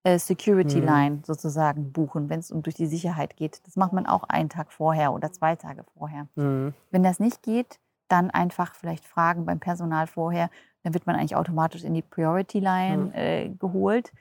äh, 0.05 0.18
Security 0.18 0.81
mhm. 0.81 0.87
Line 0.87 1.18
sozusagen 1.24 1.92
buchen, 1.92 2.29
wenn 2.29 2.38
es 2.38 2.53
um 2.53 2.62
durch 2.62 2.77
die 2.77 2.87
Sicherheit 2.87 3.37
geht. 3.37 3.66
Das 3.66 3.74
macht 3.77 3.92
man 3.92 4.07
auch 4.07 4.24
einen 4.24 4.48
Tag 4.48 4.72
vorher 4.72 5.12
oder 5.12 5.33
zwei 5.33 5.57
Tage 5.57 5.85
vorher. 5.96 6.29
Mhm. 6.37 6.74
Wenn 6.90 7.03
das 7.03 7.18
nicht 7.18 7.42
geht, 7.42 7.81
dann 8.07 8.31
einfach 8.31 8.74
vielleicht 8.74 9.05
fragen 9.05 9.44
beim 9.44 9.59
Personal 9.59 10.07
vorher. 10.07 10.51
Dann 10.85 10.94
wird 10.94 11.07
man 11.07 11.16
eigentlich 11.16 11.37
automatisch 11.37 11.83
in 11.83 11.94
die 11.94 12.03
Priority 12.03 12.61
Line 12.61 13.07
mhm. 13.07 13.12
äh, 13.14 13.48
geholt. 13.48 14.12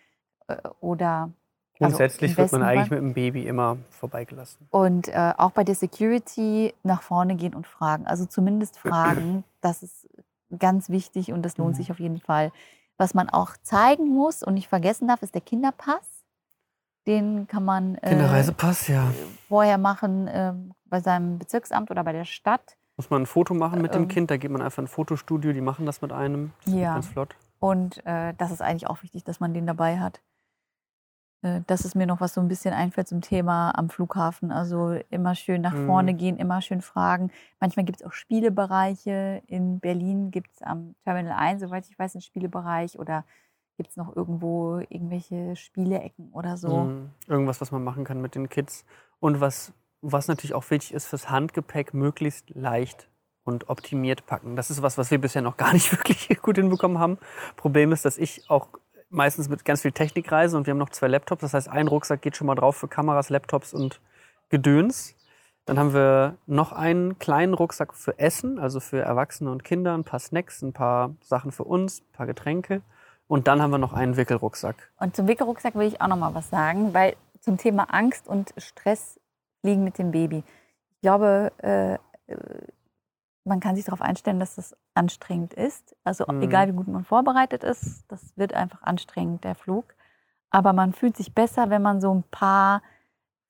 Äh, 0.47 0.57
oder 0.79 1.31
Grundsätzlich 1.77 2.31
also 2.31 2.51
wird 2.51 2.51
man 2.53 2.63
eigentlich 2.63 2.89
mit 2.89 2.99
dem 2.99 3.13
Baby 3.13 3.47
immer 3.47 3.77
vorbeigelassen. 3.91 4.67
Und 4.71 5.09
äh, 5.09 5.33
auch 5.37 5.51
bei 5.51 5.63
der 5.63 5.75
Security 5.75 6.73
nach 6.83 7.01
vorne 7.01 7.35
gehen 7.35 7.53
und 7.53 7.67
fragen. 7.67 8.07
Also 8.07 8.25
zumindest 8.25 8.77
fragen, 8.79 9.43
das 9.61 9.83
ist 9.83 10.07
ganz 10.57 10.89
wichtig 10.89 11.31
und 11.31 11.43
das 11.43 11.57
lohnt 11.57 11.73
mhm. 11.73 11.77
sich 11.77 11.91
auf 11.91 11.99
jeden 11.99 12.19
Fall. 12.19 12.51
Was 12.97 13.13
man 13.13 13.29
auch 13.29 13.51
zeigen 13.61 14.07
muss 14.09 14.41
und 14.41 14.55
nicht 14.55 14.67
vergessen 14.67 15.07
darf, 15.07 15.21
ist 15.21 15.35
der 15.35 15.41
Kinderpass. 15.41 16.23
Den 17.05 17.47
kann 17.47 17.63
man 17.63 17.95
äh, 17.95 18.09
Kinderreisepass, 18.09 18.87
ja. 18.87 19.11
vorher 19.47 19.77
machen 19.77 20.27
äh, 20.27 20.53
bei 20.85 20.99
seinem 20.99 21.39
Bezirksamt 21.39 21.89
oder 21.91 22.03
bei 22.03 22.11
der 22.11 22.25
Stadt. 22.25 22.77
Muss 22.97 23.09
man 23.09 23.23
ein 23.23 23.25
Foto 23.27 23.53
machen 23.53 23.81
mit 23.81 23.93
dem 23.93 24.03
ähm, 24.03 24.07
Kind, 24.07 24.31
da 24.31 24.37
geht 24.37 24.51
man 24.51 24.61
einfach 24.61 24.79
in 24.79 24.85
ein 24.85 24.89
Fotostudio, 24.89 25.53
die 25.53 25.61
machen 25.61 25.85
das 25.85 26.01
mit 26.01 26.11
einem. 26.11 26.51
Das 26.65 26.73
ja. 26.73 26.93
ganz 26.95 27.07
flott. 27.07 27.35
Und 27.59 28.05
äh, 28.05 28.33
das 28.37 28.51
ist 28.51 28.61
eigentlich 28.61 28.87
auch 28.87 29.03
wichtig, 29.03 29.23
dass 29.23 29.39
man 29.39 29.53
den 29.53 29.65
dabei 29.65 29.99
hat. 29.99 30.19
Äh, 31.47 31.61
das 31.67 31.85
ist 31.85 31.95
mir 31.95 32.07
noch, 32.07 32.21
was 32.21 32.33
so 32.33 32.41
ein 32.41 32.47
bisschen 32.47 32.73
einfällt 32.73 33.07
zum 33.07 33.21
Thema 33.21 33.71
am 33.71 33.89
Flughafen. 33.89 34.51
Also 34.51 34.99
immer 35.09 35.35
schön 35.35 35.61
nach 35.61 35.75
vorne 35.85 36.13
mhm. 36.13 36.17
gehen, 36.17 36.37
immer 36.37 36.61
schön 36.61 36.81
fragen. 36.81 37.31
Manchmal 37.59 37.85
gibt 37.85 38.01
es 38.01 38.05
auch 38.05 38.13
Spielebereiche. 38.13 39.41
In 39.47 39.79
Berlin 39.79 40.31
gibt 40.31 40.51
es 40.53 40.61
am 40.61 40.95
Terminal 41.03 41.37
1, 41.37 41.61
soweit 41.61 41.87
ich 41.89 41.97
weiß, 41.97 42.15
einen 42.15 42.21
Spielebereich 42.21 42.99
oder 42.99 43.23
gibt 43.77 43.91
es 43.91 43.95
noch 43.95 44.15
irgendwo 44.15 44.79
irgendwelche 44.89 45.55
Spieleecken 45.55 46.31
oder 46.33 46.57
so. 46.57 46.85
Mhm. 46.85 47.09
Irgendwas, 47.27 47.61
was 47.61 47.71
man 47.71 47.83
machen 47.83 48.03
kann 48.03 48.21
mit 48.21 48.35
den 48.35 48.49
Kids. 48.49 48.85
Und 49.19 49.39
was, 49.39 49.73
was 50.01 50.27
natürlich 50.27 50.53
auch 50.53 50.69
wichtig 50.69 50.93
ist, 50.93 51.05
fürs 51.05 51.29
Handgepäck 51.29 51.93
möglichst 51.93 52.49
leicht 52.51 53.07
und 53.43 53.69
optimiert 53.69 54.25
packen. 54.25 54.55
Das 54.55 54.69
ist 54.69 54.81
was, 54.81 54.97
was 54.97 55.09
wir 55.09 55.19
bisher 55.19 55.41
noch 55.41 55.57
gar 55.57 55.73
nicht 55.73 55.91
wirklich 55.97 56.27
gut 56.41 56.57
hinbekommen 56.57 56.99
haben. 56.99 57.17
Problem 57.55 57.91
ist, 57.91 58.03
dass 58.03 58.17
ich 58.17 58.49
auch 58.49 58.67
meistens 59.09 59.49
mit 59.49 59.65
ganz 59.65 59.81
viel 59.81 59.91
Technikreise 59.91 60.57
und 60.57 60.65
wir 60.65 60.71
haben 60.71 60.77
noch 60.77 60.89
zwei 60.89 61.07
Laptops. 61.07 61.41
Das 61.41 61.53
heißt, 61.53 61.69
ein 61.69 61.87
Rucksack 61.87 62.21
geht 62.21 62.35
schon 62.35 62.47
mal 62.47 62.55
drauf 62.55 62.77
für 62.77 62.87
Kameras, 62.87 63.29
Laptops 63.29 63.73
und 63.73 64.01
Gedöns. 64.49 65.15
Dann 65.65 65.77
haben 65.77 65.93
wir 65.93 66.37
noch 66.45 66.71
einen 66.71 67.19
kleinen 67.19 67.53
Rucksack 67.53 67.93
für 67.93 68.17
Essen, 68.19 68.57
also 68.57 68.79
für 68.79 69.01
Erwachsene 69.01 69.51
und 69.51 69.65
Kinder, 69.65 69.93
ein 69.93 70.05
paar 70.05 70.19
Snacks, 70.19 70.61
ein 70.61 70.71
paar 70.71 71.15
Sachen 71.21 71.51
für 71.51 71.65
uns, 71.65 72.01
ein 72.01 72.13
paar 72.13 72.25
Getränke. 72.25 72.81
Und 73.27 73.47
dann 73.47 73.61
haben 73.61 73.71
wir 73.71 73.77
noch 73.77 73.91
einen 73.91 74.15
Wickelrucksack. 74.15 74.75
Und 74.97 75.15
zum 75.15 75.27
Wickelrucksack 75.27 75.75
will 75.75 75.87
ich 75.87 75.99
auch 76.01 76.07
noch 76.07 76.15
mal 76.15 76.33
was 76.33 76.49
sagen, 76.49 76.93
weil 76.93 77.17
zum 77.41 77.57
Thema 77.57 77.83
Angst 77.93 78.27
und 78.27 78.53
Stress 78.57 79.19
liegen 79.61 79.83
mit 79.83 79.97
dem 79.97 80.11
Baby. 80.11 80.43
Ich 80.95 81.01
glaube, 81.01 81.51
äh, 81.57 81.97
man 83.47 83.59
kann 83.59 83.75
sich 83.75 83.85
darauf 83.85 84.01
einstellen, 84.01 84.39
dass 84.39 84.55
das 84.55 84.75
anstrengend 84.93 85.53
ist. 85.53 85.95
Also 86.03 86.25
Mhm. 86.27 86.43
egal 86.43 86.67
wie 86.67 86.73
gut 86.75 86.87
man 86.87 87.03
vorbereitet 87.05 87.63
ist, 87.63 88.05
das 88.09 88.35
wird 88.37 88.53
einfach 88.53 88.83
anstrengend, 88.83 89.43
der 89.43 89.55
Flug. 89.55 89.95
Aber 90.49 90.73
man 90.73 90.93
fühlt 90.93 91.17
sich 91.17 91.33
besser, 91.33 91.69
wenn 91.69 91.81
man 91.81 92.01
so 92.01 92.13
ein 92.13 92.23
paar 92.23 92.81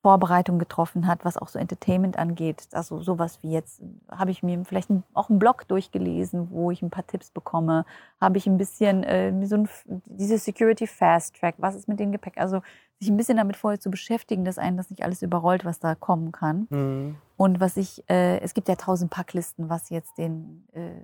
Vorbereitungen 0.08 0.58
getroffen 0.58 1.06
hat, 1.06 1.26
was 1.26 1.36
auch 1.36 1.50
so 1.50 1.60
Entertainment 1.60 2.18
angeht. 2.18 2.70
Also 2.72 3.02
sowas 3.02 3.40
wie 3.42 3.52
jetzt 3.52 3.82
habe 4.10 4.32
ich 4.32 4.42
mir 4.42 4.64
vielleicht 4.64 4.90
auch 5.14 5.30
einen 5.30 5.38
Blog 5.38 5.68
durchgelesen, 5.68 6.50
wo 6.50 6.72
ich 6.72 6.82
ein 6.82 6.90
paar 6.90 7.06
Tipps 7.06 7.30
bekomme. 7.30 7.86
Habe 8.22 8.38
ich 8.38 8.48
ein 8.48 8.58
bisschen 8.58 9.04
äh, 9.04 9.34
so 9.46 9.58
ein, 9.58 9.70
diese 10.06 10.38
Security 10.38 10.88
Fast 10.88 11.36
Track, 11.36 11.56
was 11.58 11.76
ist 11.76 11.90
mit 11.90 12.00
dem 12.00 12.14
Gepäck? 12.14 12.38
Also 12.38 12.62
sich 13.02 13.10
ein 13.10 13.18
bisschen 13.18 13.36
damit 13.36 13.58
vorher 13.58 13.82
zu 13.82 13.92
beschäftigen, 13.92 14.46
dass 14.46 14.58
einen 14.58 14.78
das 14.78 14.90
nicht 14.90 15.04
alles 15.04 15.22
überrollt, 15.22 15.66
was 15.66 15.80
da 15.80 15.94
kommen 15.94 16.32
kann. 16.32 16.68
Mhm. 16.70 17.18
Und 17.36 17.60
was 17.60 17.76
ich, 17.76 18.10
äh, 18.10 18.40
es 18.40 18.54
gibt 18.54 18.70
ja 18.70 18.78
tausend 18.78 19.12
Packlisten, 19.12 19.68
was 19.68 19.90
jetzt 19.90 20.18
den, 20.18 20.66
äh, 20.72 21.02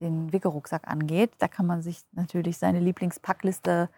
den 0.00 0.32
Wickelrucksack 0.32 0.86
angeht. 0.86 1.32
Da 1.38 1.48
kann 1.48 1.66
man 1.66 1.82
sich 1.82 2.04
natürlich 2.12 2.56
seine 2.58 2.78
Lieblingspackliste 2.78 3.88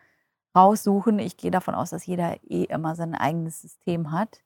raussuchen. 0.57 1.19
Ich 1.19 1.37
gehe 1.37 1.51
davon 1.51 1.75
aus, 1.75 1.91
dass 1.91 2.07
jeder 2.07 2.37
eh 2.49 2.65
immer 2.65 2.95
sein 2.97 3.15
eigenes 3.15 3.61
System 3.63 4.13
hat. 4.13 4.41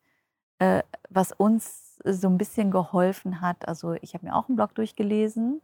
Äh, 0.61 0.83
was 1.11 1.33
uns 1.33 1.99
so 2.05 2.29
ein 2.29 2.39
bisschen 2.39 2.71
geholfen 2.71 3.41
hat, 3.43 3.69
also 3.69 3.95
ich 4.03 4.15
habe 4.15 4.27
mir 4.27 4.35
auch 4.37 4.49
einen 4.49 4.57
Blog 4.57 4.75
durchgelesen 4.75 5.61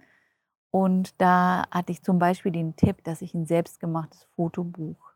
und 0.70 1.20
da 1.20 1.64
hatte 1.70 1.92
ich 1.92 2.02
zum 2.02 2.18
Beispiel 2.18 2.52
den 2.52 2.76
Tipp, 2.76 3.04
dass 3.04 3.22
ich 3.22 3.34
ein 3.34 3.46
selbstgemachtes 3.46 4.26
Fotobuch 4.36 5.14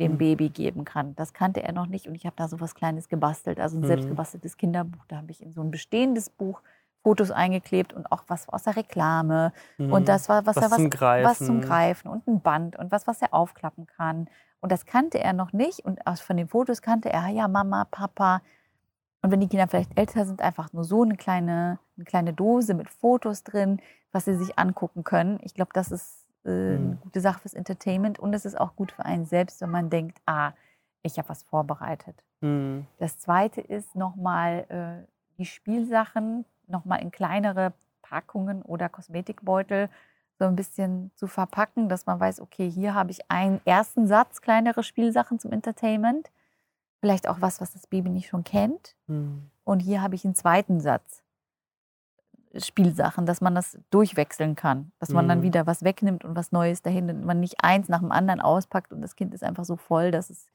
dem 0.00 0.16
Mhm. 0.16 0.18
Baby 0.18 0.48
geben 0.50 0.84
kann. 0.84 1.14
Das 1.16 1.32
kannte 1.34 1.62
er 1.62 1.72
noch 1.72 1.86
nicht 1.86 2.08
und 2.08 2.14
ich 2.14 2.24
habe 2.26 2.36
da 2.36 2.48
so 2.48 2.60
was 2.60 2.74
Kleines 2.74 3.08
gebastelt, 3.08 3.60
also 3.60 3.78
ein 3.78 3.84
Mhm. 3.84 4.20
selbstgebasteltes 4.24 4.56
Kinderbuch. 4.56 5.04
Da 5.08 5.16
habe 5.18 5.30
ich 5.30 5.42
in 5.42 5.52
so 5.52 5.60
ein 5.62 5.70
bestehendes 5.70 6.30
Buch 6.30 6.62
Fotos 7.02 7.30
eingeklebt 7.30 7.92
und 7.92 8.10
auch 8.12 8.24
was 8.28 8.48
aus 8.48 8.64
der 8.64 8.76
Reklame. 8.76 9.52
Mhm. 9.78 9.92
Und 9.92 10.08
das 10.08 10.28
war 10.28 10.44
was, 10.46 10.56
Was 10.56 10.64
er 10.64 10.70
was, 10.70 10.76
zum 10.78 10.90
Greifen. 10.90 11.24
was 11.30 11.38
zum 11.38 11.60
Greifen 11.60 12.08
und 12.08 12.26
ein 12.26 12.40
Band 12.40 12.76
und 12.76 12.92
was, 12.92 13.06
was 13.06 13.22
er 13.22 13.32
aufklappen 13.32 13.86
kann. 13.86 14.28
Und 14.60 14.70
das 14.70 14.84
kannte 14.84 15.18
er 15.18 15.32
noch 15.32 15.52
nicht. 15.54 15.80
Und 15.86 16.06
aus, 16.06 16.20
von 16.20 16.36
den 16.36 16.48
Fotos 16.48 16.82
kannte 16.82 17.10
er, 17.10 17.28
ja, 17.28 17.48
Mama, 17.48 17.86
Papa. 17.90 18.42
Und 19.22 19.30
wenn 19.30 19.40
die 19.40 19.48
Kinder 19.48 19.66
vielleicht 19.68 19.98
älter 19.98 20.26
sind, 20.26 20.42
einfach 20.42 20.72
nur 20.74 20.84
so 20.84 21.02
eine 21.02 21.16
kleine, 21.16 21.78
eine 21.96 22.04
kleine 22.04 22.32
Dose 22.34 22.74
mit 22.74 22.90
Fotos 22.90 23.42
drin, 23.44 23.80
was 24.12 24.26
sie 24.26 24.34
sich 24.34 24.58
angucken 24.58 25.02
können. 25.04 25.38
Ich 25.42 25.54
glaube, 25.54 25.70
das 25.72 25.90
ist 25.90 26.26
äh, 26.44 26.48
eine 26.50 26.78
Mhm. 26.78 27.00
gute 27.00 27.20
Sache 27.20 27.40
fürs 27.40 27.54
Entertainment. 27.54 28.18
Und 28.18 28.34
es 28.34 28.44
ist 28.44 28.58
auch 28.60 28.76
gut 28.76 28.92
für 28.92 29.04
einen 29.06 29.24
selbst, 29.24 29.60
wenn 29.62 29.70
man 29.70 29.88
denkt, 29.88 30.18
ah, 30.26 30.52
ich 31.02 31.16
habe 31.18 31.28
was 31.30 31.42
vorbereitet. 31.44 32.22
Mhm. 32.42 32.86
Das 32.98 33.18
zweite 33.18 33.62
ist 33.62 33.94
nochmal 33.96 34.66
äh, 34.68 35.06
die 35.38 35.46
Spielsachen 35.46 36.44
nochmal 36.70 37.02
in 37.02 37.10
kleinere 37.10 37.72
Packungen 38.02 38.62
oder 38.62 38.88
Kosmetikbeutel 38.88 39.88
so 40.38 40.46
ein 40.46 40.56
bisschen 40.56 41.10
zu 41.16 41.26
verpacken, 41.26 41.88
dass 41.88 42.06
man 42.06 42.18
weiß, 42.18 42.40
okay, 42.40 42.70
hier 42.70 42.94
habe 42.94 43.10
ich 43.10 43.30
einen 43.30 43.60
ersten 43.66 44.06
Satz 44.06 44.40
kleinere 44.40 44.82
Spielsachen 44.82 45.38
zum 45.38 45.52
Entertainment. 45.52 46.30
Vielleicht 47.00 47.28
auch 47.28 47.40
was, 47.40 47.60
was 47.60 47.72
das 47.72 47.86
Baby 47.86 48.08
nicht 48.10 48.28
schon 48.28 48.44
kennt. 48.44 48.96
Mhm. 49.06 49.50
Und 49.64 49.80
hier 49.80 50.02
habe 50.02 50.14
ich 50.14 50.24
einen 50.24 50.34
zweiten 50.34 50.80
Satz 50.80 51.22
Spielsachen, 52.56 53.26
dass 53.26 53.40
man 53.40 53.54
das 53.54 53.78
durchwechseln 53.90 54.56
kann. 54.56 54.90
Dass 54.98 55.10
man 55.10 55.28
dann 55.28 55.38
Mhm. 55.38 55.42
wieder 55.44 55.66
was 55.66 55.84
wegnimmt 55.84 56.24
und 56.24 56.34
was 56.34 56.50
Neues 56.50 56.82
dahin 56.82 57.08
und 57.08 57.24
man 57.24 57.38
nicht 57.38 57.62
eins 57.62 57.88
nach 57.88 58.00
dem 58.00 58.10
anderen 58.10 58.40
auspackt 58.40 58.92
und 58.92 59.02
das 59.02 59.14
Kind 59.14 59.34
ist 59.34 59.44
einfach 59.44 59.64
so 59.64 59.76
voll, 59.76 60.10
dass 60.10 60.30
es 60.30 60.48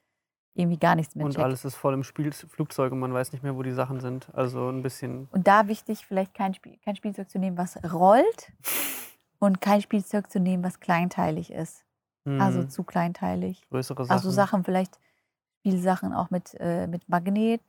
irgendwie 0.56 0.78
gar 0.78 0.94
nichts 0.94 1.14
mehr 1.14 1.24
Und 1.24 1.32
checkt. 1.32 1.44
alles 1.44 1.64
ist 1.64 1.74
voll 1.74 1.94
im 1.94 2.02
Spiel 2.02 2.32
Flugzeug 2.32 2.92
und 2.92 3.00
man 3.00 3.12
weiß 3.12 3.32
nicht 3.32 3.42
mehr, 3.42 3.56
wo 3.56 3.62
die 3.62 3.72
Sachen 3.72 4.00
sind. 4.00 4.28
Also 4.32 4.68
ein 4.68 4.82
bisschen. 4.82 5.28
Und 5.32 5.46
da 5.46 5.68
wichtig, 5.68 6.06
vielleicht 6.06 6.34
kein, 6.34 6.54
Spiel, 6.54 6.78
kein 6.84 6.96
Spielzeug 6.96 7.28
zu 7.30 7.38
nehmen, 7.38 7.58
was 7.58 7.78
rollt 7.92 8.52
und 9.38 9.60
kein 9.60 9.82
Spielzeug 9.82 10.30
zu 10.30 10.40
nehmen, 10.40 10.64
was 10.64 10.80
kleinteilig 10.80 11.52
ist. 11.52 11.84
Also 12.26 12.62
mhm, 12.62 12.70
zu 12.70 12.82
kleinteilig. 12.82 13.62
größere 13.70 14.04
Sachen. 14.04 14.12
Also 14.12 14.30
Sachen 14.32 14.64
vielleicht, 14.64 14.98
Spielsachen 15.60 16.12
auch 16.12 16.30
mit, 16.30 16.56
äh, 16.58 16.88
mit 16.88 17.08
Magnet. 17.08 17.62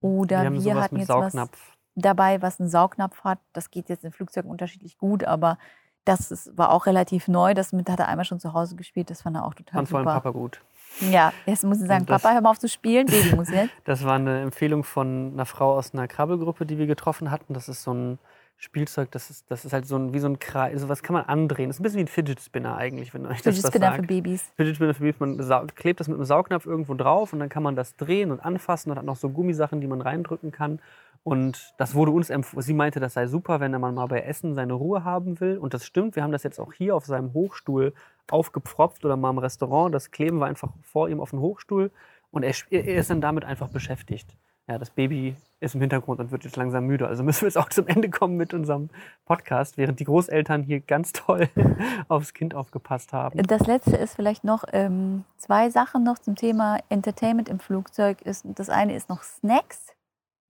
Oder 0.00 0.52
wir 0.52 0.62
wir, 0.62 0.74
hatten 0.76 0.94
mit 0.94 1.02
jetzt 1.02 1.08
was 1.08 1.32
Saugnapf. 1.32 1.76
dabei, 1.96 2.42
was 2.42 2.60
einen 2.60 2.68
Saugnapf 2.68 3.24
hat. 3.24 3.40
Das 3.52 3.72
geht 3.72 3.88
jetzt 3.88 4.04
in 4.04 4.12
Flugzeugen 4.12 4.48
unterschiedlich 4.48 4.98
gut, 4.98 5.24
aber 5.24 5.58
das 6.04 6.30
ist, 6.30 6.56
war 6.56 6.70
auch 6.70 6.86
relativ 6.86 7.26
neu. 7.26 7.54
Das 7.54 7.72
mit 7.72 7.90
hat 7.90 7.98
er 7.98 8.06
einmal 8.06 8.24
schon 8.24 8.38
zu 8.38 8.52
Hause 8.52 8.76
gespielt. 8.76 9.10
Das 9.10 9.22
fand 9.22 9.36
er 9.36 9.44
auch 9.44 9.54
total 9.54 9.78
Fand 9.78 9.88
vor 9.88 9.98
allem 9.98 10.06
super. 10.06 10.20
Papa 10.20 10.30
gut. 10.30 10.62
Ja, 11.00 11.32
jetzt 11.44 11.64
muss 11.64 11.80
ich 11.80 11.86
sagen, 11.86 12.06
das- 12.06 12.22
Papa, 12.22 12.34
hör 12.34 12.40
mal 12.40 12.50
auf 12.50 12.58
zu 12.58 12.68
spielen. 12.68 13.06
Baby 13.06 13.34
muss 13.36 13.50
jetzt. 13.50 13.70
Das 13.84 14.04
war 14.04 14.14
eine 14.14 14.40
Empfehlung 14.42 14.84
von 14.84 15.32
einer 15.34 15.46
Frau 15.46 15.76
aus 15.76 15.92
einer 15.94 16.08
Krabbelgruppe, 16.08 16.66
die 16.66 16.78
wir 16.78 16.86
getroffen 16.86 17.30
hatten. 17.30 17.54
Das 17.54 17.68
ist 17.68 17.82
so 17.82 17.92
ein 17.92 18.18
Spielzeug, 18.58 19.10
das 19.10 19.28
ist, 19.28 19.44
das 19.50 19.66
ist 19.66 19.74
halt 19.74 19.86
so 19.86 19.96
ein, 19.96 20.14
wie 20.14 20.18
so 20.18 20.28
ein 20.28 20.38
Kreis, 20.38 20.80
sowas 20.80 21.02
kann 21.02 21.12
man 21.12 21.24
andrehen. 21.26 21.68
Das 21.68 21.76
ist 21.76 21.80
ein 21.80 21.82
bisschen 21.82 21.98
wie 21.98 22.04
ein 22.04 22.08
Fidget 22.08 22.40
Spinner 22.40 22.76
eigentlich, 22.76 23.12
wenn 23.12 23.26
euch 23.26 23.42
das 23.42 23.54
Das 23.56 23.64
was 23.64 23.64
ist 23.64 23.72
für 23.72 23.78
sagt. 23.78 24.06
Babys. 24.06 24.44
Fidget 24.56 24.76
Spinner 24.76 24.94
für 24.94 25.02
Babys, 25.02 25.20
man 25.20 25.66
klebt 25.74 26.00
das 26.00 26.08
mit 26.08 26.16
einem 26.16 26.24
Saugnapf 26.24 26.64
irgendwo 26.64 26.94
drauf 26.94 27.34
und 27.34 27.40
dann 27.40 27.50
kann 27.50 27.62
man 27.62 27.76
das 27.76 27.96
drehen 27.96 28.30
und 28.30 28.40
anfassen 28.40 28.90
und 28.90 28.96
hat 28.98 29.04
noch 29.04 29.16
so 29.16 29.28
Gummisachen, 29.28 29.82
die 29.82 29.86
man 29.86 30.00
reindrücken 30.00 30.52
kann. 30.52 30.80
Und 31.22 31.74
das 31.76 31.94
wurde 31.94 32.12
uns 32.12 32.30
empfohlen. 32.30 32.62
Sie 32.62 32.72
meinte, 32.72 32.98
das 32.98 33.12
sei 33.14 33.26
super, 33.26 33.60
wenn 33.60 33.72
man 33.78 33.94
mal 33.94 34.06
bei 34.06 34.20
Essen 34.20 34.54
seine 34.54 34.72
Ruhe 34.72 35.04
haben 35.04 35.38
will. 35.40 35.58
Und 35.58 35.74
das 35.74 35.84
stimmt, 35.84 36.16
wir 36.16 36.22
haben 36.22 36.32
das 36.32 36.42
jetzt 36.44 36.58
auch 36.58 36.72
hier 36.72 36.94
auf 36.96 37.04
seinem 37.04 37.34
Hochstuhl 37.34 37.92
aufgepfropft 38.30 39.04
oder 39.04 39.16
mal 39.16 39.30
im 39.30 39.38
Restaurant. 39.38 39.94
Das 39.94 40.10
kleben 40.10 40.38
wir 40.38 40.46
einfach 40.46 40.72
vor 40.82 41.08
ihm 41.08 41.20
auf 41.20 41.30
den 41.30 41.40
Hochstuhl 41.40 41.90
und 42.30 42.42
er, 42.42 42.54
er 42.70 42.96
ist 42.96 43.10
dann 43.10 43.20
damit 43.20 43.44
einfach 43.44 43.68
beschäftigt. 43.68 44.36
Ja, 44.68 44.78
das 44.78 44.90
Baby 44.90 45.36
ist 45.60 45.76
im 45.76 45.80
Hintergrund 45.80 46.18
und 46.18 46.32
wird 46.32 46.42
jetzt 46.42 46.56
langsam 46.56 46.86
müde. 46.86 47.06
Also 47.06 47.22
müssen 47.22 47.42
wir 47.42 47.48
jetzt 47.48 47.56
auch 47.56 47.68
zum 47.68 47.86
Ende 47.86 48.10
kommen 48.10 48.36
mit 48.36 48.52
unserem 48.52 48.90
Podcast, 49.24 49.78
während 49.78 50.00
die 50.00 50.04
Großeltern 50.04 50.64
hier 50.64 50.80
ganz 50.80 51.12
toll 51.12 51.48
aufs 52.08 52.34
Kind 52.34 52.54
aufgepasst 52.54 53.12
haben. 53.12 53.40
Das 53.44 53.66
letzte 53.68 53.96
ist 53.96 54.16
vielleicht 54.16 54.42
noch 54.42 54.64
ähm, 54.72 55.24
zwei 55.36 55.70
Sachen 55.70 56.02
noch 56.02 56.18
zum 56.18 56.34
Thema 56.34 56.78
Entertainment 56.88 57.48
im 57.48 57.60
Flugzeug. 57.60 58.22
Ist, 58.22 58.44
das 58.44 58.68
eine 58.68 58.96
ist 58.96 59.08
noch 59.08 59.22
Snacks. 59.22 59.94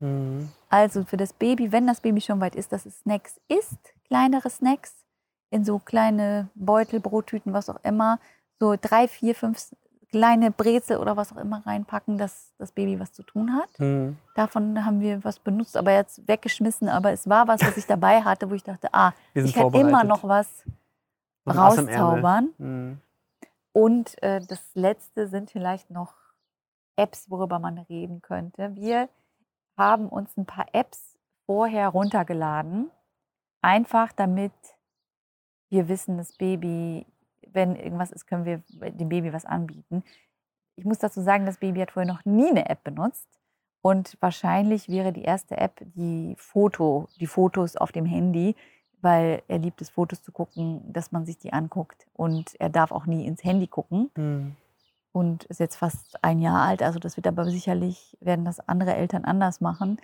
Mhm. 0.01 0.49
Also 0.71 1.05
für 1.05 1.19
das 1.19 1.35
Baby, 1.35 1.71
wenn 1.71 1.87
das 1.87 2.01
Baby 2.01 2.23
schon 2.23 2.41
weit 2.41 2.57
ist, 2.57 2.73
dass 2.73 2.87
es 2.87 3.01
Snacks 3.01 3.39
isst, 3.49 3.95
kleinere 4.07 4.49
Snacks 4.49 4.95
in 5.51 5.65
so 5.65 5.79
kleine 5.79 6.49
Beutel, 6.55 7.01
Brottüten, 7.01 7.53
was 7.53 7.71
auch 7.71 7.83
immer, 7.83 8.19
so 8.59 8.77
drei, 8.81 9.09
vier, 9.09 9.35
fünf 9.35 9.59
kleine 10.11 10.51
Brezel 10.51 10.99
oder 10.99 11.17
was 11.17 11.33
auch 11.33 11.37
immer 11.37 11.67
reinpacken, 11.67 12.17
dass 12.17 12.55
das 12.59 12.73
Baby 12.73 12.99
was 12.99 13.13
zu 13.13 13.23
tun 13.23 13.55
hat. 13.55 13.69
Mhm. 13.79 14.17
Davon 14.35 14.85
haben 14.85 15.01
wir 15.01 15.23
was 15.25 15.39
benutzt, 15.39 15.77
aber 15.77 15.93
jetzt 15.93 16.27
weggeschmissen. 16.27 16.89
Aber 16.89 17.13
es 17.13 17.29
war 17.29 17.49
was, 17.49 17.61
was 17.63 17.77
ich 17.77 17.87
dabei 17.87 18.23
hatte, 18.23 18.51
wo 18.51 18.55
ich 18.55 18.63
dachte, 18.63 18.89
ah, 18.93 19.13
ich 19.35 19.53
kann 19.53 19.73
immer 19.75 20.05
noch 20.05 20.25
was 20.25 20.65
rauszaubern. 21.47 22.51
Mhm. 22.59 23.01
Und 23.73 24.23
äh, 24.23 24.41
das 24.41 24.75
letzte 24.75 25.29
sind 25.29 25.51
vielleicht 25.51 25.91
noch 25.91 26.15
Apps, 26.97 27.31
worüber 27.31 27.59
man 27.59 27.79
reden 27.79 28.23
könnte. 28.23 28.75
Wir 28.75 29.09
haben 29.77 30.09
uns 30.09 30.35
ein 30.37 30.47
paar 30.47 30.67
Apps 30.73 31.19
vorher 31.45 31.89
runtergeladen, 31.89 32.91
einfach 33.61 34.13
damit 34.13 34.53
wir 35.69 35.89
wissen, 35.89 36.17
das 36.17 36.33
Baby, 36.33 37.07
wenn 37.53 37.77
irgendwas 37.77 38.11
ist, 38.13 38.27
können 38.27 38.45
wir 38.45 38.63
dem 38.91 39.09
Baby 39.09 39.33
was 39.33 39.45
anbieten. 39.45 40.03
Ich 40.77 40.85
muss 40.85 40.99
dazu 40.99 41.21
sagen, 41.23 41.47
das 41.47 41.59
Baby 41.59 41.81
hat 41.81 41.91
vorher 41.93 42.13
noch 42.13 42.25
nie 42.25 42.49
eine 42.51 42.69
App 42.69 42.85
benutzt. 42.85 43.29
Und 43.83 44.17
wahrscheinlich 44.21 44.89
wäre 44.89 45.13
die 45.13 45.23
erste 45.23 45.57
App 45.57 45.81
die 45.95 46.35
Foto, 46.39 47.09
die 47.21 47.27
Fotos 47.27 47.77
auf 47.77 47.93
dem 47.93 48.05
Handy, 48.05 48.57
weil 49.01 49.43
er 49.49 49.59
liebt 49.59 49.81
es, 49.81 49.91
Fotos 49.91 50.23
zu 50.23 50.33
gucken, 50.33 50.83
dass 50.93 51.13
man 51.13 51.25
sich 51.25 51.39
die 51.39 51.53
anguckt. 51.53 52.07
Und 52.13 52.59
er 52.61 52.69
darf 52.69 52.91
auch 52.91 53.07
nie 53.07 53.27
ins 53.27 53.45
Handy 53.45 53.69
gucken 53.69 54.11
Mhm. 54.17 54.57
und 55.13 55.45
ist 55.45 55.61
jetzt 55.61 55.77
fast 55.77 56.23
ein 56.25 56.41
Jahr 56.41 56.63
alt. 56.67 56.83
Also 56.83 56.99
das 56.99 57.17
wird 57.17 57.27
aber 57.29 57.45
sicherlich, 57.45 58.17
werden 58.21 58.45
das 58.45 58.61
andere 58.69 58.95
Eltern 58.95 59.25
anders 59.25 59.61
machen. 59.61 59.99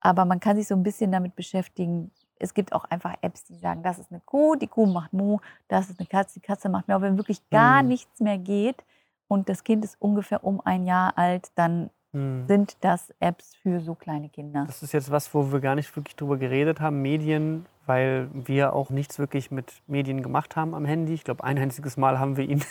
Aber 0.00 0.24
man 0.24 0.40
kann 0.40 0.56
sich 0.56 0.66
so 0.68 0.74
ein 0.74 0.82
bisschen 0.82 1.12
damit 1.12 1.36
beschäftigen. 1.36 2.10
Es 2.38 2.54
gibt 2.54 2.72
auch 2.72 2.84
einfach 2.84 3.14
Apps, 3.22 3.44
die 3.44 3.56
sagen, 3.56 3.82
das 3.82 3.98
ist 3.98 4.10
eine 4.10 4.20
Kuh, 4.24 4.56
die 4.56 4.66
Kuh 4.68 4.86
macht 4.86 5.12
Mu, 5.12 5.38
das 5.68 5.90
ist 5.90 5.98
eine 5.98 6.06
Katze, 6.06 6.40
die 6.40 6.46
Katze 6.46 6.68
macht 6.68 6.88
Miau. 6.88 7.00
Wenn 7.00 7.16
wirklich 7.16 7.48
gar 7.50 7.82
Mhm. 7.82 7.88
nichts 7.88 8.20
mehr 8.20 8.38
geht 8.38 8.84
und 9.28 9.48
das 9.48 9.64
Kind 9.64 9.84
ist 9.84 9.96
ungefähr 10.00 10.44
um 10.44 10.60
ein 10.64 10.84
Jahr 10.86 11.16
alt, 11.16 11.50
dann 11.54 11.90
Mhm. 12.12 12.46
sind 12.46 12.76
das 12.82 13.12
Apps 13.20 13.54
für 13.56 13.80
so 13.80 13.94
kleine 13.94 14.28
Kinder. 14.28 14.64
Das 14.66 14.82
ist 14.82 14.92
jetzt 14.92 15.10
was, 15.10 15.34
wo 15.34 15.52
wir 15.52 15.60
gar 15.60 15.74
nicht 15.74 15.94
wirklich 15.96 16.16
drüber 16.16 16.36
geredet 16.38 16.80
haben, 16.80 17.02
Medien, 17.02 17.66
weil 17.84 18.28
wir 18.32 18.72
auch 18.74 18.90
nichts 18.90 19.18
wirklich 19.18 19.50
mit 19.50 19.82
Medien 19.86 20.22
gemacht 20.22 20.56
haben 20.56 20.74
am 20.74 20.84
Handy. 20.84 21.12
Ich 21.14 21.24
glaube, 21.24 21.44
ein 21.44 21.58
einziges 21.58 21.96
Mal 21.96 22.18
haben 22.18 22.36
wir 22.36 22.44
ihn 22.48 22.62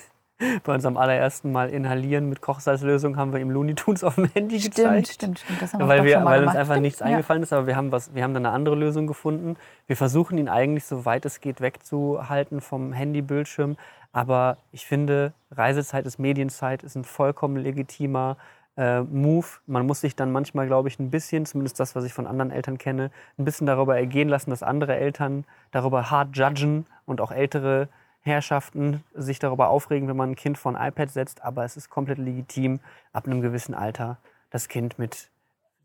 bei 0.64 0.74
unserem 0.74 0.98
allerersten 0.98 1.52
Mal 1.52 1.70
inhalieren 1.70 2.28
mit 2.28 2.42
Kochsalzlösung, 2.42 3.16
haben 3.16 3.32
wir 3.32 3.40
ihm 3.40 3.50
Looney 3.50 3.76
Tunes 3.76 4.04
auf 4.04 4.16
dem 4.16 4.26
Handy 4.34 4.60
Stimmt, 4.60 4.76
gezeigt. 4.76 5.08
stimmt, 5.08 5.40
stimmt. 5.40 5.62
Das 5.62 5.74
haben 5.74 5.80
wir 5.80 5.88
weil 5.88 6.04
wir, 6.04 6.26
weil 6.26 6.44
uns 6.44 6.56
einfach 6.56 6.74
Stimmt, 6.74 6.82
nichts 6.82 7.00
ja. 7.00 7.06
eingefallen 7.06 7.44
ist, 7.44 7.54
aber 7.54 7.68
wir 7.68 7.76
haben, 7.76 7.92
was, 7.92 8.14
wir 8.14 8.24
haben 8.24 8.34
dann 8.34 8.46
eine 8.46 8.54
andere 8.54 8.76
Lösung 8.76 9.08
gefunden. 9.08 9.56
Wir 9.88 9.96
versuchen 9.96 10.38
ihn 10.38 10.50
eigentlich 10.50 10.86
so 10.86 11.06
weit 11.06 11.26
es 11.26 11.40
geht 11.40 11.62
wegzuhalten 11.62 12.60
vom 12.60 12.92
Handybildschirm, 12.92 13.78
aber 14.12 14.58
ich 14.72 14.86
finde, 14.86 15.34
Reisezeit 15.52 16.06
ist 16.06 16.20
Medienzeit, 16.20 16.84
ist 16.84 16.96
ein 16.96 17.04
vollkommen 17.04 17.58
legitimer 17.58 18.38
äh, 18.78 19.02
Move. 19.02 19.46
Man 19.68 19.86
muss 19.86 20.02
sich 20.02 20.16
dann 20.16 20.32
manchmal, 20.32 20.68
glaube 20.68 20.90
ich, 20.90 21.00
ein 21.00 21.10
bisschen, 21.10 21.46
zumindest 21.46 21.80
das, 21.80 21.96
was 21.96 22.04
ich 22.04 22.14
von 22.14 22.28
anderen 22.28 22.52
Eltern 22.52 22.78
kenne, 22.78 23.12
ein 23.38 23.46
bisschen 23.46 23.68
darüber 23.68 23.98
ergehen 23.98 24.30
lassen, 24.30 24.50
dass 24.50 24.64
andere 24.64 24.96
Eltern 24.96 25.46
darüber 25.72 26.12
hart 26.12 26.36
judgen 26.36 26.86
und 27.06 27.22
auch 27.22 27.32
ältere 27.32 27.88
Herrschaften 28.26 29.04
sich 29.14 29.38
darüber 29.40 29.70
aufregen, 29.70 30.08
wenn 30.08 30.18
man 30.18 30.32
ein 30.32 30.36
Kind 30.36 30.58
vor 30.58 30.76
ein 30.76 30.88
iPad 30.90 31.10
setzt. 31.12 31.44
Aber 31.44 31.64
es 31.64 31.78
ist 31.78 31.90
komplett 31.90 32.18
legitim, 32.18 32.80
ab 33.14 33.26
einem 33.28 33.42
gewissen 33.42 33.76
Alter 33.76 34.18
das 34.50 34.68
Kind 34.68 34.98
mit 34.98 35.30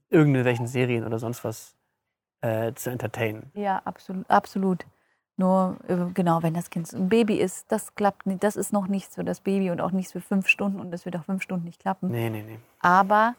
irgendwelchen 0.08 0.66
Serien 0.66 1.04
oder 1.04 1.18
sonst 1.18 1.44
was 1.44 1.74
äh, 2.40 2.72
zu 2.74 2.90
entertainen. 2.90 3.50
Ja, 3.54 3.82
absolut. 3.84 4.28
absolut. 4.30 4.86
Nur, 5.36 5.76
äh, 5.88 5.96
genau, 6.14 6.42
wenn 6.42 6.54
das 6.54 6.70
Kind 6.70 6.90
ein 6.92 7.08
Baby 7.08 7.36
ist, 7.36 7.70
das 7.70 7.94
klappt 7.94 8.26
nicht. 8.26 8.42
Das 8.42 8.56
ist 8.56 8.72
noch 8.72 8.88
nichts 8.88 9.14
für 9.14 9.24
das 9.24 9.40
Baby 9.40 9.70
und 9.70 9.80
auch 9.80 9.90
nichts 9.90 10.12
für 10.12 10.20
fünf 10.20 10.48
Stunden 10.48 10.80
und 10.80 10.90
das 10.90 11.04
wird 11.04 11.16
auch 11.16 11.24
fünf 11.24 11.42
Stunden 11.42 11.64
nicht 11.64 11.80
klappen. 11.80 12.10
Nee, 12.10 12.30
nee, 12.30 12.42
nee. 12.42 12.58
Aber 12.80 13.34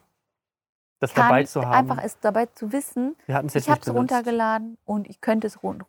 Das 1.00 1.14
dabei 1.14 1.44
zu 1.44 1.62
haben. 1.64 1.90
einfach 1.90 2.04
es 2.04 2.20
dabei 2.20 2.46
zu 2.48 2.72
wissen, 2.72 3.16
ich 3.28 3.70
habe 3.70 3.82
es 3.82 3.94
runtergeladen 3.94 4.78
und 4.86 5.08
ich 5.10 5.22
könnte 5.22 5.48
es 5.48 5.62
run- 5.64 5.84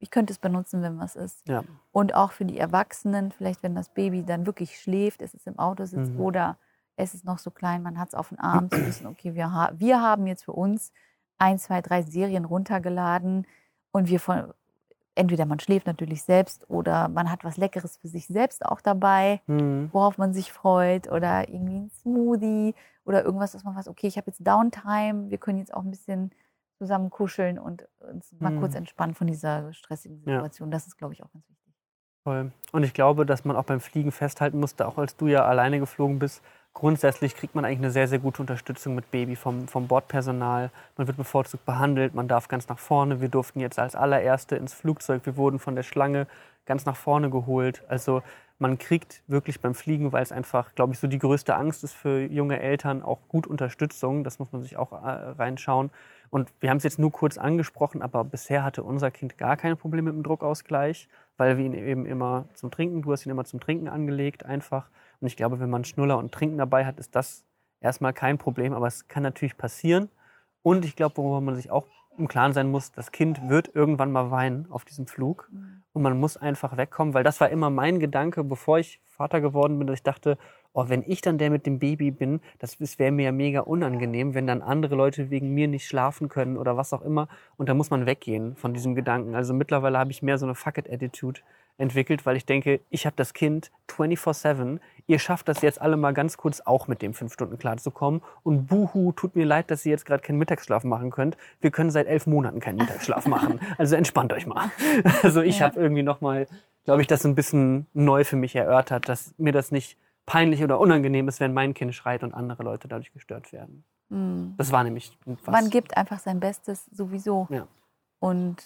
ich 0.00 0.10
könnte 0.10 0.32
es 0.32 0.38
benutzen, 0.38 0.82
wenn 0.82 0.98
was 0.98 1.14
ist. 1.14 1.46
Ja. 1.48 1.62
Und 1.92 2.14
auch 2.14 2.32
für 2.32 2.44
die 2.44 2.58
Erwachsenen, 2.58 3.32
vielleicht 3.32 3.62
wenn 3.62 3.74
das 3.74 3.90
Baby 3.90 4.24
dann 4.24 4.46
wirklich 4.46 4.80
schläft, 4.80 5.22
es 5.22 5.34
ist 5.34 5.46
im 5.46 5.58
Auto 5.58 5.84
sitzt 5.84 6.12
Mhm. 6.12 6.20
oder 6.20 6.56
es 6.96 7.14
ist 7.14 7.24
noch 7.24 7.38
so 7.38 7.50
klein, 7.50 7.82
man 7.82 7.98
hat 7.98 8.08
es 8.08 8.14
auf 8.14 8.30
den 8.30 8.38
Arm, 8.40 8.70
zu 8.70 8.84
wissen, 8.86 9.06
okay, 9.06 9.34
wir, 9.34 9.52
ha 9.52 9.70
wir 9.74 10.00
haben 10.02 10.26
jetzt 10.26 10.44
für 10.44 10.52
uns 10.52 10.92
ein, 11.38 11.58
zwei, 11.58 11.80
drei 11.80 12.02
Serien 12.02 12.44
runtergeladen 12.44 13.46
und 13.92 14.08
wir 14.08 14.20
von, 14.20 14.52
entweder 15.14 15.44
man 15.46 15.60
schläft 15.60 15.86
natürlich 15.86 16.22
selbst 16.22 16.68
oder 16.70 17.08
man 17.08 17.30
hat 17.30 17.44
was 17.44 17.56
Leckeres 17.56 17.96
für 17.98 18.08
sich 18.08 18.26
selbst 18.26 18.64
auch 18.64 18.80
dabei, 18.80 19.40
Mhm. 19.46 19.90
worauf 19.92 20.18
man 20.18 20.32
sich 20.32 20.52
freut 20.52 21.10
oder 21.10 21.48
irgendwie 21.48 21.78
ein 21.80 21.90
Smoothie 21.90 22.74
oder 23.04 23.24
irgendwas, 23.24 23.52
dass 23.52 23.64
man 23.64 23.74
weiß, 23.76 23.88
okay, 23.88 24.06
ich 24.06 24.16
habe 24.16 24.30
jetzt 24.30 24.46
Downtime, 24.46 25.30
wir 25.30 25.38
können 25.38 25.58
jetzt 25.58 25.74
auch 25.74 25.82
ein 25.82 25.90
bisschen 25.90 26.30
zusammen 26.80 27.10
kuscheln 27.10 27.58
und 27.58 27.86
uns 27.98 28.32
mal 28.40 28.56
kurz 28.58 28.72
Mhm. 28.72 28.78
entspannen 28.78 29.14
von 29.14 29.26
dieser 29.26 29.70
stressigen 29.74 30.22
Ja. 30.24 30.36
Situation. 30.36 30.70
Das 30.70 30.86
ist, 30.86 30.96
glaube 30.96 31.12
ich, 31.12 31.22
auch 31.22 31.30
ganz 31.30 31.46
wichtig. 31.46 31.74
Voll. 32.24 32.52
Und 32.72 32.84
ich 32.84 32.94
glaube, 32.94 33.26
dass 33.26 33.44
man 33.44 33.54
auch 33.54 33.64
beim 33.64 33.80
Fliegen 33.80 34.12
festhalten 34.12 34.58
musste, 34.58 34.88
auch 34.88 34.96
als 34.96 35.14
du 35.14 35.26
ja 35.26 35.44
alleine 35.44 35.78
geflogen 35.78 36.18
bist, 36.18 36.42
grundsätzlich 36.72 37.34
kriegt 37.36 37.54
man 37.54 37.66
eigentlich 37.66 37.80
eine 37.80 37.90
sehr, 37.90 38.08
sehr 38.08 38.18
gute 38.18 38.40
Unterstützung 38.40 38.94
mit 38.94 39.10
Baby 39.10 39.36
vom, 39.36 39.68
vom 39.68 39.88
Bordpersonal. 39.88 40.70
Man 40.96 41.06
wird 41.06 41.18
bevorzugt 41.18 41.66
behandelt, 41.66 42.14
man 42.14 42.28
darf 42.28 42.48
ganz 42.48 42.66
nach 42.68 42.78
vorne. 42.78 43.20
Wir 43.20 43.28
durften 43.28 43.60
jetzt 43.60 43.78
als 43.78 43.94
allererste 43.94 44.56
ins 44.56 44.72
Flugzeug. 44.72 45.26
Wir 45.26 45.36
wurden 45.36 45.58
von 45.58 45.74
der 45.76 45.82
Schlange 45.82 46.26
ganz 46.64 46.86
nach 46.86 46.96
vorne 46.96 47.28
geholt. 47.28 47.82
Also 47.88 48.22
man 48.58 48.78
kriegt 48.78 49.22
wirklich 49.26 49.60
beim 49.60 49.74
Fliegen, 49.74 50.12
weil 50.12 50.22
es 50.22 50.32
einfach, 50.32 50.74
glaube 50.74 50.92
ich, 50.92 50.98
so 50.98 51.06
die 51.08 51.18
größte 51.18 51.54
Angst 51.56 51.84
ist 51.84 51.94
für 51.94 52.20
junge 52.20 52.60
Eltern, 52.60 53.02
auch 53.02 53.18
gut 53.28 53.46
Unterstützung. 53.46 54.24
Das 54.24 54.38
muss 54.38 54.52
man 54.52 54.62
sich 54.62 54.76
auch 54.76 54.92
äh, 54.92 54.96
reinschauen. 55.38 55.90
Und 56.30 56.52
wir 56.60 56.70
haben 56.70 56.76
es 56.76 56.84
jetzt 56.84 56.98
nur 56.98 57.10
kurz 57.10 57.38
angesprochen, 57.38 58.02
aber 58.02 58.24
bisher 58.24 58.62
hatte 58.62 58.84
unser 58.84 59.10
Kind 59.10 59.36
gar 59.36 59.56
keine 59.56 59.76
Probleme 59.76 60.12
mit 60.12 60.14
dem 60.14 60.22
Druckausgleich, 60.22 61.08
weil 61.36 61.58
wir 61.58 61.64
ihn 61.64 61.74
eben 61.74 62.06
immer 62.06 62.46
zum 62.54 62.70
Trinken, 62.70 63.02
du 63.02 63.12
hast 63.12 63.26
ihn 63.26 63.30
immer 63.30 63.44
zum 63.44 63.58
Trinken 63.58 63.88
angelegt, 63.88 64.44
einfach. 64.44 64.88
Und 65.20 65.26
ich 65.26 65.36
glaube, 65.36 65.58
wenn 65.58 65.70
man 65.70 65.84
Schnuller 65.84 66.18
und 66.18 66.32
Trinken 66.32 66.58
dabei 66.58 66.86
hat, 66.86 67.00
ist 67.00 67.16
das 67.16 67.44
erstmal 67.80 68.12
kein 68.12 68.38
Problem, 68.38 68.72
aber 68.72 68.86
es 68.86 69.08
kann 69.08 69.24
natürlich 69.24 69.56
passieren. 69.56 70.08
Und 70.62 70.84
ich 70.84 70.94
glaube, 70.94 71.16
worüber 71.16 71.40
man 71.40 71.56
sich 71.56 71.70
auch 71.70 71.86
im 72.16 72.28
Klaren 72.28 72.52
sein 72.52 72.70
muss, 72.70 72.92
das 72.92 73.12
Kind 73.12 73.48
wird 73.48 73.74
irgendwann 73.74 74.12
mal 74.12 74.30
weinen 74.30 74.66
auf 74.70 74.84
diesem 74.84 75.06
Flug. 75.06 75.50
Und 75.92 76.02
man 76.02 76.18
muss 76.18 76.36
einfach 76.36 76.76
wegkommen, 76.76 77.14
weil 77.14 77.24
das 77.24 77.40
war 77.40 77.48
immer 77.48 77.70
mein 77.70 77.98
Gedanke, 77.98 78.44
bevor 78.44 78.78
ich 78.78 79.00
Vater 79.08 79.40
geworden 79.40 79.78
bin, 79.78 79.86
dass 79.86 79.98
ich 79.98 80.02
dachte, 80.02 80.38
oh, 80.72 80.84
wenn 80.88 81.02
ich 81.06 81.20
dann 81.20 81.38
der 81.38 81.50
mit 81.50 81.66
dem 81.66 81.78
Baby 81.78 82.10
bin, 82.10 82.40
das, 82.58 82.78
das 82.78 82.98
wäre 82.98 83.10
mir 83.12 83.24
ja 83.24 83.32
mega 83.32 83.60
unangenehm, 83.60 84.34
wenn 84.34 84.46
dann 84.46 84.62
andere 84.62 84.94
Leute 84.94 85.30
wegen 85.30 85.52
mir 85.52 85.68
nicht 85.68 85.86
schlafen 85.86 86.28
können 86.28 86.56
oder 86.56 86.76
was 86.76 86.92
auch 86.92 87.02
immer. 87.02 87.28
Und 87.56 87.68
da 87.68 87.74
muss 87.74 87.90
man 87.90 88.06
weggehen 88.06 88.54
von 88.56 88.72
diesem 88.74 88.94
Gedanken. 88.94 89.34
Also 89.34 89.52
mittlerweile 89.54 89.98
habe 89.98 90.10
ich 90.10 90.22
mehr 90.22 90.38
so 90.38 90.46
eine 90.46 90.54
Fuck-it-Attitude 90.54 91.40
entwickelt, 91.78 92.26
weil 92.26 92.36
ich 92.36 92.44
denke, 92.44 92.80
ich 92.90 93.06
habe 93.06 93.16
das 93.16 93.32
Kind 93.32 93.70
24-7. 93.88 94.80
Ihr 95.06 95.18
schafft 95.18 95.48
das 95.48 95.62
jetzt 95.62 95.80
alle 95.80 95.96
mal 95.96 96.12
ganz 96.12 96.36
kurz 96.36 96.60
auch 96.60 96.88
mit 96.88 97.00
dem 97.02 97.14
fünf 97.14 97.32
Stunden 97.32 97.58
klarzukommen. 97.58 98.20
Und 98.42 98.66
buhu, 98.66 99.12
tut 99.12 99.34
mir 99.34 99.46
leid, 99.46 99.70
dass 99.70 99.84
ihr 99.86 99.90
jetzt 99.90 100.04
gerade 100.04 100.22
keinen 100.22 100.38
Mittagsschlaf 100.38 100.84
machen 100.84 101.10
könnt. 101.10 101.36
Wir 101.60 101.70
können 101.70 101.90
seit 101.90 102.06
elf 102.06 102.26
Monaten 102.26 102.60
keinen 102.60 102.76
Mittagsschlaf 102.76 103.26
machen. 103.28 103.60
Also 103.78 103.96
entspannt 103.96 104.32
euch 104.32 104.46
mal. 104.46 104.70
Also 105.22 105.40
ich 105.42 105.60
Ja. 105.60 105.66
habe 105.66 105.80
irgendwie 105.80 106.02
nochmal, 106.02 106.46
glaube 106.84 107.00
ich, 107.02 107.06
das 107.06 107.24
ein 107.24 107.34
bisschen 107.34 107.86
neu 107.94 108.24
für 108.24 108.36
mich 108.36 108.54
erörtert, 108.56 109.08
dass 109.08 109.34
mir 109.38 109.52
das 109.52 109.70
nicht 109.72 109.96
peinlich 110.30 110.62
oder 110.62 110.78
unangenehm 110.78 111.26
ist, 111.26 111.40
wenn 111.40 111.52
mein 111.52 111.74
Kind 111.74 111.92
schreit 111.92 112.22
und 112.22 112.34
andere 112.34 112.62
Leute 112.62 112.86
dadurch 112.86 113.12
gestört 113.12 113.52
werden. 113.52 113.82
Mhm. 114.10 114.54
Das 114.58 114.70
war 114.70 114.84
nämlich 114.84 115.18
was. 115.24 115.52
Man 115.52 115.70
gibt 115.70 115.96
einfach 115.96 116.20
sein 116.20 116.38
Bestes 116.38 116.86
sowieso. 116.92 117.48
Ja. 117.50 117.66
Und 118.20 118.62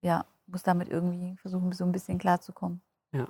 ja, 0.00 0.24
muss 0.48 0.64
damit 0.64 0.88
irgendwie 0.88 1.36
versuchen, 1.36 1.70
so 1.70 1.84
ein 1.84 1.92
bisschen 1.92 2.18
klarzukommen. 2.18 2.80
Ja. 3.12 3.28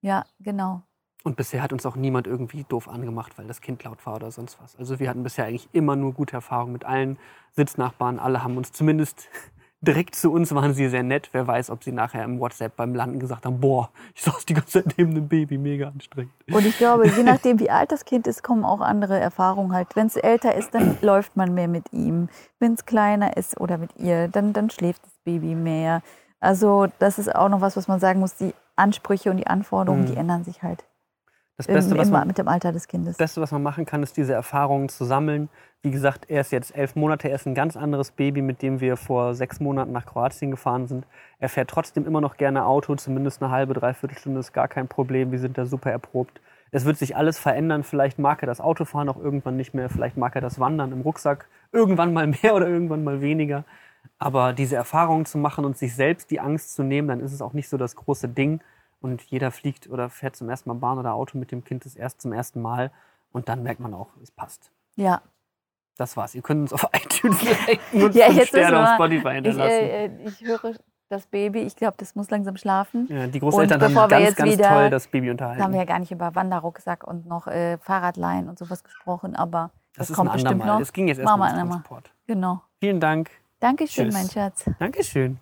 Ja, 0.00 0.24
genau. 0.40 0.82
Und 1.22 1.36
bisher 1.36 1.62
hat 1.62 1.72
uns 1.72 1.86
auch 1.86 1.94
niemand 1.94 2.26
irgendwie 2.26 2.64
doof 2.64 2.88
angemacht, 2.88 3.38
weil 3.38 3.46
das 3.46 3.60
Kind 3.60 3.84
laut 3.84 4.04
war 4.04 4.16
oder 4.16 4.32
sonst 4.32 4.60
was. 4.60 4.74
Also 4.74 4.98
wir 4.98 5.08
hatten 5.08 5.22
bisher 5.22 5.44
eigentlich 5.44 5.68
immer 5.70 5.94
nur 5.94 6.12
gute 6.12 6.34
Erfahrungen 6.34 6.72
mit 6.72 6.84
allen 6.84 7.16
Sitznachbarn. 7.52 8.18
Alle 8.18 8.42
haben 8.42 8.56
uns 8.56 8.72
zumindest 8.72 9.28
direkt 9.82 10.14
zu 10.14 10.32
uns 10.32 10.54
waren 10.54 10.72
sie 10.74 10.88
sehr 10.88 11.02
nett. 11.02 11.28
Wer 11.32 11.46
weiß, 11.46 11.68
ob 11.70 11.82
sie 11.84 11.92
nachher 11.92 12.24
im 12.24 12.40
WhatsApp 12.40 12.76
beim 12.76 12.94
Landen 12.94 13.18
gesagt 13.18 13.44
haben, 13.44 13.60
boah, 13.60 13.90
ich 14.14 14.22
saß 14.22 14.46
die 14.46 14.54
ganze 14.54 14.82
Zeit 14.84 14.94
neben 14.96 15.10
einem 15.10 15.28
Baby, 15.28 15.58
mega 15.58 15.88
anstrengend. 15.88 16.32
Und 16.50 16.64
ich 16.64 16.78
glaube, 16.78 17.06
je 17.08 17.22
nachdem, 17.24 17.58
wie 17.60 17.68
alt 17.68 17.92
das 17.92 18.04
Kind 18.04 18.26
ist, 18.26 18.42
kommen 18.42 18.64
auch 18.64 18.80
andere 18.80 19.18
Erfahrungen 19.18 19.72
halt. 19.72 19.94
Wenn 19.94 20.06
es 20.06 20.16
älter 20.16 20.54
ist, 20.54 20.72
dann 20.74 20.96
läuft 21.02 21.36
man 21.36 21.52
mehr 21.52 21.68
mit 21.68 21.92
ihm. 21.92 22.28
Wenn 22.58 22.74
es 22.74 22.86
kleiner 22.86 23.36
ist 23.36 23.60
oder 23.60 23.76
mit 23.76 23.90
ihr, 23.98 24.28
dann, 24.28 24.52
dann 24.52 24.70
schläft 24.70 25.04
das 25.04 25.12
Baby 25.24 25.54
mehr. 25.54 26.02
Also 26.40 26.86
das 26.98 27.18
ist 27.18 27.34
auch 27.34 27.48
noch 27.48 27.60
was, 27.60 27.76
was 27.76 27.88
man 27.88 28.00
sagen 28.00 28.20
muss. 28.20 28.34
Die 28.36 28.54
Ansprüche 28.76 29.30
und 29.30 29.36
die 29.36 29.46
Anforderungen, 29.46 30.02
Mhm. 30.04 30.06
die 30.06 30.16
ändern 30.16 30.44
sich 30.44 30.62
halt 30.62 30.84
Das 31.66 31.74
Beste, 31.74 31.96
was 31.96 32.10
man, 32.10 32.26
mit 32.26 32.38
dem 32.38 32.48
Alter 32.48 32.72
des 32.72 32.88
Kindes. 32.88 33.16
Das 33.16 33.18
Beste, 33.18 33.40
was 33.40 33.52
man 33.52 33.62
machen 33.62 33.84
kann, 33.84 34.02
ist 34.02 34.16
diese 34.16 34.32
Erfahrungen 34.32 34.88
zu 34.88 35.04
sammeln. 35.04 35.48
Wie 35.82 35.90
gesagt, 35.90 36.30
er 36.30 36.42
ist 36.42 36.52
jetzt 36.52 36.76
elf 36.76 36.94
Monate, 36.94 37.28
er 37.28 37.34
ist 37.34 37.46
ein 37.46 37.54
ganz 37.54 37.76
anderes 37.76 38.12
Baby, 38.12 38.40
mit 38.40 38.62
dem 38.62 38.80
wir 38.80 38.96
vor 38.96 39.34
sechs 39.34 39.58
Monaten 39.58 39.92
nach 39.92 40.06
Kroatien 40.06 40.50
gefahren 40.50 40.86
sind. 40.86 41.06
Er 41.40 41.48
fährt 41.48 41.70
trotzdem 41.70 42.06
immer 42.06 42.20
noch 42.20 42.36
gerne 42.36 42.66
Auto, 42.66 42.94
zumindest 42.94 43.42
eine 43.42 43.50
halbe, 43.50 43.74
dreiviertel 43.74 44.16
Stunde 44.16 44.40
ist 44.40 44.52
gar 44.52 44.68
kein 44.68 44.86
Problem. 44.86 45.32
Wir 45.32 45.40
sind 45.40 45.58
da 45.58 45.66
super 45.66 45.90
erprobt. 45.90 46.40
Es 46.70 46.84
wird 46.84 46.96
sich 46.96 47.16
alles 47.16 47.38
verändern. 47.38 47.82
Vielleicht 47.82 48.18
mag 48.18 48.42
er 48.42 48.46
das 48.46 48.60
Autofahren 48.60 49.08
auch 49.08 49.18
irgendwann 49.18 49.56
nicht 49.56 49.74
mehr. 49.74 49.90
Vielleicht 49.90 50.16
mag 50.16 50.34
er 50.34 50.40
das 50.40 50.58
Wandern 50.58 50.90
im 50.92 51.02
Rucksack 51.02 51.48
irgendwann 51.70 52.12
mal 52.12 52.26
mehr 52.26 52.54
oder 52.54 52.68
irgendwann 52.68 53.04
mal 53.04 53.20
weniger. 53.20 53.64
Aber 54.18 54.52
diese 54.52 54.76
Erfahrungen 54.76 55.26
zu 55.26 55.38
machen 55.38 55.64
und 55.64 55.76
sich 55.76 55.94
selbst 55.94 56.30
die 56.30 56.40
Angst 56.40 56.74
zu 56.74 56.82
nehmen, 56.82 57.08
dann 57.08 57.20
ist 57.20 57.32
es 57.32 57.42
auch 57.42 57.52
nicht 57.52 57.68
so 57.68 57.76
das 57.76 57.96
große 57.96 58.28
Ding. 58.28 58.60
Und 59.02 59.20
jeder 59.22 59.50
fliegt 59.50 59.90
oder 59.90 60.08
fährt 60.08 60.36
zum 60.36 60.48
ersten 60.48 60.70
Mal 60.70 60.74
Bahn 60.76 60.98
oder 60.98 61.12
Auto 61.14 61.36
mit 61.36 61.50
dem 61.52 61.64
Kind 61.64 61.84
das 61.84 61.94
erst 61.96 62.22
zum 62.22 62.32
ersten 62.32 62.62
Mal. 62.62 62.90
Und 63.32 63.48
dann 63.48 63.62
merkt 63.62 63.80
man 63.80 63.92
auch, 63.94 64.08
es 64.22 64.30
passt. 64.30 64.70
ja. 64.96 65.20
Das 65.98 66.16
war's. 66.16 66.34
Ihr 66.34 66.40
könnt 66.40 66.62
uns 66.62 66.72
auf 66.72 66.86
iTunes 66.94 67.42
liken 67.42 68.02
und 68.02 68.14
Ja, 68.14 68.30
jetzt 68.32 68.48
Sterne 68.48 68.82
auf 68.82 68.94
Spotify 68.94 69.28
Ich, 69.28 69.34
hinterlassen. 69.34 69.70
äh, 69.70 70.04
äh, 70.06 70.10
ich 70.24 70.40
höre 70.40 70.72
das 71.10 71.26
Baby. 71.26 71.60
Ich 71.60 71.76
glaube, 71.76 71.94
das 71.98 72.14
muss 72.14 72.30
langsam 72.30 72.56
schlafen. 72.56 73.06
ja, 73.10 73.26
die 73.26 73.40
Großeltern 73.40 73.82
und 73.82 73.94
haben 73.94 74.08
ganz, 74.08 74.24
jetzt 74.24 74.36
ganz 74.36 74.52
wieder- 74.52 74.68
toll 74.70 74.88
das 74.90 75.06
Baby 75.08 75.26
Da 75.26 75.44
haben 75.44 75.48
wir 75.50 75.54
unterhalten. 75.56 75.74
ja 75.76 75.84
gar 75.84 75.98
nicht 75.98 76.10
über 76.10 76.34
Wanderrucksack 76.34 77.04
und 77.06 77.26
noch 77.26 77.46
äh, 77.46 77.76
Fahrradleihen 77.76 78.48
und 78.48 78.58
sowas 78.58 78.82
gesprochen, 78.84 79.36
aber 79.36 79.70
das, 79.94 80.08
Das 80.08 80.16
kommt 80.16 80.32
bestimmt 80.32 80.52
andermal. 80.52 80.76
noch. 80.76 80.80
Es 80.80 80.94
ging 80.94 81.08
jetzt 81.08 81.18
erstmal 81.18 81.50
andermal. 81.50 81.72
Transport. 81.80 82.10
Genau. 82.26 82.62
Vielen 82.80 82.98
Dank. 82.98 83.30
Dankeschön, 83.60 84.06
Tschüss. 84.06 84.14
mein 84.14 84.30
Schatz. 84.30 84.64
Dankeschön. 84.78 85.38